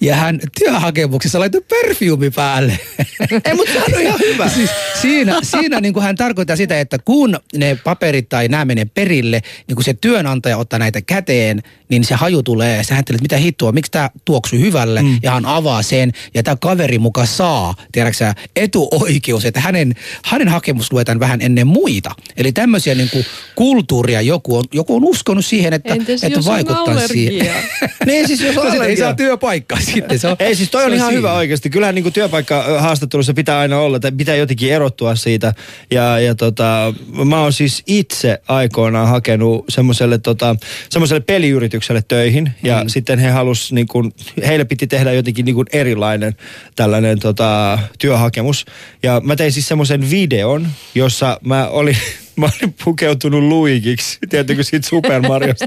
ja 0.01 0.15
hän 0.15 0.39
työhakemuksessa 0.59 1.39
laittoi 1.39 1.61
perfumi 1.61 2.31
päälle. 2.31 2.79
Ei, 3.45 3.53
mutta 3.53 3.73
sehän 3.73 3.93
on 3.95 4.01
ihan 4.01 4.19
hyvä. 4.19 4.49
Siis 4.49 4.69
siinä 5.01 5.39
siinä 5.43 5.81
niin 5.81 5.93
kuin 5.93 6.03
hän 6.03 6.15
tarkoittaa 6.15 6.55
sitä, 6.55 6.79
että 6.79 6.97
kun 7.05 7.39
ne 7.55 7.77
paperit 7.83 8.29
tai 8.29 8.47
nämä 8.47 8.65
menee 8.65 8.85
perille, 8.85 9.41
niin 9.67 9.75
kun 9.75 9.83
se 9.83 9.93
työnantaja 9.93 10.57
ottaa 10.57 10.79
näitä 10.79 11.01
käteen, 11.01 11.63
niin 11.89 12.03
se 12.03 12.15
haju 12.15 12.43
tulee 12.43 12.77
ja 12.77 12.83
sä 12.83 12.93
ajattelet, 12.93 13.21
mitä 13.21 13.37
hittoa, 13.37 13.71
miksi 13.71 13.91
tämä 13.91 14.09
tuoksuu 14.25 14.59
hyvälle 14.59 15.01
mm. 15.01 15.19
ja 15.23 15.31
hän 15.31 15.45
avaa 15.45 15.81
sen 15.81 16.11
ja 16.33 16.43
tämä 16.43 16.57
kaveri 16.61 16.99
muka 16.99 17.25
saa, 17.25 17.75
tiedätkö 17.91 18.17
sä, 18.17 18.35
etuoikeus, 18.55 19.45
että 19.45 19.59
hänen, 19.59 19.95
hänen 20.25 20.47
hakemus 20.47 20.93
luetaan 20.93 21.19
vähän 21.19 21.41
ennen 21.41 21.67
muita. 21.67 22.11
Eli 22.37 22.51
tämmöisiä 22.51 22.95
niin 22.95 23.09
kuin 23.09 23.25
kulttuuria 23.55 24.21
joku 24.21 24.57
on, 24.57 24.63
joku 24.71 24.95
on 24.95 25.03
uskonut 25.13 25.45
siihen, 25.45 25.73
että, 25.73 25.93
Entäs 25.93 26.23
että 26.23 26.39
jos 26.39 26.47
on 26.47 26.53
vaikuttaa 26.53 27.07
siihen. 27.07 27.55
niin 28.05 28.27
siis 28.27 28.41
jos 28.41 28.57
on 28.57 28.77
No 28.77 28.83
ei 28.83 28.97
saa 28.97 29.13
työpaikkaa 29.13 29.79
sitten. 29.93 30.19
Se 30.19 30.27
on, 30.27 30.35
Ei 30.39 30.55
siis 30.55 30.69
toi 30.69 30.81
se 30.81 30.87
on 30.87 30.93
ihan 30.93 31.07
siinä. 31.07 31.17
hyvä 31.17 31.33
oikeasti. 31.33 31.69
Kyllähän 31.69 31.95
niin 31.95 32.13
työpaikkahaastattelussa 32.13 33.33
pitää 33.33 33.59
aina 33.59 33.79
olla, 33.79 33.99
tai 33.99 34.11
pitää 34.11 34.35
jotenkin 34.35 34.73
erottua 34.73 35.15
siitä. 35.15 35.53
Ja, 35.91 36.19
ja 36.19 36.35
tota, 36.35 36.93
mä 37.25 37.41
oon 37.41 37.53
siis 37.53 37.83
itse 37.87 38.41
aikoinaan 38.47 39.07
hakenut 39.07 39.65
semmoiselle 39.69 40.17
tota, 40.17 40.55
semmoselle 40.89 41.21
peliyritykselle 41.21 42.03
töihin. 42.07 42.51
Ja 42.63 42.83
mm. 42.83 42.89
sitten 42.89 43.19
he 43.19 43.29
halus, 43.29 43.71
niin 43.71 43.87
kuin, 43.87 44.13
heille 44.47 44.65
piti 44.65 44.87
tehdä 44.87 45.13
jotenkin 45.13 45.45
niin 45.45 45.55
kuin 45.55 45.67
erilainen 45.73 46.35
tällainen 46.75 47.19
tota, 47.19 47.79
työhakemus. 47.99 48.65
Ja 49.03 49.21
mä 49.23 49.35
tein 49.35 49.51
siis 49.51 49.67
semmoisen 49.67 50.09
videon, 50.09 50.67
jossa 50.95 51.39
mä 51.43 51.67
olin 51.67 51.97
Mä 52.35 52.45
olin 52.45 52.75
pukeutunut 52.83 53.43
Luigiksi, 53.43 54.17
tiedättekö 54.29 54.63
siitä 54.63 54.87
Super 54.87 55.21
Mariosta. 55.21 55.65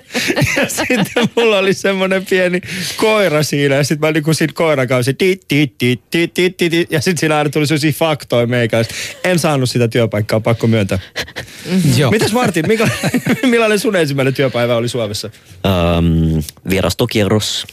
Ja 0.56 0.68
sitten 0.68 1.28
mulla 1.36 1.58
oli 1.58 1.74
semmoinen 1.74 2.26
pieni 2.26 2.60
koira 2.96 3.42
siinä 3.42 3.74
ja 3.74 3.84
sitten 3.84 4.08
mä 4.08 4.12
niinku 4.12 4.34
siitä 4.34 4.54
koiran 4.54 4.88
kanssa 4.88 5.12
tit, 5.12 5.42
tit, 5.48 5.78
tit, 5.78 6.10
tit, 6.10 6.34
tit, 6.34 6.56
tit, 6.56 6.70
tit, 6.72 6.90
ja 6.92 7.00
sitten 7.00 7.18
siinä 7.18 7.36
aina 7.38 7.50
tuli 7.50 7.66
sellaisia 7.66 7.92
faktoja 7.92 8.46
meikäläistä. 8.46 8.94
En 9.24 9.38
saanut 9.38 9.70
sitä 9.70 9.88
työpaikkaa, 9.88 10.40
pakko 10.40 10.66
myöntää. 10.66 10.98
Joo. 11.96 12.10
Mitäs 12.10 12.32
Martin, 12.32 12.64
mikä, 12.68 12.88
millainen 13.42 13.78
sun 13.78 13.96
ensimmäinen 13.96 14.34
työpäivä 14.34 14.76
oli 14.76 14.88
Suomessa? 14.88 15.30
Ähm, 15.66 16.38
virastokierros. 16.70 17.66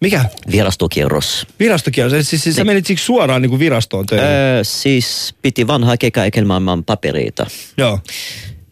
Mikä? 0.00 0.24
Virastokierros. 0.52 1.46
Virastokierros. 1.58 2.26
Siis, 2.28 2.42
siis 2.42 2.56
sä 2.56 2.64
menit 2.64 2.86
siksi 2.86 3.04
suoraan 3.04 3.42
niinku 3.42 3.58
virastoon 3.58 4.06
töihin? 4.06 4.26
Öö, 4.26 4.64
siis 4.64 5.34
piti 5.42 5.66
vanhaa 5.66 5.96
kekäikelmaailman 5.96 6.84
papereita. 6.84 7.46
Joo. 7.76 7.98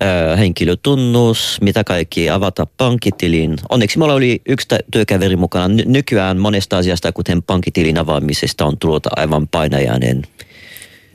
Öö, 0.02 0.36
henkilötunnus, 0.36 1.58
mitä 1.60 1.84
kaikki, 1.84 2.30
avata 2.30 2.66
pankkitilin. 2.76 3.56
Onneksi 3.68 3.98
mulla 3.98 4.14
oli 4.14 4.42
yksi 4.48 4.68
työkaveri 4.90 5.36
mukana. 5.36 5.68
Ny- 5.68 5.84
nykyään 5.86 6.38
monesta 6.38 6.78
asiasta, 6.78 7.12
kuten 7.12 7.42
pankkitilin 7.42 7.98
avaamisesta, 7.98 8.64
on 8.64 8.78
tullut 8.78 9.06
aivan 9.16 9.48
painajainen. 9.48 10.22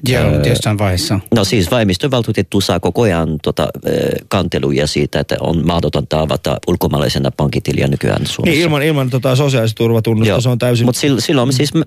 Joo, 0.07 0.43
jossain 0.45 0.77
vaiheessa. 0.77 1.19
No 1.35 1.43
siis 1.43 1.71
vaimistövaltuutettu 1.71 2.61
saa 2.61 2.79
koko 2.79 3.01
ajan 3.01 3.39
tota, 3.43 3.67
ö, 3.87 3.89
kanteluja 4.27 4.87
siitä, 4.87 5.19
että 5.19 5.35
on 5.39 5.65
mahdotonta 5.65 6.19
avata 6.19 6.57
ulkomaalaisena 6.67 7.31
pankkitiliä 7.31 7.87
nykyään 7.87 8.25
Suomessa. 8.25 8.55
Niin 8.55 8.61
ilman, 8.61 8.83
ilman 8.83 9.09
tota 9.09 9.35
sosiaaliturvatunnusta 9.35 10.41
se 10.41 10.49
on 10.49 10.59
täysin... 10.59 10.85
Mutta 10.85 11.01
silloin, 11.01 11.21
silloin 11.21 11.53
siis 11.53 11.73
mä 11.73 11.83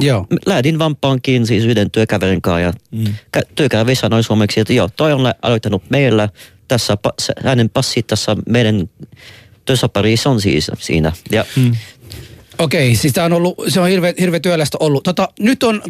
Joo. 0.00 0.26
lähdin 0.46 0.78
vaan 0.78 0.96
pankkiin 0.96 1.46
siis 1.46 1.64
yhden 1.64 1.90
työkaverin 1.90 2.42
kanssa 2.42 2.60
ja 2.60 2.72
mm. 2.90 3.14
työkaveri 3.54 3.94
sanoi 3.94 4.22
suomeksi, 4.22 4.60
että 4.60 4.72
joo, 4.72 4.88
toi 4.96 5.12
on 5.12 5.32
aloittanut 5.42 5.82
meillä, 5.90 6.28
tässä 6.68 6.96
hänen 7.44 7.70
passit 7.70 8.06
tässä 8.06 8.36
meidän 8.48 8.88
Tössäpari 9.64 10.14
on 10.26 10.40
siis 10.40 10.70
siinä. 10.78 11.12
Ja 11.30 11.44
mm. 11.56 11.72
Okei, 12.62 12.96
siis 12.96 13.12
tämä 13.12 13.24
on 13.24 13.32
ollut, 13.32 13.54
se 13.68 13.80
on 13.80 13.88
hirveä, 13.88 14.14
hirveä 14.20 14.40
työlästä 14.40 14.76
ollut. 14.80 15.04
Tota, 15.04 15.28
nyt 15.40 15.62
on 15.62 15.82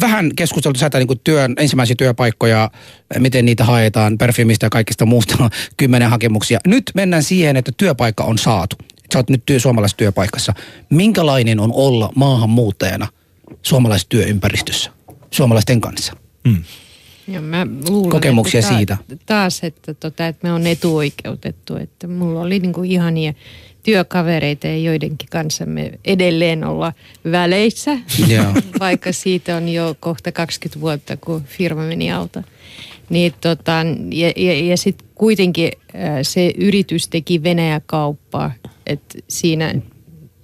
vähän 0.00 0.30
keskusteltu 0.36 0.78
sätä 0.78 0.98
niin 0.98 1.20
työn, 1.24 1.54
ensimmäisiä 1.58 1.96
työpaikkoja, 1.98 2.70
miten 3.18 3.44
niitä 3.44 3.64
haetaan, 3.64 4.18
perfumista 4.18 4.66
ja 4.66 4.70
kaikista 4.70 5.06
muusta, 5.06 5.50
kymmenen 5.76 6.10
hakemuksia. 6.10 6.60
Nyt 6.66 6.90
mennään 6.94 7.22
siihen, 7.22 7.56
että 7.56 7.72
työpaikka 7.76 8.24
on 8.24 8.38
saatu. 8.38 8.76
Sä 9.12 9.18
oot 9.18 9.30
nyt 9.30 9.42
työ, 9.46 9.58
suomalaisessa 9.58 9.96
työpaikassa. 9.96 10.52
Minkälainen 10.90 11.60
on 11.60 11.70
olla 11.72 12.12
maahanmuuttajana 12.14 13.08
suomalaisessa 13.62 14.08
työympäristössä, 14.08 14.90
suomalaisten 15.30 15.80
kanssa? 15.80 16.12
Mm. 16.44 16.64
Ja 17.28 17.40
mä 17.40 17.66
luulen, 17.88 18.10
Kokemuksia 18.10 18.58
että 18.58 18.70
ta- 18.70 18.76
siitä. 18.76 18.96
Taas, 19.26 19.64
että, 19.64 19.94
tota, 19.94 20.26
että 20.26 20.46
me 20.46 20.52
on 20.52 20.66
etuoikeutettu. 20.66 21.76
Että 21.76 22.08
mulla 22.08 22.40
oli 22.40 22.58
niinku 22.58 22.82
ihania 22.82 23.32
työkavereita 23.84 24.66
ja 24.66 24.78
joidenkin 24.78 25.28
kanssa 25.30 25.66
me 25.66 25.92
edelleen 26.04 26.64
olla 26.64 26.92
väleissä, 27.30 27.98
Joo. 28.28 28.54
vaikka 28.80 29.12
siitä 29.12 29.56
on 29.56 29.68
jo 29.68 29.96
kohta 30.00 30.32
20 30.32 30.80
vuotta, 30.80 31.16
kun 31.16 31.44
firma 31.44 31.82
meni 31.82 32.12
alta. 32.12 32.42
Niin, 33.08 33.34
tota, 33.40 33.72
ja 34.12 34.32
ja, 34.36 34.60
ja 34.60 34.76
sitten 34.76 35.08
kuitenkin 35.14 35.70
äh, 35.94 36.18
se 36.22 36.52
yritys 36.58 37.08
teki 37.08 37.42
Venäjä-kauppaa, 37.42 38.52
että 38.86 39.18
siinä 39.28 39.74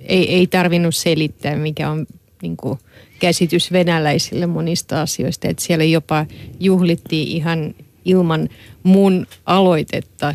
ei, 0.01 0.35
ei 0.35 0.47
tarvinnut 0.47 0.95
selittää, 0.95 1.57
mikä 1.57 1.91
on 1.91 2.07
niin 2.43 2.57
kuin, 2.57 2.79
käsitys 3.19 3.73
venäläisille 3.73 4.47
monista 4.47 5.01
asioista. 5.01 5.49
Että 5.49 5.63
siellä 5.63 5.85
jopa 5.85 6.27
juhlittiin 6.61 7.29
ihan 7.29 7.75
ilman 8.05 8.49
mun 8.83 9.27
aloitetta, 9.47 10.35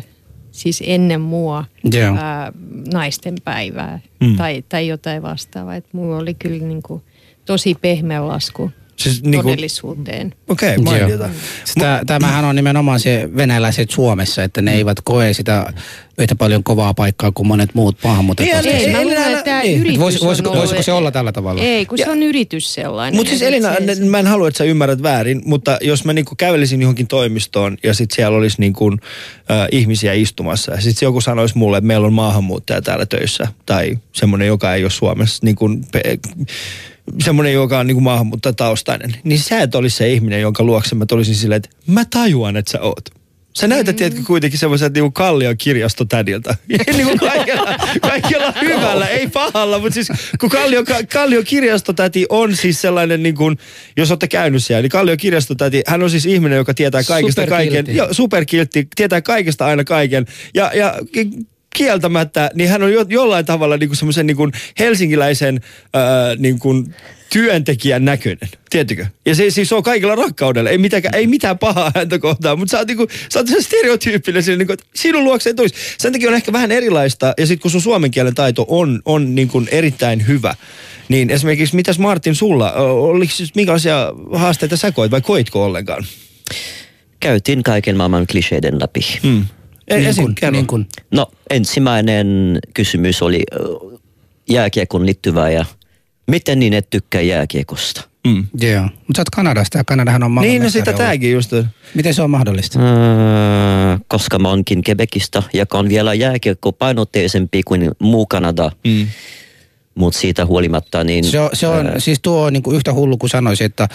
siis 0.56 0.82
ennen 0.86 1.20
mua, 1.20 1.64
Joo. 1.92 2.16
ää, 2.18 2.52
naisten 2.92 3.34
päivää 3.44 4.00
Mm. 4.20 4.36
tai, 4.36 4.64
tai 4.68 4.88
jotain 4.88 5.22
vastaavaa. 5.22 5.74
Mulla 5.92 6.16
oli 6.16 6.34
kyllä 6.34 6.66
niin 6.66 6.82
kuin, 6.82 7.02
tosi 7.44 7.74
pehmeä 7.80 8.28
lasku 8.28 8.70
Siis 8.96 9.22
niinku- 9.22 9.48
todellisuuteen. 9.50 10.34
Okei, 10.48 10.76
okay, 10.76 10.84
mainiota. 10.84 11.28
Sitä, 11.64 12.02
tämähän 12.06 12.44
on 12.44 12.56
nimenomaan 12.56 13.00
se 13.00 13.28
venäläiset 13.36 13.90
Suomessa, 13.90 14.42
että 14.42 14.62
ne 14.62 14.74
eivät 14.74 14.96
koe 15.04 15.32
sitä 15.32 15.72
yhtä 16.18 16.34
paljon 16.34 16.64
kovaa 16.64 16.94
paikkaa 16.94 17.32
kuin 17.32 17.46
monet 17.46 17.74
muut 17.74 17.96
maahanmuuttajat. 18.04 18.64
Niin, 18.64 18.76
Ei, 18.76 18.84
Ei, 18.86 18.92
mä 18.92 19.02
luulen, 19.02 19.30
että 19.30 19.42
tämä 19.44 19.62
niin. 19.62 19.80
yritys 19.80 19.98
Vois, 20.00 20.22
on 20.22 20.26
voisiko, 20.26 20.48
ollut- 20.50 20.60
voisiko 20.62 20.82
se 20.82 20.92
olla 20.92 21.10
tällä 21.10 21.32
tavalla? 21.32 21.62
Ei, 21.62 21.86
kun 21.86 21.98
Ja- 21.98 22.04
se 22.04 22.10
on 22.10 22.22
yritys 22.22 22.74
sellainen. 22.74 23.16
Mutta 23.18 23.30
siis 23.30 23.42
Elina, 23.42 23.74
se- 23.94 24.04
mä 24.04 24.18
en 24.18 24.26
halua, 24.26 24.48
että 24.48 24.58
sä 24.58 24.64
ymmärrät 24.64 25.02
väärin, 25.02 25.42
mutta 25.44 25.78
jos 25.82 26.04
mä 26.04 26.12
niinku 26.12 26.34
kävelisin 26.34 26.80
johonkin 26.80 27.06
toimistoon 27.06 27.76
ja 27.82 27.94
sitten 27.94 28.16
siellä 28.16 28.38
olisi 28.38 28.56
niinku, 28.60 28.92
äh, 28.92 28.98
ihmisiä 29.72 30.12
istumassa 30.12 30.72
ja 30.72 30.80
sitten 30.80 31.06
joku 31.06 31.20
sanoisi 31.20 31.58
mulle, 31.58 31.78
että 31.78 31.86
meillä 31.88 32.06
on 32.06 32.12
maahanmuuttaja 32.12 32.82
täällä 32.82 33.06
töissä 33.06 33.48
tai 33.66 33.98
semmoinen, 34.12 34.48
joka 34.48 34.74
ei 34.74 34.84
ole 34.84 34.90
Suomessa, 34.90 35.38
niinku, 35.46 35.68
pe- 35.92 36.18
semmoinen, 37.24 37.52
joka 37.52 37.78
on 37.78 37.86
niinku 37.86 38.00
maahanmuuttajataustainen, 38.00 39.16
niin 39.24 39.38
sä 39.38 39.60
et 39.60 39.74
olisi 39.74 39.96
se 39.96 40.12
ihminen, 40.12 40.40
jonka 40.40 40.64
luokse 40.64 40.94
mä 40.94 41.06
tulisin 41.06 41.34
silleen, 41.34 41.56
että 41.56 41.70
mä 41.86 42.04
tajuan, 42.04 42.56
että 42.56 42.70
sä 42.70 42.80
oot. 42.80 43.10
Sä 43.56 43.68
näytät, 43.68 43.96
tiedätkö, 43.96 44.22
kuitenkin 44.26 44.58
semmoiselta 44.58 44.92
niinku 44.92 45.10
kallion 45.10 45.56
kirjastotädiltä. 45.56 46.56
niinku 46.96 47.18
kaikella, 47.18 47.76
kaikella 48.00 48.54
hyvällä, 48.62 49.08
ei 49.08 49.26
pahalla, 49.26 49.78
mutta 49.78 49.94
siis 49.94 50.08
kun 50.40 50.50
kallio, 50.50 50.84
ka, 50.84 50.94
kallio 51.12 51.42
kirjastotäti 51.42 52.26
on 52.28 52.56
siis 52.56 52.80
sellainen, 52.80 53.22
niin 53.22 53.34
kuin, 53.34 53.58
jos 53.96 54.10
olette 54.10 54.28
käynyt 54.28 54.64
siellä, 54.64 54.82
niin 54.82 54.90
kallio 54.90 55.16
kirjastotäti, 55.16 55.82
hän 55.86 56.02
on 56.02 56.10
siis 56.10 56.26
ihminen, 56.26 56.56
joka 56.56 56.74
tietää 56.74 57.02
Superkiltti. 57.02 57.46
kaiken. 57.46 57.96
Joo, 57.96 58.08
superkiltti, 58.10 58.88
tietää 58.96 59.22
kaikesta 59.22 59.66
aina 59.66 59.84
kaiken. 59.84 60.26
Ja, 60.54 60.70
ja 60.74 60.94
kieltämättä, 61.76 62.50
niin 62.54 62.68
hän 62.68 62.82
on 62.82 62.92
jo, 62.92 63.04
jollain 63.08 63.44
tavalla 63.44 63.76
niin 63.76 63.88
kuin 63.88 63.96
semmoisen 63.96 64.26
niin 64.26 64.36
kuin 64.36 64.52
helsinkiläisen 64.78 65.60
ää, 65.94 66.02
niin 66.38 66.58
kuin 66.58 66.94
työntekijän 67.32 68.04
näköinen, 68.04 68.48
tiedätkö? 68.70 69.06
Ja 69.26 69.34
se 69.34 69.50
siis 69.50 69.72
on 69.72 69.82
kaikilla 69.82 70.14
rakkaudella, 70.14 70.70
ei 70.70 70.78
mitään, 70.78 71.02
ei 71.12 71.26
mitään 71.26 71.58
pahaa 71.58 71.92
häntä 71.94 72.18
kohtaan, 72.18 72.58
mutta 72.58 72.70
sä 72.70 72.78
oot, 72.78 72.88
niinku, 72.88 73.06
sä 73.32 73.38
oot 73.38 73.48
stereotyyppinen, 73.60 74.42
siinä, 74.42 74.58
niinku, 74.58 74.72
että 74.72 74.86
sinun 74.94 75.24
luokse 75.24 75.50
ei 75.50 75.54
tulisi. 75.54 75.74
Sen 75.98 76.12
takia 76.12 76.28
on 76.28 76.34
ehkä 76.34 76.52
vähän 76.52 76.72
erilaista, 76.72 77.34
ja 77.38 77.46
sitten 77.46 77.62
kun 77.62 77.70
sun 77.70 77.80
suomen 77.80 78.10
kielen 78.10 78.34
taito 78.34 78.64
on, 78.68 79.02
on 79.04 79.34
niinku 79.34 79.62
erittäin 79.70 80.26
hyvä, 80.26 80.54
niin 81.08 81.30
esimerkiksi 81.30 81.76
mitäs 81.76 81.98
Martin 81.98 82.34
sulla, 82.34 82.72
oliko 82.72 83.32
siis 83.32 83.54
minkälaisia 83.54 84.12
haasteita 84.32 84.76
sä 84.76 84.92
koit 84.92 85.10
vai 85.10 85.20
koitko 85.20 85.64
ollenkaan? 85.64 86.06
käytiin 87.20 87.62
kaiken 87.62 87.96
maailman 87.96 88.26
kliseiden 88.26 88.80
läpi. 88.80 89.00
Mm. 89.22 89.44
Ei, 89.88 90.00
Niin 90.00 90.16
kuin, 90.16 90.34
kerro. 90.34 90.52
niin 90.52 90.66
kuin. 90.66 90.86
No 91.10 91.30
ensimmäinen 91.50 92.58
kysymys 92.74 93.22
oli 93.22 93.42
jääkiekon 94.50 95.06
liittyvä 95.06 95.50
ja 95.50 95.64
miten 96.30 96.58
niin 96.58 96.72
et 96.72 96.90
tykkää 96.90 97.20
jääkiekosta? 97.20 98.08
Mm. 98.26 98.46
Joo. 98.60 98.82
Mutta 98.84 99.16
sä 99.16 99.20
oot 99.20 99.30
Kanadasta 99.30 99.78
ja 99.78 99.84
Kanadahan 99.84 100.22
on 100.22 100.30
maailman 100.30 100.50
Niin, 100.52 100.62
no 100.62 100.70
sitä 100.70 100.92
tääkin 100.92 101.32
just. 101.32 101.52
Miten 101.94 102.14
se 102.14 102.22
on 102.22 102.30
mahdollista? 102.30 102.78
Öö, 102.80 103.98
koska 104.08 104.38
mä 104.38 104.48
oonkin 104.48 104.82
Quebecistä, 104.88 105.42
joka 105.52 105.78
on 105.78 105.88
vielä 105.88 106.14
jääkiekko 106.14 106.72
painotteisempi 106.72 107.62
kuin 107.62 107.90
muu 107.98 108.26
Kanada. 108.26 108.70
Mm. 108.86 109.06
Mutta 109.96 110.20
siitä 110.20 110.46
huolimatta 110.46 111.04
niin 111.04 111.24
Se 111.24 111.40
on, 111.40 111.50
se 111.52 111.66
on 111.66 111.86
öö, 111.86 112.00
siis 112.00 112.18
tuo 112.22 112.42
on 112.42 112.52
niinku 112.52 112.72
yhtä 112.72 112.92
hullu 112.92 113.16
kuin 113.16 113.30
sanoisi, 113.30 113.64
että... 113.64 113.88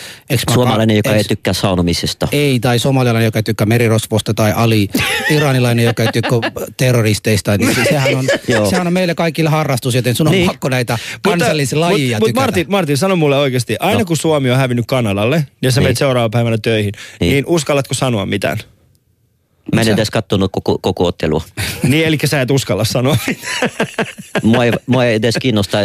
suomalainen, 0.53 0.97
joka 0.97 1.15
ei 1.15 1.23
tykkää 1.23 1.53
saunomisesta. 1.53 2.27
Ei, 2.31 2.59
tai 2.59 2.79
somalialainen, 2.79 3.25
joka 3.25 3.39
ei 3.39 3.43
tykkää 3.43 3.65
merirosvosta, 3.67 4.33
tai 4.33 4.53
Ali, 4.55 4.89
iranilainen, 5.35 5.85
joka 5.85 6.03
ei 6.03 6.09
tykkää 6.13 6.39
terroristeista. 6.77 7.57
Niin 7.57 7.75
se- 7.75 7.83
sehän, 7.83 8.15
on, 8.15 8.25
sehän 8.69 8.87
on 8.87 8.93
meille 8.93 9.15
kaikille 9.15 9.49
harrastus, 9.49 9.95
joten 9.95 10.15
sun 10.15 10.27
on 10.27 10.31
Niin. 10.33 10.47
pakko 10.47 10.69
näitä 10.69 10.97
kansallislajia 11.21 12.17
Mutta 12.17 12.19
mut 12.19 12.27
tykätä. 12.27 12.41
Martin, 12.41 12.65
Martin, 12.69 12.97
sano 12.97 13.15
mulle 13.15 13.37
oikeasti, 13.37 13.75
aina 13.79 13.99
No. 13.99 14.05
kun 14.05 14.17
Suomi 14.17 14.51
on 14.51 14.57
hävinnyt 14.57 14.85
Kanadalle 14.85 15.45
ja 15.61 15.71
sä 15.71 15.79
Niin. 15.79 15.85
menet 15.85 15.97
seuraavana 15.97 16.29
päivänä 16.29 16.57
töihin, 16.61 16.91
niin. 17.19 17.31
Niin. 17.31 17.43
uskallatko 17.47 17.93
sanoa 17.93 18.25
mitään? 18.25 18.57
Mä 19.75 19.81
en 19.81 19.85
Sä- 19.85 19.93
edes 19.93 20.09
katsonut 20.09 20.51
koko, 20.51 20.77
koko 20.81 21.05
ottelua. 21.05 21.41
niin, 21.83 22.05
eli 22.05 22.17
sä 22.25 22.41
et 22.41 22.51
uskalla 22.51 22.83
sanoa. 22.83 23.17
Mua 24.43 24.65
ei, 24.65 24.71
mua 24.87 25.05
ei 25.05 25.15
edes 25.15 25.35
kiinnosta. 25.41 25.77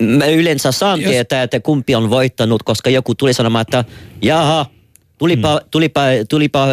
Mä 0.00 0.26
yleensä 0.26 0.72
saan 0.72 1.00
Jos- 1.00 1.10
tietää, 1.10 1.42
että 1.42 1.60
kumpi 1.60 1.94
on 1.94 2.10
voittanut, 2.10 2.62
koska 2.62 2.90
joku 2.90 3.14
tuli 3.14 3.34
sanomaan, 3.34 3.62
että 3.62 3.84
jaha, 4.22 4.66
tulipa, 5.18 5.60
tulipa, 5.70 6.00
tulipa, 6.28 6.66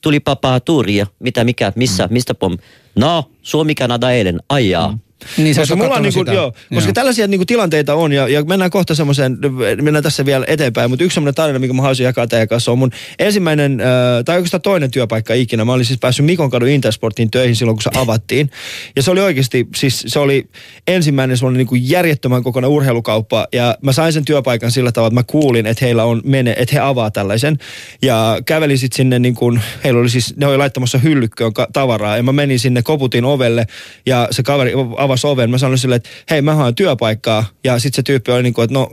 tulipa 0.00 0.36
paha 0.36 0.60
tuuria. 0.60 1.06
Mitä, 1.18 1.44
mikä, 1.44 1.72
missä, 1.76 2.08
mistä 2.10 2.34
pom? 2.34 2.58
No, 2.96 3.30
Suomi-Kanada 3.42 4.10
eilen, 4.10 4.40
ai 4.48 4.70
jaa. 4.70 4.98
Niin 5.36 5.54
sä 5.54 5.62
et 5.62 5.68
koska 5.68 5.76
mulla 5.76 5.94
on 5.94 6.02
niinku, 6.02 6.20
sitä. 6.20 6.32
joo, 6.32 6.52
koska 6.74 6.88
Joo. 6.88 6.92
tällaisia 6.92 7.26
niinku 7.26 7.44
tilanteita 7.46 7.94
on 7.94 8.12
ja, 8.12 8.28
ja 8.28 8.44
mennään 8.44 8.70
kohta 8.70 8.94
semmoiseen, 8.94 9.38
mennään 9.82 10.02
tässä 10.02 10.24
vielä 10.26 10.44
eteenpäin, 10.48 10.90
mutta 10.90 11.04
yksi 11.04 11.14
semmoinen 11.14 11.34
tarina, 11.34 11.58
mikä 11.58 11.72
mä 11.72 11.82
haluaisin 11.82 12.04
jakaa 12.04 12.26
teidän 12.26 12.48
kanssa 12.48 12.72
on 12.72 12.78
mun 12.78 12.90
ensimmäinen, 13.18 13.80
äh, 13.80 13.86
tai 14.24 14.36
oikeastaan 14.36 14.62
toinen 14.62 14.90
työpaikka 14.90 15.34
ikinä. 15.34 15.64
Mä 15.64 15.72
olin 15.72 15.84
siis 15.84 15.98
päässyt 15.98 16.26
Mikon 16.26 16.50
kadun 16.50 16.68
Intersportiin 16.68 17.30
töihin 17.30 17.56
silloin, 17.56 17.76
kun 17.76 17.82
se 17.82 17.90
avattiin. 17.94 18.50
Ja 18.96 19.02
se 19.02 19.10
oli 19.10 19.20
oikeasti, 19.20 19.66
siis 19.76 20.04
se 20.06 20.18
oli 20.18 20.48
ensimmäinen 20.86 21.36
semmoinen 21.36 21.58
niinku 21.58 21.74
järjettömän 21.74 22.42
kokoinen 22.42 22.70
urheilukauppa 22.70 23.46
ja 23.52 23.78
mä 23.82 23.92
sain 23.92 24.12
sen 24.12 24.24
työpaikan 24.24 24.70
sillä 24.70 24.92
tavalla, 24.92 25.08
että 25.08 25.20
mä 25.20 25.22
kuulin, 25.22 25.66
että 25.66 25.84
heillä 25.84 26.04
on 26.04 26.22
mene, 26.24 26.54
että 26.58 26.74
he 26.74 26.80
avaa 26.80 27.10
tällaisen. 27.10 27.58
Ja 28.02 28.38
kävelin 28.46 28.78
sitten 28.78 28.96
sinne 28.96 29.18
niin 29.18 29.34
kuin, 29.34 29.60
heillä 29.84 30.00
oli 30.00 30.10
siis, 30.10 30.36
ne 30.36 30.46
oli 30.46 30.56
laittamassa 30.56 30.98
hyllykköön 30.98 31.52
tavaraa 31.72 32.16
ja 32.16 32.22
mä 32.22 32.32
menin 32.32 32.58
sinne, 32.58 32.82
koputin 32.82 33.24
ovelle 33.24 33.66
ja 34.06 34.28
se 34.30 34.42
kaveri 34.42 34.72
avasi 35.08 35.26
oven. 35.26 35.50
Mä 35.50 35.58
sanoin 35.58 35.78
silleen, 35.78 35.96
että 35.96 36.10
hei 36.30 36.42
mä 36.42 36.54
haen 36.54 36.74
työpaikkaa 36.74 37.44
ja 37.64 37.78
sitten 37.78 37.96
se 37.96 38.02
tyyppi 38.02 38.32
oli 38.32 38.42
niin 38.42 38.54
kuin, 38.54 38.64
että 38.64 38.74
no 38.74 38.90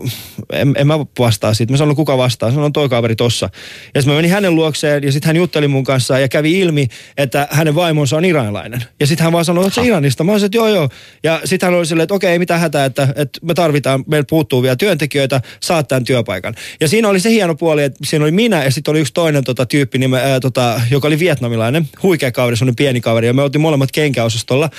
en, 0.53 0.73
en 0.77 0.87
mä 0.87 0.99
vastaa 1.19 1.53
siitä. 1.53 1.73
Mä 1.73 1.77
sanoin, 1.77 1.95
kuka 1.95 2.17
vastaa? 2.17 2.51
Sanoin, 2.51 2.73
toi 2.73 2.89
kaveri 2.89 3.15
tossa. 3.15 3.49
Ja 3.95 4.01
sitten 4.01 4.13
mä 4.13 4.17
menin 4.17 4.31
hänen 4.31 4.55
luokseen 4.55 5.03
ja 5.03 5.11
sitten 5.11 5.27
hän 5.27 5.35
jutteli 5.35 5.67
mun 5.67 5.83
kanssa 5.83 6.19
ja 6.19 6.27
kävi 6.27 6.59
ilmi, 6.59 6.87
että 7.17 7.47
hänen 7.51 7.75
vaimonsa 7.75 8.17
on 8.17 8.25
iranilainen. 8.25 8.83
Ja 8.99 9.07
sitten 9.07 9.23
hän 9.23 9.33
vaan 9.33 9.45
sanoi, 9.45 9.67
että 9.67 9.81
se 9.81 9.87
Iranista. 9.87 10.23
Mä 10.23 10.31
sanoin, 10.31 10.45
että 10.45 10.57
joo 10.57 10.67
joo. 10.67 10.89
Ja 11.23 11.41
sitten 11.45 11.67
hän 11.67 11.79
oli 11.79 11.85
silleen, 11.85 12.03
että 12.03 12.13
okei, 12.13 12.31
ei 12.31 12.39
mitään 12.39 12.59
hätää, 12.59 12.85
että, 12.85 13.07
että 13.15 13.39
me 13.43 13.53
tarvitaan, 13.53 14.03
meillä 14.07 14.25
puuttuu 14.29 14.61
vielä 14.61 14.75
työntekijöitä, 14.75 15.41
saat 15.59 15.87
tämän 15.87 16.03
työpaikan. 16.03 16.55
Ja 16.81 16.87
siinä 16.87 17.09
oli 17.09 17.19
se 17.19 17.29
hieno 17.29 17.55
puoli, 17.55 17.83
että 17.83 17.99
siinä 18.03 18.25
oli 18.25 18.31
minä 18.31 18.63
ja 18.63 18.71
sitten 18.71 18.91
oli 18.91 18.99
yksi 18.99 19.13
toinen 19.13 19.43
tota, 19.43 19.65
tyyppi, 19.65 19.97
nime, 19.97 20.21
ää, 20.21 20.39
tota, 20.39 20.81
joka 20.91 21.07
oli 21.07 21.19
vietnamilainen, 21.19 21.89
huikea 22.03 22.31
kaveri, 22.31 22.57
semmoinen 22.57 22.75
pieni 22.75 23.01
kaveri. 23.01 23.27
Ja 23.27 23.33
me 23.33 23.41
oltiin 23.41 23.61
molemmat 23.61 23.91
kenkäosastolla. 23.91 24.69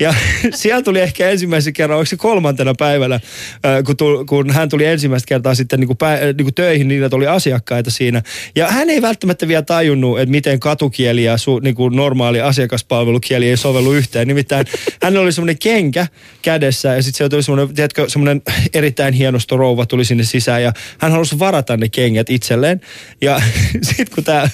Ja 0.00 0.14
siellä 0.80 0.84
tuli 0.84 1.00
ehkä 1.00 1.30
ensimmäisen 1.30 1.72
kerran, 1.72 1.98
oliko 1.98 2.06
se 2.06 2.16
kolmantena 2.16 2.74
päivänä, 2.74 3.20
ää, 3.64 3.82
kun, 3.82 3.96
tuli, 3.96 4.24
kun 4.24 4.50
hän 4.50 4.68
tuli 4.68 4.84
ensimmäistä 4.84 5.26
kertaa 5.26 5.54
sitten 5.54 5.80
niin 5.80 5.86
kuin 5.86 5.96
pä, 5.96 6.18
niin 6.36 6.44
kuin 6.44 6.54
töihin, 6.54 6.88
niin 6.88 7.14
oli 7.14 7.26
asiakkaita 7.26 7.90
siinä. 7.90 8.22
Ja 8.56 8.68
hän 8.68 8.90
ei 8.90 9.02
välttämättä 9.02 9.48
vielä 9.48 9.62
tajunnut, 9.62 10.20
että 10.20 10.30
miten 10.30 10.60
katukieli 10.60 11.24
ja 11.24 11.36
su, 11.36 11.58
niin 11.58 11.74
kuin 11.74 11.96
normaali 11.96 12.40
asiakaspalvelukieli 12.40 13.48
ei 13.48 13.56
sovellu 13.56 13.92
yhteen. 13.92 14.28
Nimittäin 14.28 14.66
hän 15.02 15.16
oli 15.16 15.32
semmoinen 15.32 15.58
kenkä 15.58 16.06
kädessä 16.42 16.88
ja 16.88 17.02
sitten 17.02 17.16
siellä 17.16 17.30
tuli 17.30 17.42
semmoinen, 17.42 17.74
tiedätkö, 17.74 18.08
semmoinen 18.08 18.42
erittäin 18.74 19.14
hienosto 19.14 19.56
rouva 19.56 19.86
tuli 19.86 20.04
sinne 20.04 20.24
sisään 20.24 20.62
ja 20.62 20.72
hän 20.98 21.12
halusi 21.12 21.38
varata 21.38 21.76
ne 21.76 21.88
kengät 21.88 22.30
itselleen. 22.30 22.80
Ja 23.20 23.42
sitten 23.82 24.14
kun 24.14 24.24
tämä 24.24 24.48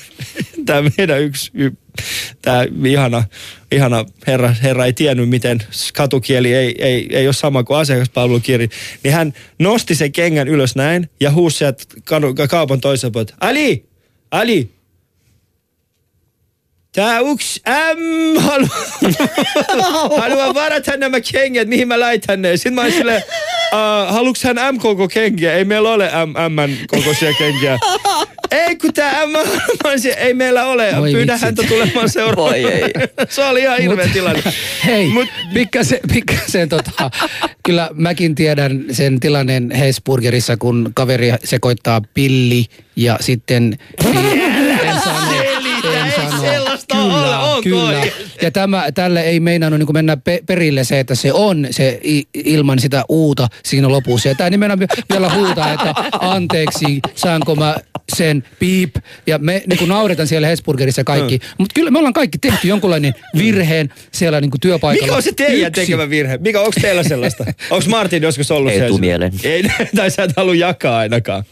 tämä 0.66 0.90
meidän 0.98 1.22
yksi, 1.22 1.50
y, 1.54 1.70
tämä 2.42 2.64
ihana, 2.84 3.24
ihana 3.72 4.04
herra, 4.26 4.54
herra 4.62 4.86
ei 4.86 4.92
tiennyt, 4.92 5.28
miten 5.28 5.58
katukieli 5.94 6.54
ei, 6.54 6.74
ei, 6.78 7.08
ei 7.10 7.26
ole 7.26 7.32
sama 7.32 7.64
kuin 7.64 7.78
asiakaspalvelukieli, 7.78 8.68
niin 9.02 9.14
hän 9.14 9.32
nosti 9.58 9.94
sen 9.94 10.12
kengän 10.12 10.48
ylös 10.48 10.76
näin 10.76 11.10
ja 11.20 11.30
huusi 11.30 11.58
sieltä 11.58 11.84
kaupan 12.48 12.80
toisella 12.80 13.12
puolella, 13.12 13.36
Ali, 13.40 13.86
Ali, 14.30 14.76
Tää 16.96 17.20
yksi 17.20 17.60
M 17.94 18.40
haluaa, 18.40 20.20
haluaa 20.20 20.54
varata 20.54 20.96
nämä 20.96 21.20
kengät, 21.32 21.68
mihin 21.68 21.88
mä 21.88 22.00
laitan 22.00 22.42
ne. 22.42 22.56
Sitten 22.56 22.74
mä 22.74 22.80
olin 22.80 22.92
silleen, 22.92 23.22
uh, 23.72 24.14
haluuks 24.14 24.44
hän 24.44 24.56
M-koko 24.72 25.08
kenkiä? 25.08 25.54
Ei 25.54 25.64
meillä 25.64 25.90
ole 25.90 26.10
M, 26.26 26.52
M-kokoisia 26.52 27.32
kenkiä. 27.38 27.78
ei 28.50 28.76
kun 28.76 28.92
tää 28.92 29.26
M, 29.26 29.30
mä 29.84 29.90
olisin, 29.90 30.12
ei 30.18 30.34
meillä 30.34 30.64
ole. 30.64 30.92
Voi 30.98 31.12
Pyydä 31.12 31.32
vitsit. 31.32 31.44
häntä 31.46 31.62
tulemaan 31.62 32.08
seuraavaan. 32.08 32.62
Voi 32.62 32.72
ei. 32.72 32.92
Se 33.28 33.44
oli 33.44 33.60
ihan 33.60 33.78
hirveä 33.80 34.04
Mut- 34.06 34.12
tilanne. 34.12 34.42
Hei, 34.86 35.08
Mut- 35.10 35.52
pikkasen, 35.54 35.98
pikkasen 36.12 36.68
tota, 36.68 37.10
kyllä 37.62 37.90
mäkin 37.94 38.34
tiedän 38.34 38.84
sen 38.90 39.20
tilanteen 39.20 39.70
Hesburgerissa, 39.70 40.56
kun 40.56 40.90
kaveri 40.94 41.32
sekoittaa 41.44 42.02
pilli 42.14 42.66
ja 42.96 43.16
sitten... 43.20 43.78
en 44.04 44.55
onko 47.56 47.62
kyllä. 47.70 48.06
Ja 48.42 48.50
tämä, 48.50 48.92
tälle 48.94 49.20
ei 49.20 49.40
meinannut 49.40 49.78
niin 49.80 49.92
mennä 49.92 50.16
pe- 50.16 50.40
perille 50.46 50.84
se, 50.84 51.00
että 51.00 51.14
se 51.14 51.32
on 51.32 51.66
se 51.70 52.00
i- 52.04 52.28
ilman 52.34 52.78
sitä 52.78 53.04
uuta 53.08 53.48
siinä 53.64 53.88
lopussa. 53.88 54.28
Ja 54.28 54.34
tämä 54.34 54.50
nimenomaan 54.50 54.88
vielä 55.12 55.34
huutaa, 55.34 55.72
että 55.72 55.94
anteeksi, 56.20 57.00
saanko 57.14 57.54
mä 57.54 57.76
sen 58.16 58.44
piip. 58.58 58.96
Ja 59.26 59.38
me 59.38 59.62
niin 59.66 59.78
kuin 59.78 59.88
nauretaan 59.88 60.28
siellä 60.28 60.48
Hesburgerissa 60.48 61.04
kaikki. 61.04 61.38
Mutta 61.58 61.72
kyllä 61.74 61.90
me 61.90 61.98
ollaan 61.98 62.14
kaikki 62.14 62.38
tehty 62.38 62.68
jonkunlainen 62.68 63.14
virheen 63.38 63.92
siellä 64.12 64.40
niin 64.40 64.50
kuin 64.50 64.60
työpaikalla. 64.60 65.06
Mikä 65.06 65.16
on 65.16 65.22
se 65.22 65.32
teidän 65.32 65.68
Yksi. 65.68 65.80
tekemä 65.80 66.10
virhe? 66.10 66.38
Mikä, 66.38 66.60
onko 66.60 66.72
teillä 66.82 67.02
sellaista? 67.02 67.44
Onko 67.70 67.84
Martin 67.88 68.22
joskus 68.22 68.50
ollut 68.50 68.72
Ei 68.72 68.78
se? 68.78 68.88
tuu 68.88 68.98
mieleen. 68.98 69.32
Ei, 69.44 69.62
tai 69.96 70.10
sä 70.10 70.22
et 70.22 70.32
halua 70.36 70.54
jakaa 70.54 70.98
ainakaan. 70.98 71.44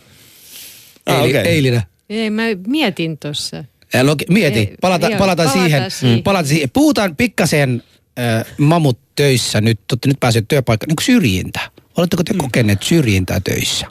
Ah, 1.06 1.20
Eili, 1.20 1.38
okei. 1.38 1.52
Eilinä. 1.52 1.82
Ei, 2.10 2.30
mä 2.30 2.42
mietin 2.66 3.18
tuossa. 3.18 3.64
Logi- 4.02 4.26
Mieti, 4.32 4.58
Ei, 4.58 4.74
palata, 4.80 5.08
joo, 5.08 5.18
palataan, 5.18 5.48
palataan 5.48 5.68
siihen. 5.70 5.90
siihen. 5.90 6.22
Palataan 6.22 6.46
siihen. 6.48 6.70
Puhutaan 6.70 7.16
pikkasen 7.16 7.82
äh, 8.18 8.44
mamut 8.58 8.98
töissä 9.16 9.60
nyt, 9.60 9.80
totta 9.86 10.08
nyt 10.08 10.20
pääset 10.20 10.44
työpaikkaan, 10.48 10.88
niin 10.88 11.04
syrjintä. 11.04 11.60
Oletteko 11.96 12.22
te 12.24 12.34
kokeneet 12.36 12.82
syrjintää 12.82 13.40
töissä? 13.40 13.86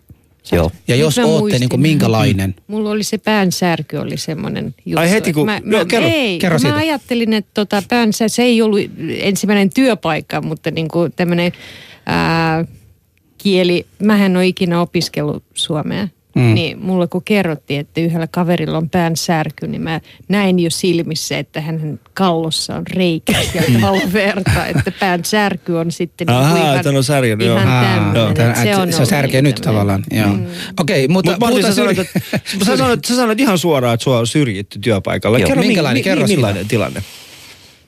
Joo. 0.51 0.71
Ja 0.87 0.95
Nyt 0.95 1.01
jos 1.01 1.17
mä 1.17 1.25
ootte, 1.25 1.59
niin 1.59 1.69
kuin 1.69 1.81
minkälainen? 1.81 2.55
Mulla 2.67 2.89
oli 2.89 3.03
se 3.03 3.17
päänsärky 3.17 3.97
oli 3.97 4.17
semmoinen 4.17 4.75
juttu. 4.85 4.99
Ai 4.99 5.09
heti 5.11 5.33
kun- 5.33 5.45
Mä, 5.45 5.61
joo, 5.65 5.79
mä, 5.79 5.85
kerro, 5.85 6.07
ei, 6.07 6.39
kerro 6.39 6.59
siitä. 6.59 6.73
mä 6.73 6.79
ajattelin, 6.79 7.33
että 7.33 7.51
tota 7.53 7.83
päänsä, 7.89 8.27
se 8.27 8.43
ei 8.43 8.61
ollut 8.61 8.79
ensimmäinen 9.09 9.69
työpaikka, 9.69 10.41
mutta 10.41 10.71
niin 10.71 10.87
kuin 10.87 11.13
tämmöinen 11.15 11.51
ää, 12.05 12.65
kieli. 13.37 13.85
Mähän 13.99 14.25
en 14.31 14.37
ole 14.37 14.47
ikinä 14.47 14.81
opiskellut 14.81 15.43
suomea. 15.53 16.07
Mm. 16.35 16.41
Mm. 16.41 16.53
Niin 16.53 16.79
mulle 16.79 17.07
kun 17.07 17.21
kerrottiin, 17.25 17.79
että 17.79 18.01
yhdellä 18.01 18.27
kaverilla 18.27 18.77
on 18.77 18.89
pään 18.89 19.15
särky, 19.15 19.67
niin 19.67 19.81
mä 19.81 20.01
näin 20.29 20.59
jo 20.59 20.69
silmissä, 20.69 21.37
että 21.37 21.61
hänen 21.61 21.99
kallossa 22.13 22.75
on 22.75 22.83
reikä 22.87 23.33
ja 23.53 23.61
paljon 23.81 24.13
verta, 24.13 24.65
että 24.65 24.91
pään 24.99 25.25
särky 25.25 25.73
on 25.73 25.91
sitten 25.91 26.27
niinku 26.27 26.41
ihan, 26.57 26.75
että 26.75 26.89
on 26.89 26.95
joo. 27.45 27.57
ihan 27.57 27.67
Aa, 27.67 27.83
tämmöinen. 27.83 28.15
joo. 28.21 28.29
että 28.29 28.63
se, 28.63 28.75
on 28.75 28.93
se 28.93 29.05
särkee 29.05 29.41
nyt 29.41 29.55
tämmöinen. 29.55 29.87
tavallaan. 29.87 30.03
Joo. 30.11 30.27
Mm. 30.37 30.45
Okei, 30.79 31.07
mutta 31.07 31.31
Mutta 31.31 31.45
Martin, 31.45 31.63
sä 31.63 31.73
sanoit, 31.73 31.99
että, 31.99 32.19
sä, 32.65 32.77
sanoit, 32.77 33.05
sä 33.05 33.15
sanoit 33.15 33.39
ihan 33.39 33.57
suoraan, 33.57 33.93
että 33.93 34.03
sua 34.03 34.19
on 34.19 34.27
syrjitty 34.27 34.79
työpaikalla. 34.79 35.39
Joo. 35.39 35.47
Kerro, 35.47 35.61
mi- 35.61 35.67
Minkälainen? 35.67 35.99
mi- 35.99 36.03
Kerro 36.03 36.27
millainen 36.27 36.67
tilanne? 36.67 37.03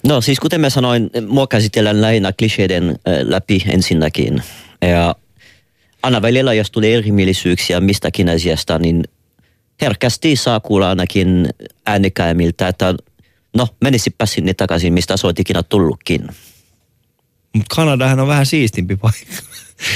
No 0.07 0.21
siis 0.21 0.39
kuten 0.39 0.61
mä 0.61 0.69
sanoin, 0.69 1.09
mua 1.27 1.47
käsitellään 1.47 2.01
lähinnä 2.01 2.31
kliseiden 2.39 2.89
äh, 2.89 2.95
läpi 3.21 3.63
ensinnäkin. 3.67 4.41
Ja 4.81 5.15
aina 6.05 6.21
välillä, 6.21 6.53
jos 6.53 6.71
tulee 6.71 6.97
erimielisyyksiä 6.97 7.79
mistäkin 7.79 8.29
asiasta, 8.29 8.79
niin 8.79 9.03
herkästi 9.81 10.35
saa 10.35 10.59
kuulla 10.59 10.89
ainakin 10.89 11.49
äänikäimiltä, 11.85 12.67
että 12.67 12.95
no 13.55 13.67
menisipä 13.81 14.25
sinne 14.25 14.53
takaisin, 14.53 14.93
mistä 14.93 15.17
sä 15.17 15.27
oot 15.27 15.39
ikinä 15.39 15.63
tullutkin. 15.63 16.27
Mutta 17.53 17.75
Kanadahan 17.75 18.19
on 18.19 18.27
vähän 18.27 18.45
siistimpi 18.45 18.95
paikka. 18.95 19.33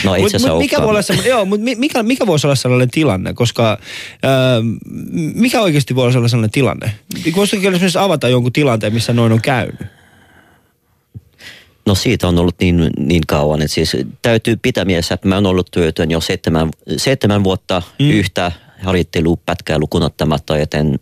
No 0.04 0.16
itse 0.16 0.22
Mut- 0.22 0.26
asiassa 0.26 0.50
mut 0.50 0.60
mikä, 0.60 0.82
voi 0.82 0.90
olla 0.90 1.02
semmoinen, 1.02 1.30
joo, 1.30 1.46
mutta 1.46 1.66
mikä, 1.76 2.04
mikä 2.04 2.28
voisi 2.28 2.48
olla 2.48 2.56
sellainen 2.56 2.90
tilanne, 2.90 3.34
koska 3.34 3.80
ää, 4.24 4.62
mikä 5.14 5.62
oikeasti 5.62 5.96
voi 5.96 6.04
olla 6.04 6.28
sellainen 6.28 6.52
tilanne? 6.52 6.92
Voisitko 7.36 7.68
esimerkiksi 7.68 8.00
avata 8.00 8.30
jonkun 8.30 8.54
tilanteen, 8.54 8.94
missä 8.94 9.14
noin 9.14 9.32
on 9.32 9.42
käynyt? 9.42 9.99
No 11.90 11.96
siitä 11.96 12.28
on 12.28 12.38
ollut 12.38 12.56
niin, 12.60 12.90
niin 12.98 13.24
kauan, 13.28 13.62
että 13.62 13.74
siis 13.74 13.98
täytyy 14.22 14.56
pitää 14.62 14.86
mielessä, 14.86 15.14
että 15.14 15.28
mä 15.28 15.36
oon 15.36 15.46
ollut 15.46 15.68
työtön 15.72 16.12
jo 16.12 16.22
seitsemän, 16.22 16.70
seitsemän 16.98 17.44
vuotta 17.44 17.82
Mm. 18.00 18.10
yhtä 18.10 18.52
harjoittelupätkää 18.84 19.80
lukunottamatta, 19.80 20.58
joten 20.58 21.00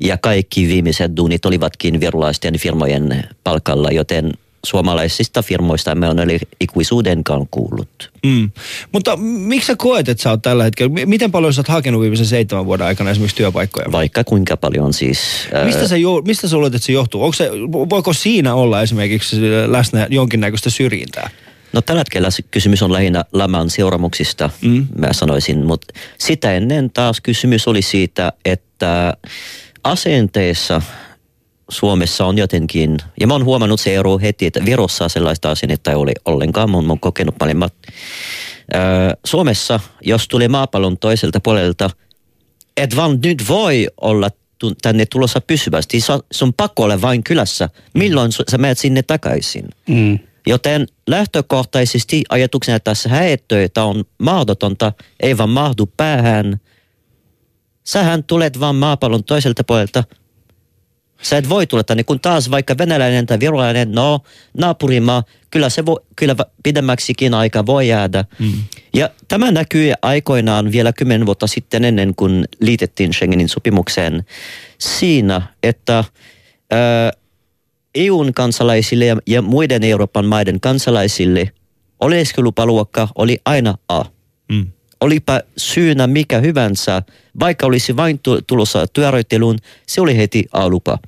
ja 0.00 0.18
kaikki 0.18 0.68
viimeiset 0.68 1.16
duunit 1.16 1.44
olivatkin 1.44 2.00
virolaisten 2.00 2.58
firmojen 2.58 3.24
palkalla, 3.44 3.90
joten 3.90 4.32
suomalaisista 4.64 5.42
firmoista 5.42 5.94
mä 5.94 6.06
oon 6.06 6.18
eli 6.18 6.38
ikuisuudenkaan 6.60 7.46
kuullut. 7.50 8.12
Mm. 8.26 8.50
Mutta 8.92 9.16
miksi 9.16 9.66
sä 9.66 9.76
koet, 9.76 10.08
että 10.08 10.22
sä 10.22 10.30
oot 10.30 10.42
tällä 10.42 10.64
hetkellä, 10.64 10.92
miten 11.06 11.32
paljon 11.32 11.54
sä 11.54 11.60
oot 11.60 11.68
hakenut 11.68 12.00
viimeisen 12.00 12.26
seitsemän 12.26 12.66
vuoden 12.66 12.86
aikana 12.86 13.10
esimerkiksi 13.10 13.36
työpaikkoja? 13.36 13.92
Vaikka 13.92 14.24
kuinka 14.24 14.56
paljon 14.56 14.92
siis. 14.92 15.18
ää, 15.54 15.64
Mistä 15.64 15.88
sä, 15.88 15.96
jo, 15.96 16.22
mistä 16.26 16.48
sä 16.48 16.56
luulet, 16.56 16.74
että 16.74 16.86
se 16.86 16.92
johtuu? 16.92 17.22
Onko 17.22 17.32
se, 17.32 17.50
voiko 17.72 18.12
siinä 18.12 18.54
olla 18.54 18.82
esimerkiksi 18.82 19.36
läsnä 19.66 20.06
jonkinnäköistä 20.10 20.70
syrjintää? 20.70 21.30
No 21.72 21.80
tällä 21.82 22.00
hetkellä 22.00 22.28
kysymys 22.50 22.82
on 22.82 22.92
lähinnä 22.92 23.24
laman 23.32 23.70
seuraamuksista, 23.70 24.50
Mm. 24.62 24.70
mm. 24.70 24.86
mä 24.98 25.12
sanoisin, 25.12 25.66
mutta 25.66 25.94
sitä 26.18 26.52
ennen 26.52 26.90
taas 26.90 27.20
kysymys 27.20 27.68
oli 27.68 27.82
siitä, 27.82 28.32
että 28.44 29.16
asenteessa 29.84 30.82
Suomessa 31.70 32.26
on 32.26 32.38
jotenkin, 32.38 32.98
ja 33.20 33.26
mä 33.26 33.34
oon 33.34 33.44
huomannut 33.44 33.80
se 33.80 33.94
ero 33.94 34.18
heti, 34.18 34.46
että 34.46 34.64
Virossa 34.64 35.08
sellaista 35.08 35.50
asennetta 35.50 35.90
ei 35.90 35.96
ole 35.96 36.12
ollenkaan, 36.24 36.70
mä 36.70 36.76
oon, 36.76 36.86
mä 36.86 36.96
kokenut 37.00 37.38
paljon. 37.38 37.62
Öö, 38.74 38.80
Suomessa, 39.24 39.80
jos 40.02 40.28
tulee 40.28 40.48
maapallon 40.48 40.98
toiselta 40.98 41.40
puolelta, 41.40 41.90
et 42.76 42.96
vaan 42.96 43.18
nyt 43.24 43.48
voi 43.48 43.88
olla 44.00 44.30
tänne 44.82 45.06
tulossa 45.06 45.40
pysyvästi, 45.40 46.00
Sa- 46.00 46.22
sun 46.32 46.54
pakko 46.54 46.82
olla 46.82 47.00
vain 47.00 47.24
kylässä, 47.24 47.68
milloin 47.94 48.32
sä 48.32 48.58
menet 48.58 48.78
sinne 48.78 49.02
takaisin. 49.02 49.68
Mm. 49.88 50.18
Joten 50.46 50.86
lähtökohtaisesti 51.06 52.24
ajatuksena 52.28 52.80
tässä 52.80 53.08
häettöitä 53.08 53.84
on 53.84 54.04
mahdotonta, 54.18 54.92
ei 55.20 55.38
vaan 55.38 55.50
mahdu 55.50 55.86
päähän. 55.96 56.60
Sähän 57.84 58.24
tulet 58.24 58.60
vaan 58.60 58.76
maapallon 58.76 59.24
toiselta 59.24 59.64
puolelta. 59.64 60.04
Sä 61.22 61.36
et 61.36 61.48
voi 61.48 61.66
tulla 61.66 61.84
tänne, 61.84 62.04
kun 62.04 62.20
taas 62.20 62.50
vaikka 62.50 62.78
venäläinen 62.78 63.26
tai 63.26 63.40
virolainen, 63.40 63.92
no 63.92 64.20
naapurimaa, 64.58 65.22
kyllä 65.50 65.68
se 65.68 65.86
voi, 65.86 66.00
kyllä 66.16 66.36
pidemmäksikin 66.62 67.34
aika 67.34 67.66
voi 67.66 67.88
jäädä. 67.88 68.24
Mm. 68.38 68.52
Ja 68.94 69.10
tämä 69.28 69.50
näkyy 69.50 69.92
aikoinaan 70.02 70.72
vielä 70.72 70.92
kymmenen 70.92 71.26
vuotta 71.26 71.46
sitten 71.46 71.84
ennen 71.84 72.14
kuin 72.14 72.44
liitettiin 72.60 73.12
Schengenin 73.12 73.48
sopimukseen 73.48 74.24
siinä, 74.78 75.42
että 75.62 76.04
ää, 76.70 77.12
EUn 77.94 78.34
kansalaisille 78.34 79.04
ja, 79.04 79.16
ja 79.26 79.42
muiden 79.42 79.84
Euroopan 79.84 80.26
maiden 80.26 80.60
kansalaisille 80.60 81.50
oleskelupaluokka 82.00 83.08
oli 83.14 83.38
aina 83.44 83.74
A. 83.88 84.04
Mm. 84.52 84.66
Olipa 85.00 85.40
syynä 85.56 86.06
mikä 86.06 86.38
hyvänsä, 86.38 87.02
vaikka 87.40 87.66
olisi 87.66 87.96
vain 87.96 88.18
tu- 88.18 88.42
tulossa 88.46 88.86
työharjoitteluun, 88.86 89.58
se 89.86 90.00
oli 90.00 90.16
heti 90.16 90.44
A-lupa. 90.52 90.98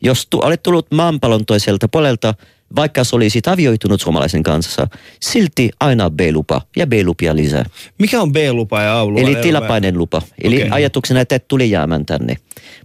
Jos 0.00 0.26
tu- 0.30 0.40
olet 0.44 0.62
tullut 0.62 0.86
maanpallon 0.90 1.46
toiselta 1.46 1.88
puolelta, 1.88 2.34
vaikka 2.76 3.04
se 3.04 3.16
olisit 3.16 3.48
avioitunut 3.48 4.00
suomalaisen 4.00 4.42
kanssa, 4.42 4.86
silti 5.20 5.70
aina 5.80 6.10
B-lupa 6.10 6.62
ja 6.76 6.86
B-lupia 6.86 7.36
lisää. 7.36 7.64
Mikä 7.98 8.22
on 8.22 8.32
B-lupa 8.32 8.82
ja 8.82 9.00
A-lupa? 9.00 9.20
Eli 9.20 9.36
tilapäinen 9.36 9.98
lupa. 9.98 10.22
Eli 10.42 10.56
okay. 10.56 10.68
ajatuksena, 10.70 11.20
että 11.20 11.34
et 11.34 11.48
tuli 11.48 11.70
jäämään 11.70 12.06
tänne. 12.06 12.36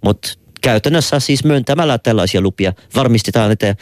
Mutta 0.04 0.30
käytännössä 0.62 1.20
siis 1.20 1.44
myöntämällä 1.44 1.98
tällaisia 1.98 2.42
lupia 2.42 2.74
varmistetaan, 2.96 3.52
että 3.52 3.76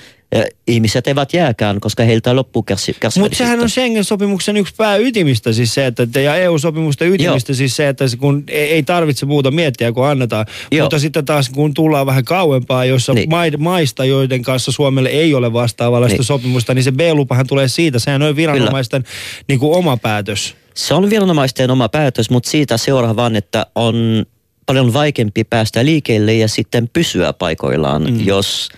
ihmiset 0.68 1.08
eivät 1.08 1.34
jääkään, 1.34 1.80
koska 1.80 2.04
heiltä 2.04 2.36
loppuu 2.36 2.64
kärsi, 2.64 2.96
Mutta 3.20 3.38
sehän 3.38 3.60
on 3.60 3.70
Schengen-sopimuksen 3.70 4.58
yksi 4.58 4.74
pääytimistä 4.78 5.54
siis 5.54 5.74
se, 5.74 5.86
että, 5.86 6.20
ja 6.20 6.36
EU-sopimusten 6.36 7.08
ytimistä 7.14 7.52
Joo. 7.52 7.58
siis 7.58 7.76
se, 7.76 7.88
että 7.88 8.06
kun 8.20 8.44
ei, 8.48 8.72
ei 8.72 8.84
tarvitse 8.84 9.26
muuta 9.26 9.52
miettiä, 9.52 9.92
kun 9.92 10.08
annetaan. 10.08 10.46
Joo. 10.72 10.86
Mutta 10.86 11.00
sitten 11.00 11.26
taas 11.26 11.50
kun 11.50 11.74
tullaan 11.74 12.06
vähän 12.06 12.26
kauempaa, 12.26 12.86
jossa 12.86 13.14
Niin. 13.14 13.30
maista, 13.58 14.06
joiden 14.06 14.42
kanssa 14.42 14.72
Suomelle 14.72 15.10
ei 15.10 15.34
ole 15.34 15.54
vastaavallaista 15.54 16.18
niin. 16.18 16.26
Sopimusta, 16.26 16.74
niin 16.74 16.84
se 16.84 16.92
B-lupahan 16.92 17.48
tulee 17.48 17.68
siitä. 17.68 18.00
Sehän 18.00 18.22
on 18.22 18.36
viranomaisten 18.36 19.04
niin 19.48 19.60
kuin 19.60 19.78
oma 19.78 19.98
päätös. 19.98 20.56
Se 20.74 20.94
on 20.94 21.10
viranomaisten 21.10 21.72
oma 21.72 21.90
päätös, 21.90 22.30
mutta 22.30 22.50
siitä 22.50 22.78
seuraa 22.78 23.16
vaan, 23.16 23.36
että 23.36 23.66
on 23.76 24.26
paljon 24.66 24.94
vaikeampi 24.94 25.44
päästä 25.44 25.86
liikkeelle 25.86 26.34
ja 26.34 26.48
sitten 26.48 26.90
pysyä 26.94 27.34
paikoillaan, 27.34 28.04
mm. 28.04 28.26
jos 28.26 28.70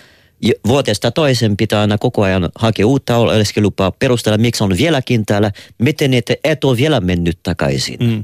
vuodesta 0.67 1.11
toisen 1.11 1.57
pitää 1.57 1.81
aina 1.81 1.97
koko 1.97 2.21
ajan 2.21 2.49
hakea 2.55 2.87
uutta 2.87 3.17
oleskelupaa, 3.17 3.91
perustella 3.91 4.37
miksi 4.37 4.63
on 4.63 4.77
vieläkin 4.77 5.25
täällä, 5.25 5.51
miten 5.77 6.13
et, 6.13 6.25
et 6.43 6.63
ole 6.63 6.77
vielä 6.77 6.99
mennyt 6.99 7.39
takaisin. 7.43 7.97
Mm. 7.99 8.23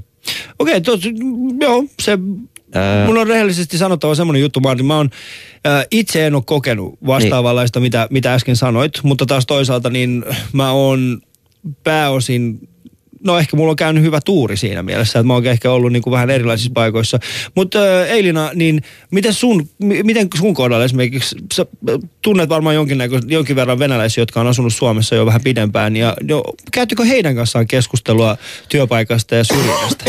Okei, 0.59 0.78
okay, 0.78 1.13
joo, 1.59 1.86
se 2.01 2.18
Ää... 2.74 3.05
Mun 3.05 3.18
on 3.18 3.28
rehellisesti 3.28 3.78
sanottava 3.78 4.16
semmoinen 4.16 4.41
juttu, 4.41 4.59
Martin. 4.59 4.86
Mä 4.86 4.97
oon, 4.97 5.09
ää, 5.66 5.86
itse 5.91 6.28
en 6.28 6.36
ole 6.36 6.43
kokenut 6.45 6.99
vastaavanlaista, 7.05 7.80
niin. 7.80 7.84
mitä, 7.84 8.07
mitä 8.09 8.34
äsken 8.34 8.55
sanoit, 8.55 8.91
mutta 9.03 9.26
taas 9.26 9.45
toisaalta 9.45 9.89
niin 9.89 10.26
mä 10.53 10.72
oon 10.72 11.22
pääosin 11.84 12.70
no 13.26 13.39
ehkä 13.39 13.57
mulla 13.57 13.69
on 13.69 13.76
käynyt 13.76 14.03
hyvä 14.03 14.19
tuuri 14.26 14.57
siinä 14.57 14.84
mielessä, 14.84 15.19
että 15.19 15.28
mä 15.28 15.34
oon 15.34 15.45
ehkä 15.45 15.71
ollut 15.71 15.91
niin 15.91 16.01
kuin 16.01 16.11
vähän 16.11 16.30
erilaisissa 16.30 16.71
paikoissa. 16.73 17.19
Mutta 17.55 18.05
Eilina, 18.05 18.51
niin 18.53 18.82
miten 19.11 19.34
sun, 19.34 19.69
miten 19.80 20.28
sun 20.38 20.53
kohdalla 20.53 20.86
esimerkiksi, 20.86 21.36
sä 21.53 21.65
tunnet 22.21 22.49
varmaan 22.49 22.76
jonkin, 22.76 22.97
jonkin 23.28 23.55
verran 23.55 23.80
venäläisiä, 23.80 24.21
jotka 24.21 24.41
on 24.41 24.47
asunut 24.47 24.73
Suomessa 24.73 25.15
jo 25.15 25.26
vähän 25.26 25.41
pidempään, 25.43 25.95
ja 25.95 26.15
jo, 26.28 26.43
käyttikö 26.71 27.05
heidän 27.05 27.36
kanssaan 27.36 27.67
keskustelua 27.67 28.38
työpaikasta 28.69 29.36
ja 29.36 29.43
syrjinnästä? 29.43 30.05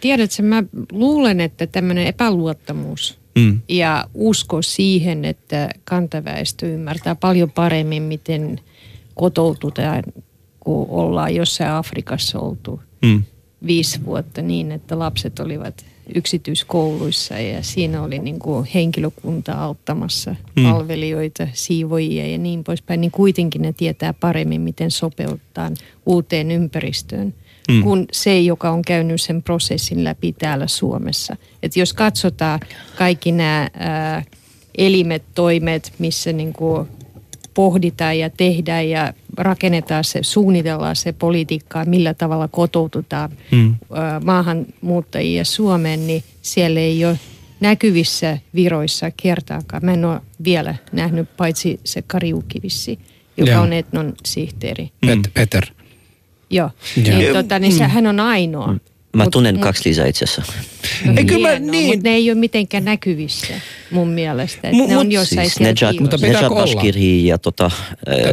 tiedätkö, 0.00 0.42
mä 0.42 0.62
luulen, 0.92 1.40
että 1.40 1.66
tämmöinen 1.66 2.06
epäluottamus 2.06 3.18
mm. 3.38 3.60
ja 3.68 4.04
usko 4.14 4.62
siihen, 4.62 5.24
että 5.24 5.68
kantaväestö 5.84 6.66
ymmärtää 6.66 7.14
paljon 7.14 7.50
paremmin, 7.50 8.02
miten 8.02 8.60
kotoututaan, 9.14 10.02
kun 10.70 10.86
ollaan 10.88 11.34
jossain 11.34 11.70
Afrikassa 11.70 12.38
oltu 12.38 12.80
mm. 13.02 13.22
viisi 13.66 14.04
vuotta 14.04 14.42
niin, 14.42 14.72
että 14.72 14.98
lapset 14.98 15.40
olivat 15.40 15.84
yksityiskouluissa 16.14 17.38
ja 17.38 17.62
siinä 17.62 18.02
oli 18.02 18.18
niin 18.18 18.38
kuin 18.38 18.68
henkilökunta 18.74 19.52
auttamassa 19.52 20.36
mm. 20.56 20.62
palvelijoita, 20.62 21.46
siivojia 21.52 22.26
ja 22.26 22.38
niin 22.38 22.64
poispäin, 22.64 23.00
niin 23.00 23.10
kuitenkin 23.10 23.62
ne 23.62 23.72
tietää 23.72 24.12
paremmin, 24.12 24.60
miten 24.60 24.90
sopeuttaa 24.90 25.70
uuteen 26.06 26.50
ympäristöön 26.50 27.34
mm. 27.70 27.82
kuin 27.82 28.06
se, 28.12 28.40
joka 28.40 28.70
on 28.70 28.82
käynyt 28.82 29.20
sen 29.20 29.42
prosessin 29.42 30.04
läpi 30.04 30.32
täällä 30.32 30.66
Suomessa. 30.66 31.36
Et 31.62 31.76
jos 31.76 31.92
katsotaan 31.92 32.60
kaikki 32.98 33.32
nämä 33.32 33.70
ää, 33.78 34.22
elimet, 34.78 35.22
toimet, 35.34 35.92
missä 35.98 36.32
niin 36.32 36.52
kuin 36.52 36.88
pohditaan 37.54 38.18
ja 38.18 38.30
tehdään 38.30 38.88
ja 38.88 39.12
rakennetaan 39.36 40.04
se, 40.04 40.18
suunnitellaan 40.22 40.96
se 40.96 41.12
politiikkaa, 41.12 41.84
millä 41.84 42.14
tavalla 42.14 42.48
kotoututaan 42.48 43.30
mm. 43.50 43.74
maahanmuuttajia 44.24 45.44
Suomeen, 45.44 46.06
niin 46.06 46.24
siellä 46.42 46.80
ei 46.80 47.04
ole 47.04 47.18
näkyvissä 47.60 48.38
viroissa 48.54 49.10
kertaakaan. 49.22 49.84
Mä 49.84 49.92
en 49.92 50.04
ole 50.04 50.20
vielä 50.44 50.74
nähnyt 50.92 51.36
paitsi 51.36 51.80
se 51.84 52.02
Kariukivissi, 52.02 52.98
joka 53.36 53.52
Joo. 53.52 53.62
on 53.62 53.72
Etnon 53.72 54.12
sihteeri. 54.26 54.90
Mm. 55.06 55.22
Peter. 55.34 55.66
Joo, 56.50 56.70
ja. 56.96 57.18
niin, 57.18 57.32
tota, 57.32 57.58
niin 57.58 57.72
se, 57.72 57.84
mm. 57.84 57.90
hän 57.90 58.06
on 58.06 58.20
ainoa. 58.20 58.72
Mm. 58.72 58.80
Mä 59.12 59.22
mut, 59.24 59.32
tunnen 59.32 59.54
mut, 59.54 59.62
kaksi 59.62 59.88
lisää 59.88 60.06
itse 60.06 60.24
asiassa. 60.24 60.52
No, 61.04 61.12
ei, 61.16 61.24
kyllä 61.24 61.58
niin. 61.58 61.86
Mutta 61.86 62.08
ne 62.08 62.14
ei 62.14 62.30
ole 62.30 62.38
mitenkään 62.38 62.84
näkyvissä 62.84 63.54
mun 63.90 64.08
mielestä. 64.08 64.68
M- 64.72 64.88
ne 64.88 64.96
on 64.96 65.12
jossain 65.12 65.50
siis 65.50 65.60
Nejat, 65.60 66.00
Mutta 66.00 66.18
pitääkö 66.18 66.46
olla? 66.46 66.82
ja 67.22 67.38
tota, 67.38 67.70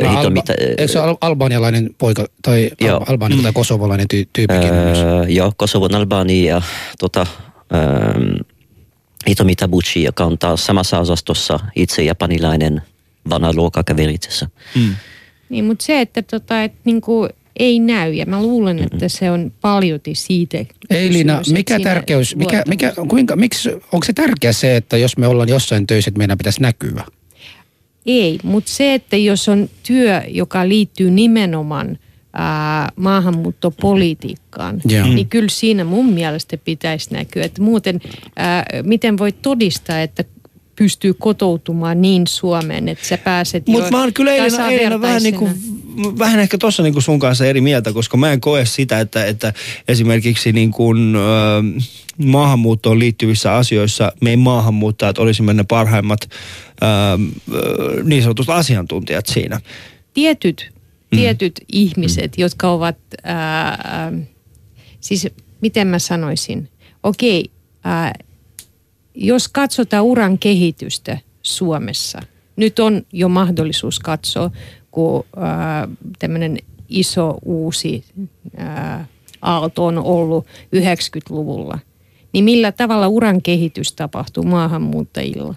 äh, 0.04 0.18
Alba, 0.18 0.30
mitä, 0.30 0.54
Eikö 0.60 0.88
se 0.88 1.00
al- 1.00 1.18
albanialainen 1.22 1.90
poika 1.98 2.26
tai 2.42 2.70
joo. 2.82 3.06
albanialainen 3.08 3.44
tai 3.44 3.54
kosovolainen 3.54 4.08
ty- 4.14 4.30
tyyppikin? 4.34 4.70
Äh, 4.74 5.30
joo, 5.30 5.54
Kosovon 5.58 5.96
albani 5.96 6.46
ja 6.46 6.62
tota, 7.00 7.26
ähm, 7.76 8.36
Hitomi 9.28 9.56
Tabuchi, 9.56 10.04
joka 10.04 10.26
on 10.26 10.38
taas 10.38 10.66
samassa 10.66 11.00
osastossa 11.00 11.60
itse 11.76 12.04
japanilainen 12.04 12.82
vanha 13.30 13.54
luokkakaveri 13.56 14.14
itse 14.14 14.30
asiassa. 14.30 14.50
Mm. 14.76 14.96
Niin, 15.50 15.66
mutta 15.66 15.86
se, 15.86 16.02
että 16.02 16.22
tota, 16.22 16.64
et, 16.64 16.74
niinku, 16.84 17.28
ei 17.60 17.80
näy. 17.80 18.14
Ja 18.14 18.26
mä 18.26 18.42
luulen, 18.42 18.80
että 18.80 19.10
se 19.10 19.32
on 19.32 19.52
paljoti 19.62 20.16
siitä. 20.16 20.58
Ei 20.90 21.14
Liina, 21.14 21.42
mikä 21.52 21.80
tärkeys, 21.80 22.36
mikä, 22.36 22.64
mikä, 22.68 22.94
kuinka, 23.08 23.36
miksi, 23.36 23.70
onko 23.70 24.06
se 24.06 24.14
tärkeä 24.14 24.54
se, 24.54 24.76
että 24.76 24.98
jos 24.98 25.18
me 25.18 25.28
ollaan 25.28 25.50
jossain 25.50 25.88
töissä, 25.88 26.10
että 26.10 26.18
meidän 26.18 26.38
pitäisi 26.38 26.62
näkyä? 26.62 27.04
Ei, 28.06 28.40
mutta 28.44 28.72
se, 28.72 28.94
että 28.94 29.18
jos 29.18 29.50
on 29.50 29.70
työ, 29.88 30.22
joka 30.28 30.70
liittyy 30.70 31.12
nimenomaan 31.12 31.98
ää, 32.34 32.92
maahanmuuttopolitiikkaan, 32.96 34.82
yeah. 34.92 35.10
niin 35.10 35.28
kyllä 35.28 35.50
siinä 35.50 35.84
mun 35.84 36.14
mielestä 36.14 36.58
pitäisi 36.58 37.14
näkyä. 37.14 37.44
Että 37.44 37.62
muuten, 37.62 38.02
ää, 38.36 38.66
miten 38.84 39.18
voi 39.18 39.32
todistaa, 39.32 40.02
että 40.02 40.24
pystyy 40.76 41.14
kotoutumaan 41.14 42.02
niin 42.02 42.28
Suomeen, 42.28 42.90
että 42.90 43.08
sä 43.08 43.18
pääset 43.18 43.68
Mutta 43.68 43.92
mä 43.92 44.00
oon 44.00 44.14
kyllä 44.14 44.32
eilen, 44.32 44.62
eilen 44.62 45.02
vähän, 45.02 45.24
niin 45.24 45.36
kuin, 45.36 45.52
vähän 46.20 46.40
ehkä 46.40 46.58
tuossa 46.58 46.84
niin 46.84 47.02
sun 47.02 47.20
kanssa 47.20 47.46
eri 47.46 47.62
mieltä, 47.62 47.94
koska 47.94 48.18
mä 48.18 48.32
en 48.32 48.42
koe 48.42 48.66
sitä, 48.66 49.00
että, 49.00 49.26
että 49.26 49.54
esimerkiksi 49.88 50.52
niin 50.52 50.72
kuin, 50.72 51.16
äh, 51.16 51.84
maahanmuuttoon 52.18 53.00
liittyvissä 53.00 53.56
asioissa 53.56 54.12
me 54.22 54.30
ei 54.30 54.38
maahanmuuttajat 54.38 55.18
olisimme 55.18 55.54
ne 55.54 55.64
parhaimmat 55.64 56.20
äh, 56.84 57.20
niin 58.04 58.24
sanotut 58.24 58.50
asiantuntijat 58.50 59.26
siinä. 59.26 59.62
Tietyt, 60.14 60.72
mm. 61.12 61.18
tietyt 61.18 61.62
ihmiset, 61.72 62.38
mm. 62.38 62.42
jotka 62.42 62.72
ovat, 62.72 62.98
äh, 63.30 64.28
siis 65.00 65.28
miten 65.62 65.88
mä 65.88 66.00
sanoisin, 66.00 66.70
okei, 67.04 67.52
äh, 67.86 68.14
jos 69.16 69.48
katsotaan 69.48 70.04
uran 70.04 70.40
kehitystä 70.40 71.18
Suomessa, 71.42 72.22
nyt 72.56 72.80
on 72.80 73.02
jo 73.14 73.30
mahdollisuus 73.30 74.00
katsoa, 74.00 74.52
kun 74.98 75.26
äh, 75.38 75.90
tämmöinen 76.20 76.58
iso 76.90 77.38
uusi 77.46 78.04
äh, 78.60 79.08
aalto 79.42 79.86
on 79.86 79.98
ollut 79.98 80.46
90-luvulla, 80.76 81.80
niin 82.34 82.44
millä 82.44 82.72
tavalla 82.72 83.08
uran 83.08 83.42
kehitys 83.42 83.94
tapahtuu 83.94 84.44
maahanmuuttajilla, 84.44 85.56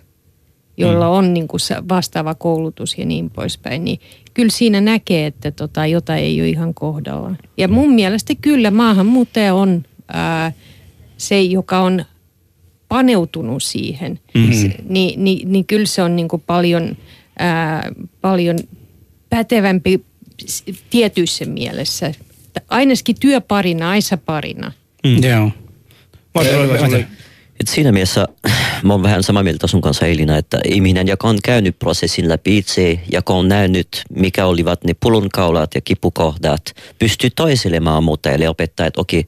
joilla 0.76 1.08
mm. 1.08 1.12
on 1.12 1.34
niin 1.34 1.48
kuin 1.48 1.60
vastaava 1.88 2.34
koulutus 2.34 2.98
ja 2.98 3.06
niin 3.06 3.30
poispäin, 3.30 3.84
niin 3.84 4.00
kyllä 4.34 4.50
siinä 4.50 4.80
näkee, 4.80 5.26
että 5.26 5.50
tota, 5.50 5.86
jotain 5.86 6.24
ei 6.24 6.40
ole 6.40 6.48
ihan 6.48 6.74
kohdalla. 6.74 7.34
Ja 7.56 7.68
mun 7.68 7.94
mielestä 7.94 8.34
kyllä 8.40 8.70
maahanmuuttaja 8.70 9.54
on 9.54 9.82
ää, 10.08 10.52
se, 11.16 11.42
joka 11.42 11.78
on 11.78 12.04
paneutunut 12.88 13.62
siihen, 13.62 14.20
mm-hmm. 14.34 14.52
se, 14.52 14.74
niin, 14.88 15.24
niin, 15.24 15.52
niin 15.52 15.66
kyllä 15.66 15.86
se 15.86 16.02
on 16.02 16.16
niin 16.16 16.28
kuin 16.28 16.42
paljon, 16.46 16.96
ää, 17.38 17.92
paljon 18.20 18.58
pätevämpi 19.30 20.04
tietyissä 20.90 21.44
mielessä. 21.44 22.14
Ainakin 22.68 23.16
työparina, 23.20 23.90
aisaparina. 23.90 24.72
Mm. 25.04 25.24
Joo. 25.24 25.50
Et 27.60 27.68
siinä 27.68 27.92
mielessä 27.92 28.28
mä 28.84 28.92
oon 28.92 29.02
vähän 29.02 29.22
samaa 29.22 29.42
mieltä 29.42 29.66
sun 29.66 29.80
kanssa 29.80 30.06
Elina, 30.06 30.36
että 30.36 30.60
ihminen, 30.64 31.08
joka 31.08 31.28
on 31.28 31.38
käynyt 31.44 31.78
prosessin 31.78 32.28
läpi 32.28 32.58
itse, 32.58 33.00
joka 33.12 33.32
on 33.32 33.48
nähnyt, 33.48 33.88
mikä 34.10 34.46
olivat 34.46 34.84
ne 34.84 34.94
pullonkaulat 35.00 35.74
ja 35.74 35.80
kipukohdat, 35.80 36.62
pystyy 36.98 37.30
toiselle 37.30 37.80
maahanmuuttajalle 37.80 38.48
opettaa, 38.48 38.86
että 38.86 39.00
okei, 39.00 39.24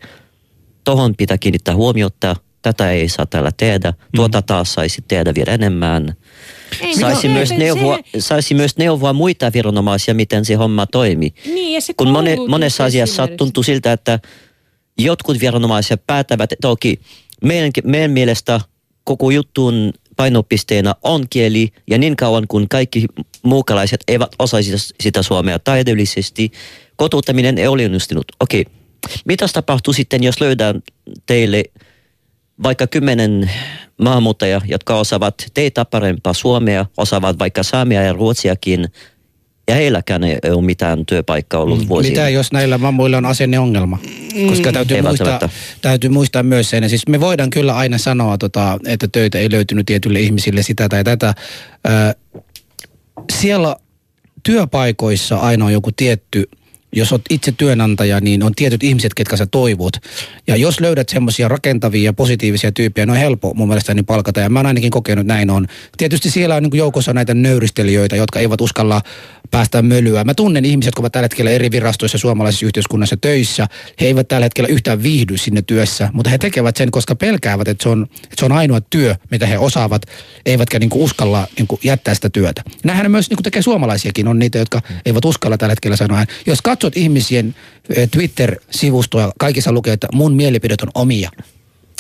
tohon 0.85 1.15
pitää 1.17 1.39
kiinnittää 1.39 1.75
huomiota, 1.75 2.37
tätä 2.63 2.91
ei 2.91 3.09
saa 3.09 3.27
täällä 3.27 3.51
tehdä, 3.57 3.93
tuota 4.17 4.41
mm. 4.41 4.45
taas 4.47 4.75
saisi 4.75 5.05
tehdä 5.09 5.35
vielä 5.35 5.53
enemmän. 5.53 6.15
Ei, 6.81 6.95
saisi, 6.95 7.29
no, 7.29 7.35
myös 7.35 7.51
neuvoa, 7.51 7.99
se... 8.13 8.21
saisi 8.21 8.55
myös 8.55 8.77
neuvoa 8.77 9.13
muita 9.13 9.53
viranomaisia, 9.53 10.15
miten 10.15 10.45
se 10.45 10.55
homma 10.55 10.87
toimii. 10.87 11.35
Niin, 11.47 11.75
ja 11.75 11.81
se 11.81 11.95
Kun 11.95 12.11
mone, 12.11 12.37
monessa 12.49 12.85
asiassa 12.85 13.29
tuntuu 13.29 13.63
siltä, 13.63 13.93
että 13.93 14.19
jotkut 14.99 15.41
viranomaiset 15.41 16.03
päättävät, 16.07 16.51
toki 16.61 17.01
meidän, 17.43 17.71
meidän 17.85 18.11
mielestä 18.11 18.61
koko 19.05 19.31
juttuun 19.31 19.93
painopisteenä 20.17 20.95
on 21.03 21.27
kieli, 21.31 21.69
ja 21.91 21.99
niin 21.99 22.17
kauan 22.17 22.45
kun 22.49 22.69
kaikki 22.69 23.07
muukalaiset 23.43 24.01
eivät 24.09 24.31
osaisi 24.39 24.73
sitä 25.01 25.23
suomea 25.23 25.59
taideellisesti, 25.59 26.53
kotouttaminen 26.97 27.59
ei 27.59 27.67
ole 27.67 27.85
onnistunut. 27.85 28.25
Okei, 28.41 28.65
mitä 29.25 29.47
tapahtuu 29.53 29.93
sitten, 29.93 30.23
jos 30.23 30.41
löydään 30.41 30.83
teille 31.27 31.65
vaikka 32.63 32.87
kymmenen 32.87 33.51
maahanmuuttajia, 34.03 34.61
jotka 34.65 34.95
osaavat 34.95 35.35
teitä 35.55 35.85
parempaa 35.85 36.33
suomea, 36.33 36.87
osaavat 36.97 37.39
vaikka 37.39 37.63
saamia 37.63 38.03
ja 38.03 38.13
ruotsiakin, 38.13 38.89
ja 39.69 39.75
heilläkään 39.75 40.25
ei 40.25 40.39
ole 40.51 40.63
mitään 40.63 41.07
työpaikkaa 41.07 41.61
ollut 41.61 41.81
mm. 41.81 41.89
vuosia. 41.89 42.11
Mitä 42.11 42.29
jos 42.29 42.53
näillä 42.53 42.79
mammuilla 42.79 43.17
on 43.17 43.27
asenneongelma? 43.27 43.99
Mm. 44.35 44.49
Koska 44.49 44.73
täytyy 44.73 45.03
muistaa, 45.03 45.49
täytyy 45.83 46.11
muistaa 46.11 46.43
myös 46.43 46.71
sen, 46.71 46.89
siis 46.89 47.09
me 47.09 47.21
voidaan 47.21 47.51
kyllä 47.51 47.77
aina 47.77 47.99
sanoa, 47.99 48.39
tota, 48.39 48.79
että 48.87 49.09
töitä 49.13 49.39
ei 49.39 49.51
löytynyt 49.51 49.87
tietyille 49.87 50.21
ihmisille 50.21 50.63
sitä 50.63 50.89
tai 50.89 51.05
tätä. 51.05 51.35
Ö, 51.87 52.15
siellä 53.33 53.77
työpaikoissa 54.43 55.37
aina 55.37 55.65
on 55.65 55.73
joku 55.73 55.91
tietty 55.93 56.49
jos 56.93 57.13
olet 57.13 57.23
itse 57.31 57.53
työnantaja, 57.53 58.21
niin 58.21 58.43
on 58.43 58.55
tietyt 58.55 58.83
ihmiset, 58.83 59.15
ketkä 59.15 59.37
sä 59.37 59.47
toivot. 59.47 59.93
Ja 60.47 60.57
jos 60.57 60.81
löydät 60.81 61.09
semmoisia 61.09 61.49
rakentavia 61.49 62.05
ja 62.05 62.13
positiivisia 62.13 62.73
tyyppejä, 62.73 63.07
ne 63.07 63.13
on 63.13 63.19
helppo 63.19 63.55
mun 63.55 63.69
mielestä 63.69 63.95
niin 63.95 64.07
palkata. 64.07 64.41
Ja 64.41 64.49
mä 64.49 64.59
oon 64.59 64.67
ainakin 64.67 64.91
kokenut 64.91 65.27
näin 65.27 65.51
on. 65.51 65.67
Tietysti 65.97 66.31
siellä 66.31 66.55
on 66.55 66.63
niin 66.63 66.79
joukossa 66.79 67.13
näitä 67.13 67.35
nöyristelijöitä, 67.35 68.17
jotka 68.17 68.41
eivät 68.41 68.61
uskalla 68.61 69.03
päästä 69.51 69.83
mölyä. 69.83 70.25
Mä 70.25 70.35
tunnen 70.35 70.65
ihmiset, 70.65 70.89
jotka 70.89 71.03
ovat 71.03 71.13
tällä 71.13 71.25
hetkellä 71.25 71.51
eri 71.51 71.71
virastoissa 71.71 72.19
suomalaisessa 72.19 72.67
yhteiskunnassa 72.67 73.17
töissä. 73.17 73.67
He 74.01 74.07
eivät 74.07 74.29
tällä 74.29 74.45
hetkellä 74.45 74.69
yhtään 74.69 75.03
viihdy 75.03 75.39
sinne 75.39 75.63
työssä, 75.63 76.11
mutta 76.13 76.31
he 76.31 76.39
tekevät 76.39 76.77
sen, 76.77 76.91
koska 76.91 77.15
pelkäävät, 77.15 77.69
että 77.69 77.83
se 77.83 77.89
on, 77.89 78.03
että 78.03 78.37
se 78.39 78.45
on 78.45 78.53
ainoa 78.53 78.81
työ, 78.81 79.17
mitä 79.31 79.47
he 79.47 79.59
osaavat, 79.59 80.03
eivätkä 80.47 80.79
niin 80.79 80.91
uskalla 80.93 81.47
niin 81.59 81.69
jättää 81.85 82.15
sitä 82.15 82.31
työtä. 82.31 82.63
Nämähän 82.85 83.11
myös 83.11 83.31
niin 83.31 83.43
tekee 83.43 83.63
suomalaisiakin, 83.63 84.29
on 84.29 84.39
niitä, 84.39 84.59
jotka 84.59 84.83
eivät 85.07 85.25
uskalla 85.25 85.59
tällä 85.59 85.73
hetkellä 85.73 85.97
sanoa. 85.97 86.25
Jos 86.47 86.63
katsot 86.83 86.97
ihmisien 86.97 87.55
eh, 87.97 88.09
Twitter-sivustoja, 88.11 89.33
kaikissa 89.39 89.73
lukee, 89.73 89.93
että 89.93 90.09
mun 90.13 90.35
mielipidet 90.35 90.81
on 90.81 90.91
omia 90.95 91.31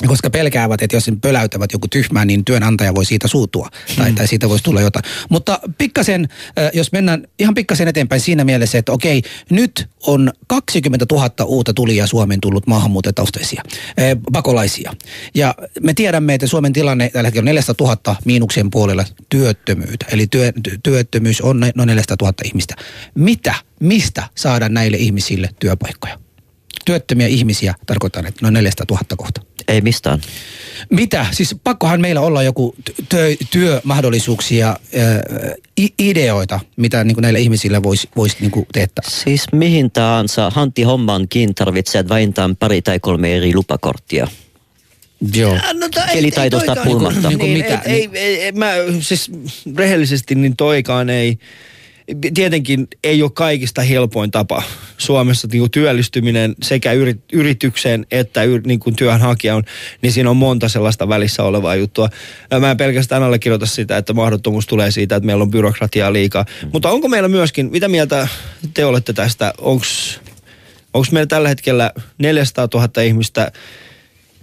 koska 0.09 0.30
pelkäävät, 0.30 0.82
että 0.82 0.96
jos 0.96 1.05
sen 1.05 1.20
pöläytävät 1.20 1.72
joku 1.72 1.88
tyhmää, 1.88 2.24
niin 2.24 2.44
työnantaja 2.44 2.94
voi 2.94 3.05
siitä 3.05 3.28
suutua 3.28 3.68
tai, 3.96 4.11
mm. 4.11 4.14
tai 4.14 4.28
siitä 4.28 4.48
voisi 4.48 4.64
tulla 4.64 4.80
jotain. 4.80 5.05
Mutta 5.28 5.61
pikkasen, 5.78 6.28
äh, 6.59 6.70
jos 6.74 6.92
mennään 6.92 7.26
ihan 7.38 7.55
pikkasen 7.55 7.88
eteenpäin 7.88 8.20
siinä 8.20 8.44
mielessä, 8.44 8.78
että 8.78 8.92
okei, 8.92 9.22
nyt 9.50 9.88
on 10.07 10.32
20 10.46 11.07
000 11.12 11.30
uutta 11.44 11.74
tulijaa 11.74 12.07
Suomeen 12.07 12.40
tullut 12.40 12.66
maahanmuuttajataustaisia, 12.66 13.62
äh, 13.86 14.05
pakolaisia. 14.32 14.92
Ja 15.34 15.55
me 15.80 15.94
tiedämme, 15.94 16.34
että 16.34 16.46
Suomen 16.46 16.72
tilanne 16.72 17.11
tällä 17.11 17.26
hetkellä 17.26 17.42
on 17.42 17.55
400 17.55 17.86
000 18.05 18.16
miinuksen 18.24 18.70
puolella 18.70 19.05
työttömyyttä. 19.28 20.07
Eli 20.12 20.26
työ, 20.26 20.53
työttömyys 20.82 21.40
on 21.40 21.61
noin 21.74 21.86
400 21.86 22.16
000 22.22 22.34
ihmistä. 22.44 22.74
Mitä, 23.14 23.55
mistä 23.80 24.28
saada 24.34 24.68
näille 24.68 24.96
ihmisille 24.96 25.48
työpaikkoja? 25.59 26.18
Työttömiä 26.84 27.26
ihmisiä 27.26 27.74
tarkoittaa, 27.86 28.22
että 28.26 28.38
noin 28.42 28.54
400 28.54 28.86
000 28.90 29.02
kohta. 29.16 29.40
Ei 29.68 29.80
mistään. 29.80 30.20
Mitä? 30.90 31.26
Siis 31.30 31.56
pakkohan 31.64 32.00
meillä 32.00 32.20
olla 32.20 32.42
joku 32.42 32.74
työ, 33.08 33.36
työmahdollisuuksia, 33.50 34.66
ää, 34.68 34.76
ideoita, 35.98 36.60
mitä 36.76 37.04
niin 37.04 37.14
kuin 37.14 37.22
näille 37.22 37.40
ihmisille 37.40 37.82
voisi 37.82 38.08
vois, 38.16 38.40
niin 38.40 38.52
teettää. 38.72 39.04
Siis 39.08 39.44
mihin 39.52 39.90
tahansa 39.90 40.50
Hantti 40.50 40.82
hommankin 40.82 41.54
tarvitset 41.54 42.08
vähintään 42.08 42.56
pari 42.56 42.82
tai 42.82 43.00
kolme 43.00 43.36
eri 43.36 43.54
lupakorttia. 43.54 44.26
Joo. 45.34 45.58
No, 45.72 45.88
to, 45.88 46.00
Kielitaitosta 46.12 46.76
puhumatta. 46.84 47.28
Niin, 47.28 47.38
niin, 47.38 47.58
mitä? 47.58 47.82
Ei, 47.84 48.10
ei, 48.12 48.42
ei, 48.42 48.52
mä, 48.52 48.72
siis 49.00 49.30
rehellisesti 49.76 50.34
niin 50.34 50.56
toikaan 50.56 51.10
ei, 51.10 51.38
tietenkin 52.34 52.88
ei 53.05 53.22
ole 53.22 53.30
kaikista 53.34 53.82
helpoin 53.82 54.30
tapa 54.30 54.62
Suomessa 54.98 55.48
niin 55.53 55.61
kuin 55.61 55.70
työllistyminen 55.70 56.55
sekä 56.62 56.90
yritykseen 57.32 58.07
että 58.11 58.42
yr, 58.42 58.61
niin 58.66 58.80
kuin 58.80 58.96
työnhakijan, 58.96 59.64
niin 60.03 60.12
siinä 60.12 60.30
on 60.30 60.36
monta 60.36 60.68
sellaista 60.68 61.09
välissä 61.09 61.42
olevaa 61.42 61.74
juttua. 61.74 62.09
Mä 62.61 62.70
en 62.70 62.76
pelkästään 62.76 63.22
allekirjoita 63.22 63.66
sitä, 63.66 63.96
että 63.96 64.12
mahdottomuus 64.12 64.66
tulee 64.66 64.90
siitä, 64.90 65.16
että 65.16 65.26
meillä 65.26 65.42
on 65.42 65.50
byrokratiaa 65.50 66.12
liikaa. 66.12 66.44
Mm. 66.62 66.70
Mutta 66.72 66.90
onko 66.90 67.09
meillä 67.09 67.28
myöskin, 67.28 67.70
mitä 67.70 67.88
mieltä 67.88 68.28
te 68.74 68.84
olette 68.84 69.12
tästä, 69.12 69.53
onko 69.59 71.07
meillä 71.12 71.26
tällä 71.26 71.48
hetkellä 71.48 71.92
400 72.18 72.68
000 72.74 73.03
ihmistä, 73.03 73.53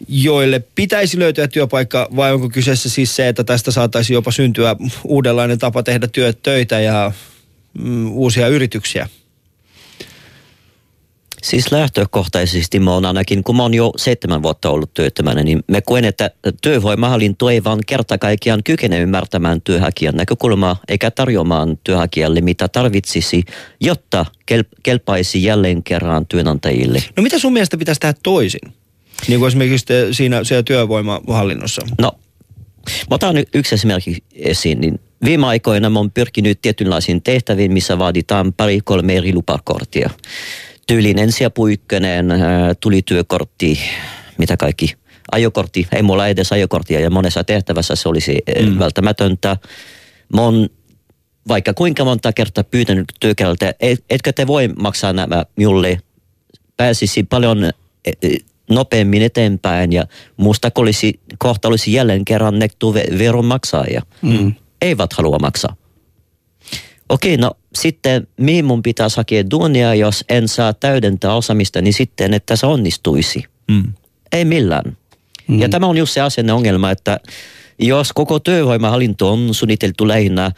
joille 0.08 0.64
pitäisi 0.76 1.20
löytyä 1.20 1.48
työpaikka 1.48 2.10
vai 2.16 2.34
onko 2.34 2.50
kyseessä 2.50 2.90
siis 2.90 3.16
se, 3.16 3.28
että 3.28 3.44
tästä 3.44 3.72
saataisiin 3.72 4.16
jopa 4.16 4.32
syntyä 4.32 4.76
uudenlainen 5.04 5.60
tapa 5.60 5.84
tehdä 5.84 6.08
työt, 6.08 6.42
töitä 6.44 6.80
ja 6.80 7.12
mm, 7.74 8.12
uusia 8.12 8.48
yrityksiä? 8.48 9.10
Siis 11.44 11.72
lähtökohtaisesti 11.72 12.80
mä 12.80 12.94
oon 12.94 13.06
ainakin, 13.06 13.44
kun 13.44 13.56
mä 13.56 13.64
oon 13.64 13.74
jo 13.74 13.92
seitsemän 13.98 14.44
vuotta 14.44 14.70
ollut 14.70 14.94
työttömänä, 14.94 15.44
niin 15.44 15.64
me 15.68 15.82
koen, 15.82 16.06
että 16.06 16.32
työvoimahallinto 16.62 17.50
ei 17.50 17.64
vaan 17.64 17.80
kerta 17.88 18.18
kaikkiaan 18.18 18.64
kykene 18.64 19.00
ymmärtämään 19.00 19.62
työhakijan 19.62 20.16
näkökulmaa 20.16 20.78
eikä 20.88 21.12
tarjoamaan 21.12 21.78
työhakijalle 21.84 22.42
mitä 22.42 22.68
tarvitsisi, 22.68 23.44
jotta 23.82 24.26
kelpaisi 24.84 25.44
jälleen 25.44 25.84
kerran 25.84 26.26
työnantajille. 26.26 27.04
No 27.18 27.24
mitä 27.24 27.40
sun 27.40 27.54
mielestä 27.54 27.78
pitäisi 27.78 28.00
tehdä 28.00 28.14
toisin? 28.24 28.74
Niin 29.28 29.40
kuin 29.40 29.48
esimerkiksi 29.48 29.86
siinä, 30.12 30.44
siellä 30.44 30.64
työvoimahallinnossa. 30.64 31.82
No, 32.02 32.12
mä 33.10 33.16
otan 33.16 33.36
yksi 33.54 33.76
esimerkki 33.76 34.24
esiin, 34.34 34.82
niin 34.82 35.00
Viime 35.26 35.48
aikoina 35.48 35.90
mä 35.90 36.00
oon 36.00 36.12
pyrkinyt 36.12 36.62
tietynlaisiin 36.62 37.24
tehtäviin, 37.24 37.72
missä 37.72 38.00
vaaditaan 38.00 38.54
pari-kolme 38.54 39.18
eri 39.18 39.34
lupakorttia. 39.34 40.10
Tyylin 40.88 41.20
ensiapu 41.20 41.68
ykkönen, 41.68 42.28
tuli 42.80 43.02
työkortti, 43.02 43.80
mitä 44.38 44.58
kaikki. 44.58 44.94
Ajokortti, 45.32 45.88
ei 45.92 46.04
mulla 46.04 46.28
edes 46.28 46.52
ajokorttia 46.52 47.00
ja 47.00 47.10
monessa 47.10 47.44
tehtävässä 47.44 47.96
se 47.96 48.10
olisi 48.10 48.38
mm. 48.62 48.80
välttämätöntä. 48.80 49.58
Mä 50.36 50.42
oon 50.42 50.70
vaikka 51.48 51.74
kuinka 51.74 52.06
monta 52.06 52.34
kertaa 52.34 52.64
pyytänyt 52.64 53.06
työkältä, 53.20 53.74
etkö 54.10 54.34
te 54.34 54.48
voi 54.48 54.68
maksaa 54.68 55.14
nämä 55.14 55.46
minulle, 55.56 55.98
pääsisi 56.78 57.24
paljon 57.24 57.70
nopeammin 58.70 59.22
eteenpäin 59.22 59.94
ja 59.94 60.06
musta 60.38 60.72
olisi, 60.76 61.20
kohta 61.38 61.68
olisi 61.68 61.94
jälleen 61.94 62.26
kerran 62.26 62.60
nektu 62.60 62.94
veronmaksaja. 62.94 64.02
Mm 64.22 64.54
eivät 64.82 65.14
halua 65.14 65.40
maksaa. 65.40 65.76
Okei, 67.10 67.38
no 67.38 67.52
sitten 67.76 68.28
mihin 68.38 68.66
mun 68.66 68.84
pitäisi 68.84 69.18
hakea 69.18 69.50
duunia, 69.52 69.96
jos 69.96 70.26
en 70.30 70.48
saa 70.48 70.74
täydentää 70.74 71.34
osaamista, 71.34 71.82
niin 71.82 71.94
sitten, 71.94 72.34
että 72.34 72.56
se 72.56 72.66
onnistuisi. 72.66 73.44
Mm. 73.72 73.94
Ei 74.32 74.46
millään. 74.46 74.98
Mm. 75.48 75.60
Ja 75.60 75.70
tämä 75.70 75.88
on 75.88 75.98
just 75.98 76.14
se 76.14 76.22
asian 76.22 76.50
ongelma, 76.50 76.92
että 76.92 77.20
jos 77.80 78.14
koko 78.14 78.40
työvoimahallinto 78.40 79.32
on 79.32 79.54
suunniteltu 79.54 80.08
lähinnä 80.08 80.52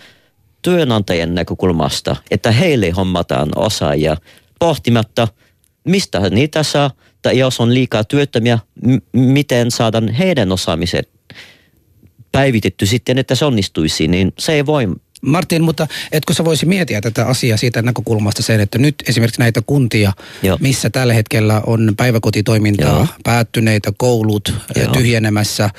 työnantajan 0.62 1.36
näkökulmasta, 1.36 2.16
että 2.32 2.52
heille 2.52 2.90
hommataan 2.90 3.50
osaajia 3.56 4.18
pohtimatta, 4.60 5.28
mistä 5.84 6.30
niitä 6.30 6.64
saa, 6.64 6.92
tai 7.22 7.38
jos 7.38 7.60
on 7.60 7.74
liikaa 7.74 8.04
työttömiä, 8.04 8.60
m- 8.86 9.20
miten 9.20 9.72
saadaan 9.72 10.10
heidän 10.10 10.52
osaamiset 10.52 11.10
päivitetty 12.32 12.86
sitten, 12.86 13.18
että 13.18 13.36
se 13.36 13.46
onnistuisi, 13.46 14.08
niin 14.08 14.34
se 14.40 14.54
ei 14.54 14.66
voi 14.66 14.88
Martin, 15.22 15.64
mutta 15.64 15.88
etkö 16.12 16.34
sä 16.34 16.46
voisi 16.46 16.66
miettiä 16.66 17.02
tätä 17.02 17.26
asiaa 17.26 17.58
siitä 17.58 17.82
näkökulmasta 17.82 18.44
sen, 18.44 18.60
että 18.60 18.78
nyt 18.78 18.96
esimerkiksi 19.08 19.42
näitä 19.42 19.62
kuntia, 19.66 20.14
Joo. 20.44 20.58
missä 20.62 20.90
tällä 20.90 21.14
hetkellä 21.14 21.62
on 21.66 21.94
päiväkotitoimintaa 21.98 22.96
Joo. 22.96 23.08
päättyneitä, 23.24 23.92
koulut 23.98 24.54
Joo. 24.76 24.88
tyhjenemässä, 24.88 25.70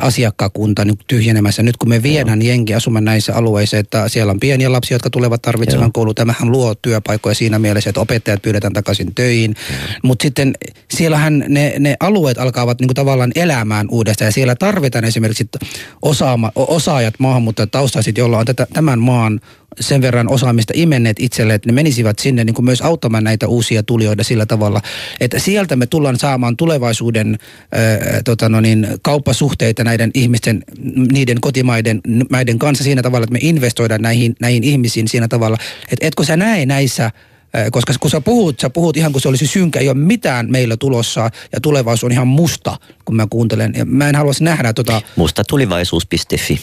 asiakkaakunta 0.00 0.84
nyt 0.84 1.00
tyhjenemässä. 1.06 1.62
Nyt 1.62 1.76
kun 1.76 1.88
me 1.88 2.02
viedään 2.02 2.42
Joo. 2.42 2.48
jenki 2.48 2.74
asumaan 2.74 3.04
näissä 3.04 3.34
alueissa, 3.34 3.78
että 3.78 4.08
siellä 4.08 4.30
on 4.30 4.40
pieniä 4.40 4.72
lapsia, 4.72 4.94
jotka 4.94 5.10
tulevat 5.10 5.42
tarvitsemaan 5.42 5.92
koulu, 5.92 6.14
tämähän 6.14 6.52
luo 6.52 6.74
työpaikkoja 6.74 7.34
siinä 7.34 7.58
mielessä, 7.58 7.90
että 7.90 8.00
opettajat 8.00 8.42
pyydetään 8.42 8.72
takaisin 8.72 9.14
töihin. 9.14 9.54
Mutta 10.02 10.22
sitten 10.22 10.54
siellähän 10.90 11.44
ne, 11.48 11.74
ne 11.78 11.96
alueet 12.00 12.38
alkavat 12.38 12.80
niinku 12.80 12.94
tavallaan 12.94 13.32
elämään 13.34 13.86
uudestaan 13.90 14.26
ja 14.26 14.32
siellä 14.32 14.54
tarvitaan 14.54 15.04
esimerkiksi 15.04 15.48
osaama, 16.02 16.52
osaajat, 16.54 17.14
maahanmuuttajat, 17.18 17.70
taustaiset, 17.70 18.18
joilla 18.18 18.38
on 18.38 18.46
tätä 18.46 18.66
tämän 18.72 18.98
maan 18.98 19.40
sen 19.80 20.02
verran 20.02 20.28
osaamista 20.28 20.72
imenneet 20.76 21.16
itselle, 21.20 21.54
että 21.54 21.68
ne 21.68 21.72
menisivät 21.72 22.18
sinne 22.18 22.44
niin 22.44 22.54
kuin 22.54 22.64
myös 22.64 22.82
auttamaan 22.82 23.24
näitä 23.24 23.48
uusia 23.48 23.82
tulijoita 23.82 24.24
sillä 24.24 24.46
tavalla, 24.46 24.82
että 25.20 25.38
sieltä 25.38 25.76
me 25.76 25.86
tullaan 25.86 26.18
saamaan 26.18 26.56
tulevaisuuden 26.56 27.38
ää, 27.72 27.80
tota 28.24 28.48
no 28.48 28.60
niin, 28.60 28.86
kauppasuhteita 29.02 29.84
näiden 29.84 30.10
ihmisten, 30.14 30.62
niiden 31.12 31.40
kotimaiden 31.40 32.00
maiden 32.30 32.58
kanssa 32.58 32.84
siinä 32.84 33.02
tavalla, 33.02 33.24
että 33.24 33.32
me 33.32 33.38
investoidaan 33.42 34.02
näihin, 34.02 34.34
näihin 34.40 34.64
ihmisiin 34.64 35.08
siinä 35.08 35.28
tavalla, 35.28 35.56
että 35.92 36.06
etkö 36.06 36.24
sä 36.24 36.36
näe 36.36 36.66
näissä 36.66 37.10
koska 37.72 37.94
kun 38.00 38.10
sä 38.10 38.20
puhut, 38.20 38.60
sä 38.60 38.70
puhut 38.70 38.96
ihan 38.96 39.12
kuin 39.12 39.22
se 39.22 39.28
olisi 39.28 39.46
synkä, 39.46 39.78
ei 39.78 39.88
ole 39.88 39.96
mitään 39.96 40.50
meillä 40.50 40.76
tulossa 40.76 41.30
ja 41.52 41.60
tulevaisuus 41.60 42.04
on 42.04 42.12
ihan 42.12 42.28
musta, 42.28 42.76
kun 43.04 43.16
mä 43.16 43.26
kuuntelen. 43.30 43.72
Ja 43.76 43.84
mä 43.84 44.08
en 44.08 44.14
haluaisi 44.14 44.44
nähdä 44.44 44.72
tota... 44.72 45.02
Musta 45.16 45.44
tulevaisuus.fi. 45.44 46.60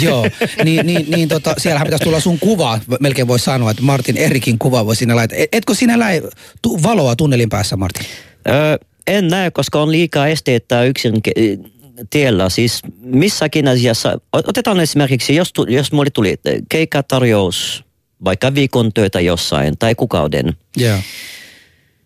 Joo, 0.00 0.28
niin, 0.64 0.86
niin, 0.86 1.06
niin 1.08 1.28
tota, 1.28 1.54
siellähän 1.58 1.86
pitäisi 1.86 2.04
tulla 2.04 2.20
sun 2.20 2.38
kuva, 2.38 2.80
melkein 3.00 3.28
voisi 3.28 3.44
sanoa, 3.44 3.70
että 3.70 3.82
Martin 3.82 4.16
Erikin 4.16 4.58
kuva 4.58 4.86
voi 4.86 4.96
sinne 4.96 5.14
laittaa. 5.14 5.38
Etkö 5.52 5.74
sinä 5.74 5.98
lähe 5.98 6.22
tu- 6.62 6.82
valoa 6.82 7.16
tunnelin 7.16 7.48
päässä, 7.48 7.76
Martin? 7.76 8.06
Öö, 8.48 8.76
en 9.06 9.28
näe, 9.28 9.50
koska 9.50 9.82
on 9.82 9.92
liikaa 9.92 10.28
esteitä 10.28 10.84
yksin 10.84 11.14
tiellä. 12.10 12.50
Siis 12.50 12.80
missäkin 13.00 13.68
asiassa, 13.68 14.18
otetaan 14.32 14.80
esimerkiksi, 14.80 15.34
jos, 15.34 15.52
jos 15.68 15.92
mulle 15.92 16.10
tuli 16.10 16.34
keikkatarjous, 16.68 17.84
vaikka 18.24 18.54
viikon 18.54 18.92
työtä 18.92 19.20
jossain 19.20 19.78
tai 19.78 19.94
kuukauden. 19.94 20.56
Yeah. 20.80 21.00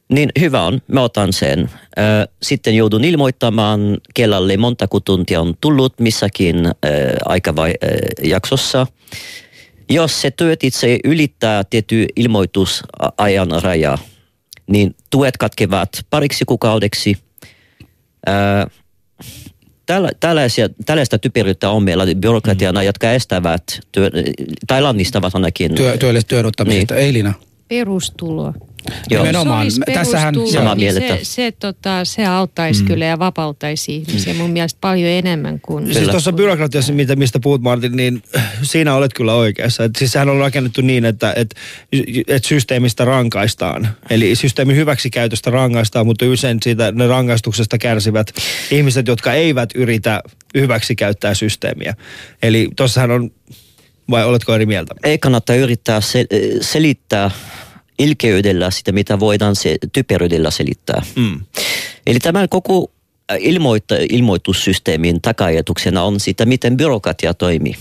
Niin 0.09 0.31
hyvä 0.41 0.63
on, 0.63 0.81
mä 0.87 1.03
otan 1.03 1.33
sen. 1.33 1.71
Sitten 2.43 2.77
joudun 2.77 3.05
ilmoittamaan 3.05 3.81
kellalle 4.15 4.57
monta 4.57 4.87
tuntia 5.05 5.41
on 5.41 5.55
tullut 5.61 6.01
missäkin 6.01 6.57
aikajaksossa. 7.25 8.87
Jos 9.91 10.21
se 10.21 10.31
työt 10.31 10.65
itse 10.65 10.99
ylittää 11.05 11.65
tietty 11.65 12.07
ilmoitusajan 12.17 13.49
rajaa, 13.63 13.99
niin 14.67 14.97
tuet 15.11 15.37
katkevat 15.37 15.89
pariksi 16.11 16.45
kuukaudeksi. 16.45 17.19
Tällä, 19.87 20.11
tällaisia, 20.21 20.69
tällaista 20.87 21.19
typeryyttä 21.19 21.71
on 21.71 21.83
meillä 21.83 22.05
byrokratiana, 22.21 22.81
mm. 22.81 22.87
jotka 22.87 23.13
estävät 23.13 23.63
työ, 23.93 24.11
tai 24.67 24.83
lannistavat 24.83 25.35
ainakin. 25.35 25.75
Työ, 25.75 25.97
työllis, 25.97 26.25
työn 26.25 26.47
ottamisesta. 26.47 26.95
Niin. 26.95 27.05
Eilina. 27.05 27.35
Perustulo. 27.69 28.55
Joo. 29.11 29.23
Nimenomaan. 29.23 29.67
Tässähän- 29.95 30.35
niin 30.35 30.77
mieltä. 30.77 31.01
se, 31.01 31.19
se, 31.23 31.53
tota, 31.53 32.05
se 32.05 32.27
auttaisi 32.27 32.83
mm. 32.83 32.87
kyllä 32.87 33.05
ja 33.05 33.19
vapauttaisi 33.19 33.97
ihmisiä 33.97 34.35
mun 34.35 34.51
mielestä 34.51 34.79
paljon 34.81 35.11
enemmän 35.11 35.61
kuin... 35.61 35.85
Siis 35.85 35.99
Kyllä. 35.99 36.11
tuossa 36.11 36.33
byrokratiassa, 36.33 36.93
mitä, 36.93 37.17
mistä 37.17 37.41
puhut 37.41 37.63
Martin, 37.63 37.97
niin 37.97 38.23
siinä 38.63 38.95
olet 38.95 39.15
kyllä 39.15 39.35
oikeassa. 39.35 39.85
Et 39.85 39.97
siis 39.97 40.13
sehän 40.13 40.29
on 40.29 40.39
rakennettu 40.39 40.81
niin, 40.81 41.05
että 41.05 41.33
et, 41.37 41.55
et 42.29 42.45
systeemistä 42.45 43.05
rankaistaan. 43.05 43.89
Eli 44.11 44.35
systeemin 44.35 44.77
hyväksikäytöstä 44.77 45.51
rangaistaan, 45.51 46.07
mutta 46.07 46.27
usein 46.27 46.59
siitä 46.63 46.93
ne 46.93 47.07
rangaistuksesta 47.07 47.79
kärsivät 47.79 48.31
ihmiset, 48.71 49.07
jotka 49.07 49.33
eivät 49.33 49.71
yritä 49.75 50.23
hyväksikäyttää 50.55 51.35
systeemiä. 51.35 51.95
Eli 52.43 52.69
tuossahan 52.77 53.11
on, 53.11 53.31
vai 54.11 54.25
oletko 54.25 54.55
eri 54.55 54.67
mieltä? 54.67 54.95
Ei 55.05 55.19
kannata 55.19 55.55
yrittää 55.55 56.01
se, 56.01 56.27
selittää 56.61 57.31
ilkeydellä 57.99 58.71
sitä, 58.71 58.93
mitä 58.93 59.21
voidaan 59.21 59.57
se, 59.57 59.77
typeryydellä 59.93 60.51
selittää. 60.51 61.03
Mm. 61.17 61.41
Eli 62.07 62.19
tämän 62.19 62.49
koko 62.49 62.91
ilmoita, 63.39 63.95
ilmoitussysteemin 64.11 65.21
takajatuksena 65.23 66.03
on 66.03 66.21
sitä, 66.21 66.47
miten 66.47 66.77
byrokratia 66.77 67.35
toimii. 67.35 67.75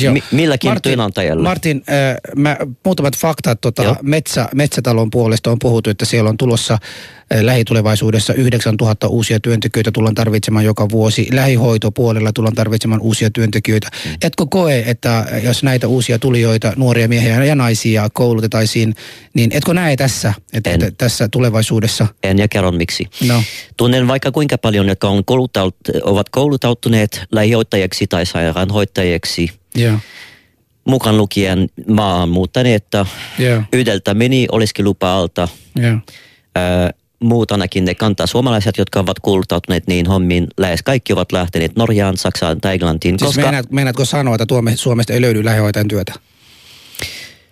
Joo. 0.00 0.12
Mi- 0.12 0.22
milläkin 0.32 0.72
työnantajalla. 0.82 1.42
Martin, 1.42 1.82
äh, 1.88 2.16
mä, 2.36 2.56
muutamat 2.84 3.16
faktat 3.16 3.60
tota, 3.60 3.82
Joo. 3.82 3.96
metsä, 4.02 4.48
Metsätalon 4.54 5.10
puolesta 5.10 5.50
on 5.50 5.58
puhuttu, 5.58 5.90
että 5.90 6.04
siellä 6.04 6.30
on 6.30 6.36
tulossa 6.36 6.74
äh, 6.74 7.40
lähitulevaisuudessa 7.40 8.34
9000 8.34 9.08
uusia 9.08 9.40
työntekijöitä 9.40 9.90
tullaan 9.92 10.14
tarvitsemaan 10.14 10.64
joka 10.64 10.88
vuosi. 10.88 11.28
Lähihoitopuolella 11.32 12.32
tullaan 12.32 12.54
tarvitsemaan 12.54 13.00
uusia 13.00 13.30
työntekijöitä. 13.30 13.88
Mm. 14.04 14.12
Etkö 14.22 14.46
koe, 14.50 14.84
että 14.86 15.26
jos 15.42 15.62
näitä 15.62 15.88
uusia 15.88 16.18
tulijoita, 16.18 16.72
nuoria 16.76 17.08
miehiä 17.08 17.44
ja 17.44 17.54
naisia 17.54 18.08
koulutetaisiin, 18.12 18.94
niin 19.34 19.50
etkö 19.52 19.74
näe 19.74 19.96
tässä, 19.96 20.34
että, 20.52 20.70
En. 20.70 20.80
tässä 20.98 21.28
tulevaisuudessa? 21.28 22.06
En 22.22 22.38
ja 22.38 22.48
kerron 22.48 22.76
miksi. 22.76 23.06
No. 23.26 23.42
Tunnen 23.76 24.08
vaikka 24.08 24.32
kuinka 24.32 24.58
paljon, 24.58 24.88
jotka 24.88 25.08
on 25.08 25.24
koulutaut, 25.24 25.76
ovat 26.02 26.28
koulutautuneet 26.28 27.22
lähihoitajiksi 27.32 28.06
tai 28.06 28.26
sairaanhoitajiksi, 28.26 29.59
Joo. 29.74 29.98
mukaan 30.84 31.16
lukien 31.16 31.68
maahanmuuttaneet 31.88 32.86
Joo. 33.38 33.62
yhdeltä 33.72 34.14
meni 34.14 34.46
oleskelupaalta. 34.52 35.48
Joo. 35.76 35.98
Ää, 36.54 36.90
muut 37.20 37.52
ainakin 37.52 37.84
ne 37.84 37.94
kantaa 37.94 38.26
suomalaiset, 38.26 38.78
jotka 38.78 39.00
ovat 39.00 39.20
kouluttautuneet 39.20 39.86
niin 39.86 40.06
hommiin. 40.06 40.46
Lähes 40.58 40.82
kaikki 40.82 41.12
ovat 41.12 41.32
lähteneet 41.32 41.76
Norjaan, 41.76 42.16
Saksaan 42.16 42.60
tai 42.60 42.74
Englantiin. 42.74 43.18
Siis 43.18 43.28
koska, 43.28 43.42
meinaat, 43.42 43.70
meinaatko 43.70 44.04
sanoa, 44.04 44.34
että 44.34 44.76
Suomesta 44.76 45.12
ei 45.12 45.20
löydy 45.20 45.44
lähihoitajan 45.44 45.88
työtä? 45.88 46.14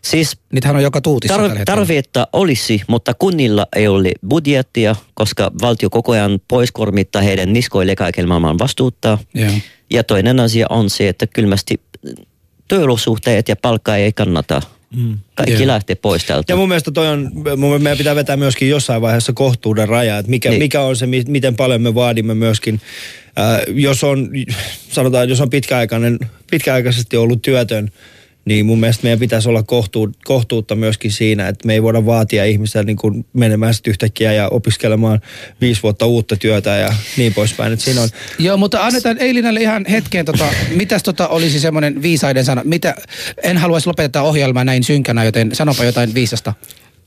Siis 0.03 0.36
Niitähän 0.53 0.76
on 0.76 0.82
joka 0.82 1.01
tuutissa 1.01 1.36
tar- 1.36 1.62
tarvetta 1.64 2.28
olisi, 2.32 2.82
mutta 2.86 3.14
kunnilla 3.14 3.66
ei 3.76 3.88
ole 3.88 4.12
budjettia, 4.28 4.96
koska 5.14 5.51
valtio 5.62 5.90
koko 5.90 6.12
ajan 6.12 6.40
pois 6.49 6.72
kormittaa 6.72 7.22
heidän 7.22 7.53
niskoille 7.53 7.96
kaiken 7.96 8.28
maailman 8.28 8.59
vastuuttaa. 8.59 9.18
Joo. 9.34 9.51
Ja 9.90 10.05
toinen 10.05 10.40
asia 10.40 10.66
on 10.70 10.90
se, 10.90 11.09
että 11.09 11.26
kylmästi 11.26 11.80
työolosuhteet 12.68 13.49
ja 13.49 13.57
palkka 13.57 13.96
ei 13.96 14.12
kannata. 14.12 14.62
Mm. 14.96 15.18
Kaikki 15.34 15.62
Joo. 15.62 15.66
lähtee 15.66 15.96
pois 15.96 16.24
täältä. 16.24 16.53
Ja 16.53 16.57
mun 16.57 16.68
mielestä 16.68 16.90
toi 16.90 17.09
on, 17.09 17.30
mun 17.34 17.59
mielestä 17.59 17.82
meidän 17.82 17.99
pitää 17.99 18.14
vetää 18.14 18.36
myöskin 18.36 18.68
jossain 18.68 19.03
vaiheessa 19.03 19.32
kohtuuden 19.32 19.88
raja, 19.88 20.18
että 20.18 20.30
mikä, 20.30 20.51
Niin. 20.51 20.59
mikä 20.59 20.82
on 20.82 20.96
se, 20.96 21.07
mi- 21.07 21.24
miten 21.28 21.57
paljon 21.57 21.82
me 21.82 21.94
vaadimme 21.94 22.34
myöskin, 22.34 22.80
ää, 23.36 23.61
jos 23.68 24.05
on, 24.05 24.30
sanotaan, 24.88 25.28
jos 25.28 25.40
on 25.40 25.51
pitkäaikainen, 25.51 26.18
pitkäaikaisesti 26.51 27.16
ollut 27.16 27.42
työtön, 27.42 27.90
niin 28.49 28.66
mun 28.66 28.80
mielestä 28.80 29.03
meidän 29.03 29.18
pitäisi 29.18 29.49
olla 29.49 29.62
kohtuu, 29.62 30.12
kohtuutta 30.24 30.74
myöskin 30.74 31.12
siinä, 31.12 31.49
että 31.49 31.66
me 31.66 31.74
ei 31.74 31.82
voida 31.82 32.07
vaatia 32.07 32.44
ihmistä 32.44 32.82
niin 32.82 32.96
kuin 32.96 33.26
menemään 33.32 33.74
sitten 33.74 33.90
yhtäkkiä 33.90 34.32
ja 34.32 34.49
opiskelemaan 34.49 35.20
viisi 35.61 35.82
vuotta 35.82 36.07
uutta 36.07 36.36
työtä 36.36 36.70
ja 36.70 36.94
niin 37.16 37.34
poispäin. 37.34 37.72
Että 37.72 37.84
siinä 37.84 38.03
on, 38.03 38.09
Joo, 38.38 38.57
mutta 38.57 38.86
annetaan 38.86 39.18
Eilinälle 39.18 39.61
ihan 39.61 39.86
hetkeen, 39.86 40.24
tota, 40.24 40.46
mitäs 40.70 41.03
tota 41.03 41.28
olisi 41.28 41.61
semmoinen 41.61 42.03
viisaiden 42.03 42.44
sana? 42.44 42.62
Mitä, 42.64 42.94
en 43.42 43.57
haluaisi 43.59 43.86
lopettaa 43.86 44.22
ohjelmaa 44.22 44.64
näin 44.64 44.84
synkänä, 44.84 45.24
joten 45.24 45.55
sanopa 45.55 45.84
jotain 45.84 46.14
viisasta. 46.14 46.55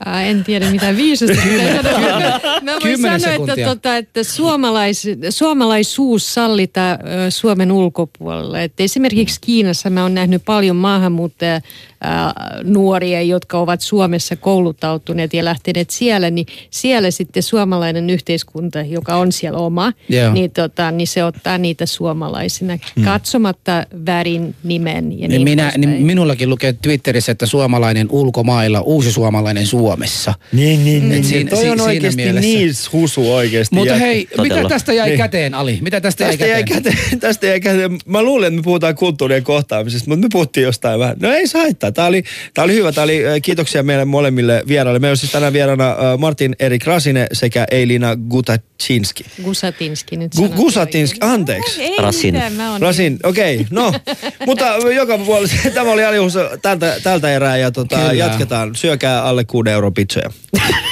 Ää, 0.05 0.23
en 0.23 0.43
tiedä 0.43 0.71
mitä 0.71 0.95
viisasta 0.95 1.41
pitää 1.49 1.83
sanoa. 1.83 2.39
Mä 2.61 2.71
voin 2.71 2.81
Kymmenen 2.81 3.19
sanoa, 3.19 3.33
sekuntia. 3.33 3.53
että, 3.53 3.75
tota, 3.75 3.97
että 3.97 4.23
suomalais, 4.23 5.07
suomalaisuus 5.29 6.33
sallitaan 6.33 6.99
ö, 7.27 7.31
Suomen 7.31 7.71
ulkopuolella. 7.71 8.61
Et 8.61 8.73
esimerkiksi 8.79 9.41
Kiinassa 9.41 9.89
mä 9.89 10.03
oon 10.03 10.13
nähnyt 10.13 10.41
paljon 10.45 10.75
maahanmuuttaja 10.75 11.61
ää, 12.01 12.33
nuoria, 12.63 13.21
jotka 13.21 13.59
ovat 13.59 13.81
Suomessa 13.81 14.35
kouluttautuneet 14.35 15.33
ja 15.33 15.45
lähteneet 15.45 15.89
siellä, 15.89 16.29
niin 16.29 16.45
siellä 16.69 17.11
sitten 17.11 17.43
suomalainen 17.43 18.09
yhteiskunta, 18.09 18.81
joka 18.81 19.15
on 19.15 19.31
siellä 19.31 19.59
oma, 19.59 19.93
Joo. 20.09 20.33
niin, 20.33 20.51
tota, 20.51 20.91
niin 20.91 21.07
se 21.07 21.23
ottaa 21.23 21.57
niitä 21.57 21.85
suomalaisina 21.85 22.77
katsomatta 23.05 23.85
värin 24.05 24.55
nimen 24.63 25.19
ja 25.19 25.27
niin 25.27 25.41
Minä, 25.41 25.63
poispäin. 25.63 25.81
niin 25.81 26.05
minullakin 26.05 26.49
lukee 26.49 26.73
Twitterissä, 26.81 27.31
että 27.31 27.45
suomalainen 27.45 28.07
ulkomailla, 28.09 28.81
uusi 28.81 29.11
suomalainen 29.11 29.67
Suomessa. 29.91 30.33
niin, 30.51 30.85
niin, 30.85 31.11
Et 31.11 31.23
siinä- 31.25 31.49
toi 31.49 31.61
si- 31.61 31.69
on 31.69 31.77
siinä 31.77 31.83
oikeasti 31.83 32.23
mielessä. 32.23 32.47
niin 32.47 32.71
husu 32.93 33.33
oikeasti. 33.33 33.75
Mutta 33.75 33.95
hei, 33.95 34.25
Todella. 34.35 34.55
mitä 34.57 34.69
tästä 34.69 34.93
jäi 34.93 35.07
Niin. 35.07 35.17
käteen, 35.17 35.53
Ali? 35.53 35.79
Mitä 35.81 36.01
tästä, 36.01 36.25
Tästä 36.25 36.43
jäi 36.45 36.51
jäi, 36.51 36.63
käteen? 36.63 36.95
käteen, 36.97 37.19
tästä 37.19 37.47
jäi 37.47 37.59
käteen. 37.59 37.97
Mä 38.05 38.23
luulen, 38.23 38.47
että 38.47 38.55
me 38.59 38.63
puhutaan 38.63 38.95
kulttuurien 38.95 39.43
kohtaamisesta, 39.43 40.09
mutta 40.09 40.25
me 40.25 40.29
puhuttiin 40.31 40.63
jostain 40.63 40.99
vähän. 40.99 41.15
No 41.19 41.31
ei 41.31 41.47
se 41.47 41.57
haittaa. 41.57 41.91
Tämä 41.91 42.07
oli, 42.07 42.23
tää 42.53 42.63
oli 42.63 42.73
hyvä. 42.73 42.91
Tää 42.91 43.03
oli, 43.03 43.27
äh, 43.27 43.33
kiitoksia 43.41 43.83
meille 43.83 44.05
molemmille 44.05 44.63
vieraille. 44.67 44.99
Meillä 44.99 45.13
on 45.13 45.17
siis 45.17 45.31
tänään 45.31 45.53
vieraana 45.53 45.89
äh, 45.91 45.97
Martin 46.19 46.55
Erik 46.59 46.85
Rasine 46.87 47.27
sekä 47.33 47.65
Eilina 47.71 48.15
Gutacinski. 48.15 49.25
Gusatinski 49.43 50.17
nyt 50.17 50.31
Gu- 50.35 50.37
sanottiin 50.37 50.57
Gusatinski, 50.63 51.17
anteeksi. 51.21 51.81
Ei 51.81 51.97
Rasin. 51.97 52.33
mitään, 52.33 52.53
mä 52.53 52.71
oon 52.71 52.81
Rasin, 52.81 53.19
okei, 53.23 53.55
okay, 53.55 53.65
no. 53.69 53.93
Mutta 54.45 54.65
joka 54.95 55.17
puolella, 55.17 55.47
tämä 55.73 55.91
oli 55.91 56.05
Alius 56.05 56.33
tältä, 56.61 56.95
tältä 57.03 57.31
erää 57.31 57.57
ja 57.57 57.71
tota, 57.71 57.95
Kyllä. 57.97 58.13
jatketaan. 58.13 58.75
Syökää 58.75 59.23
alle 59.23 59.43
6 59.43 59.70
euron 59.73 59.93
pitsoja. 59.93 60.31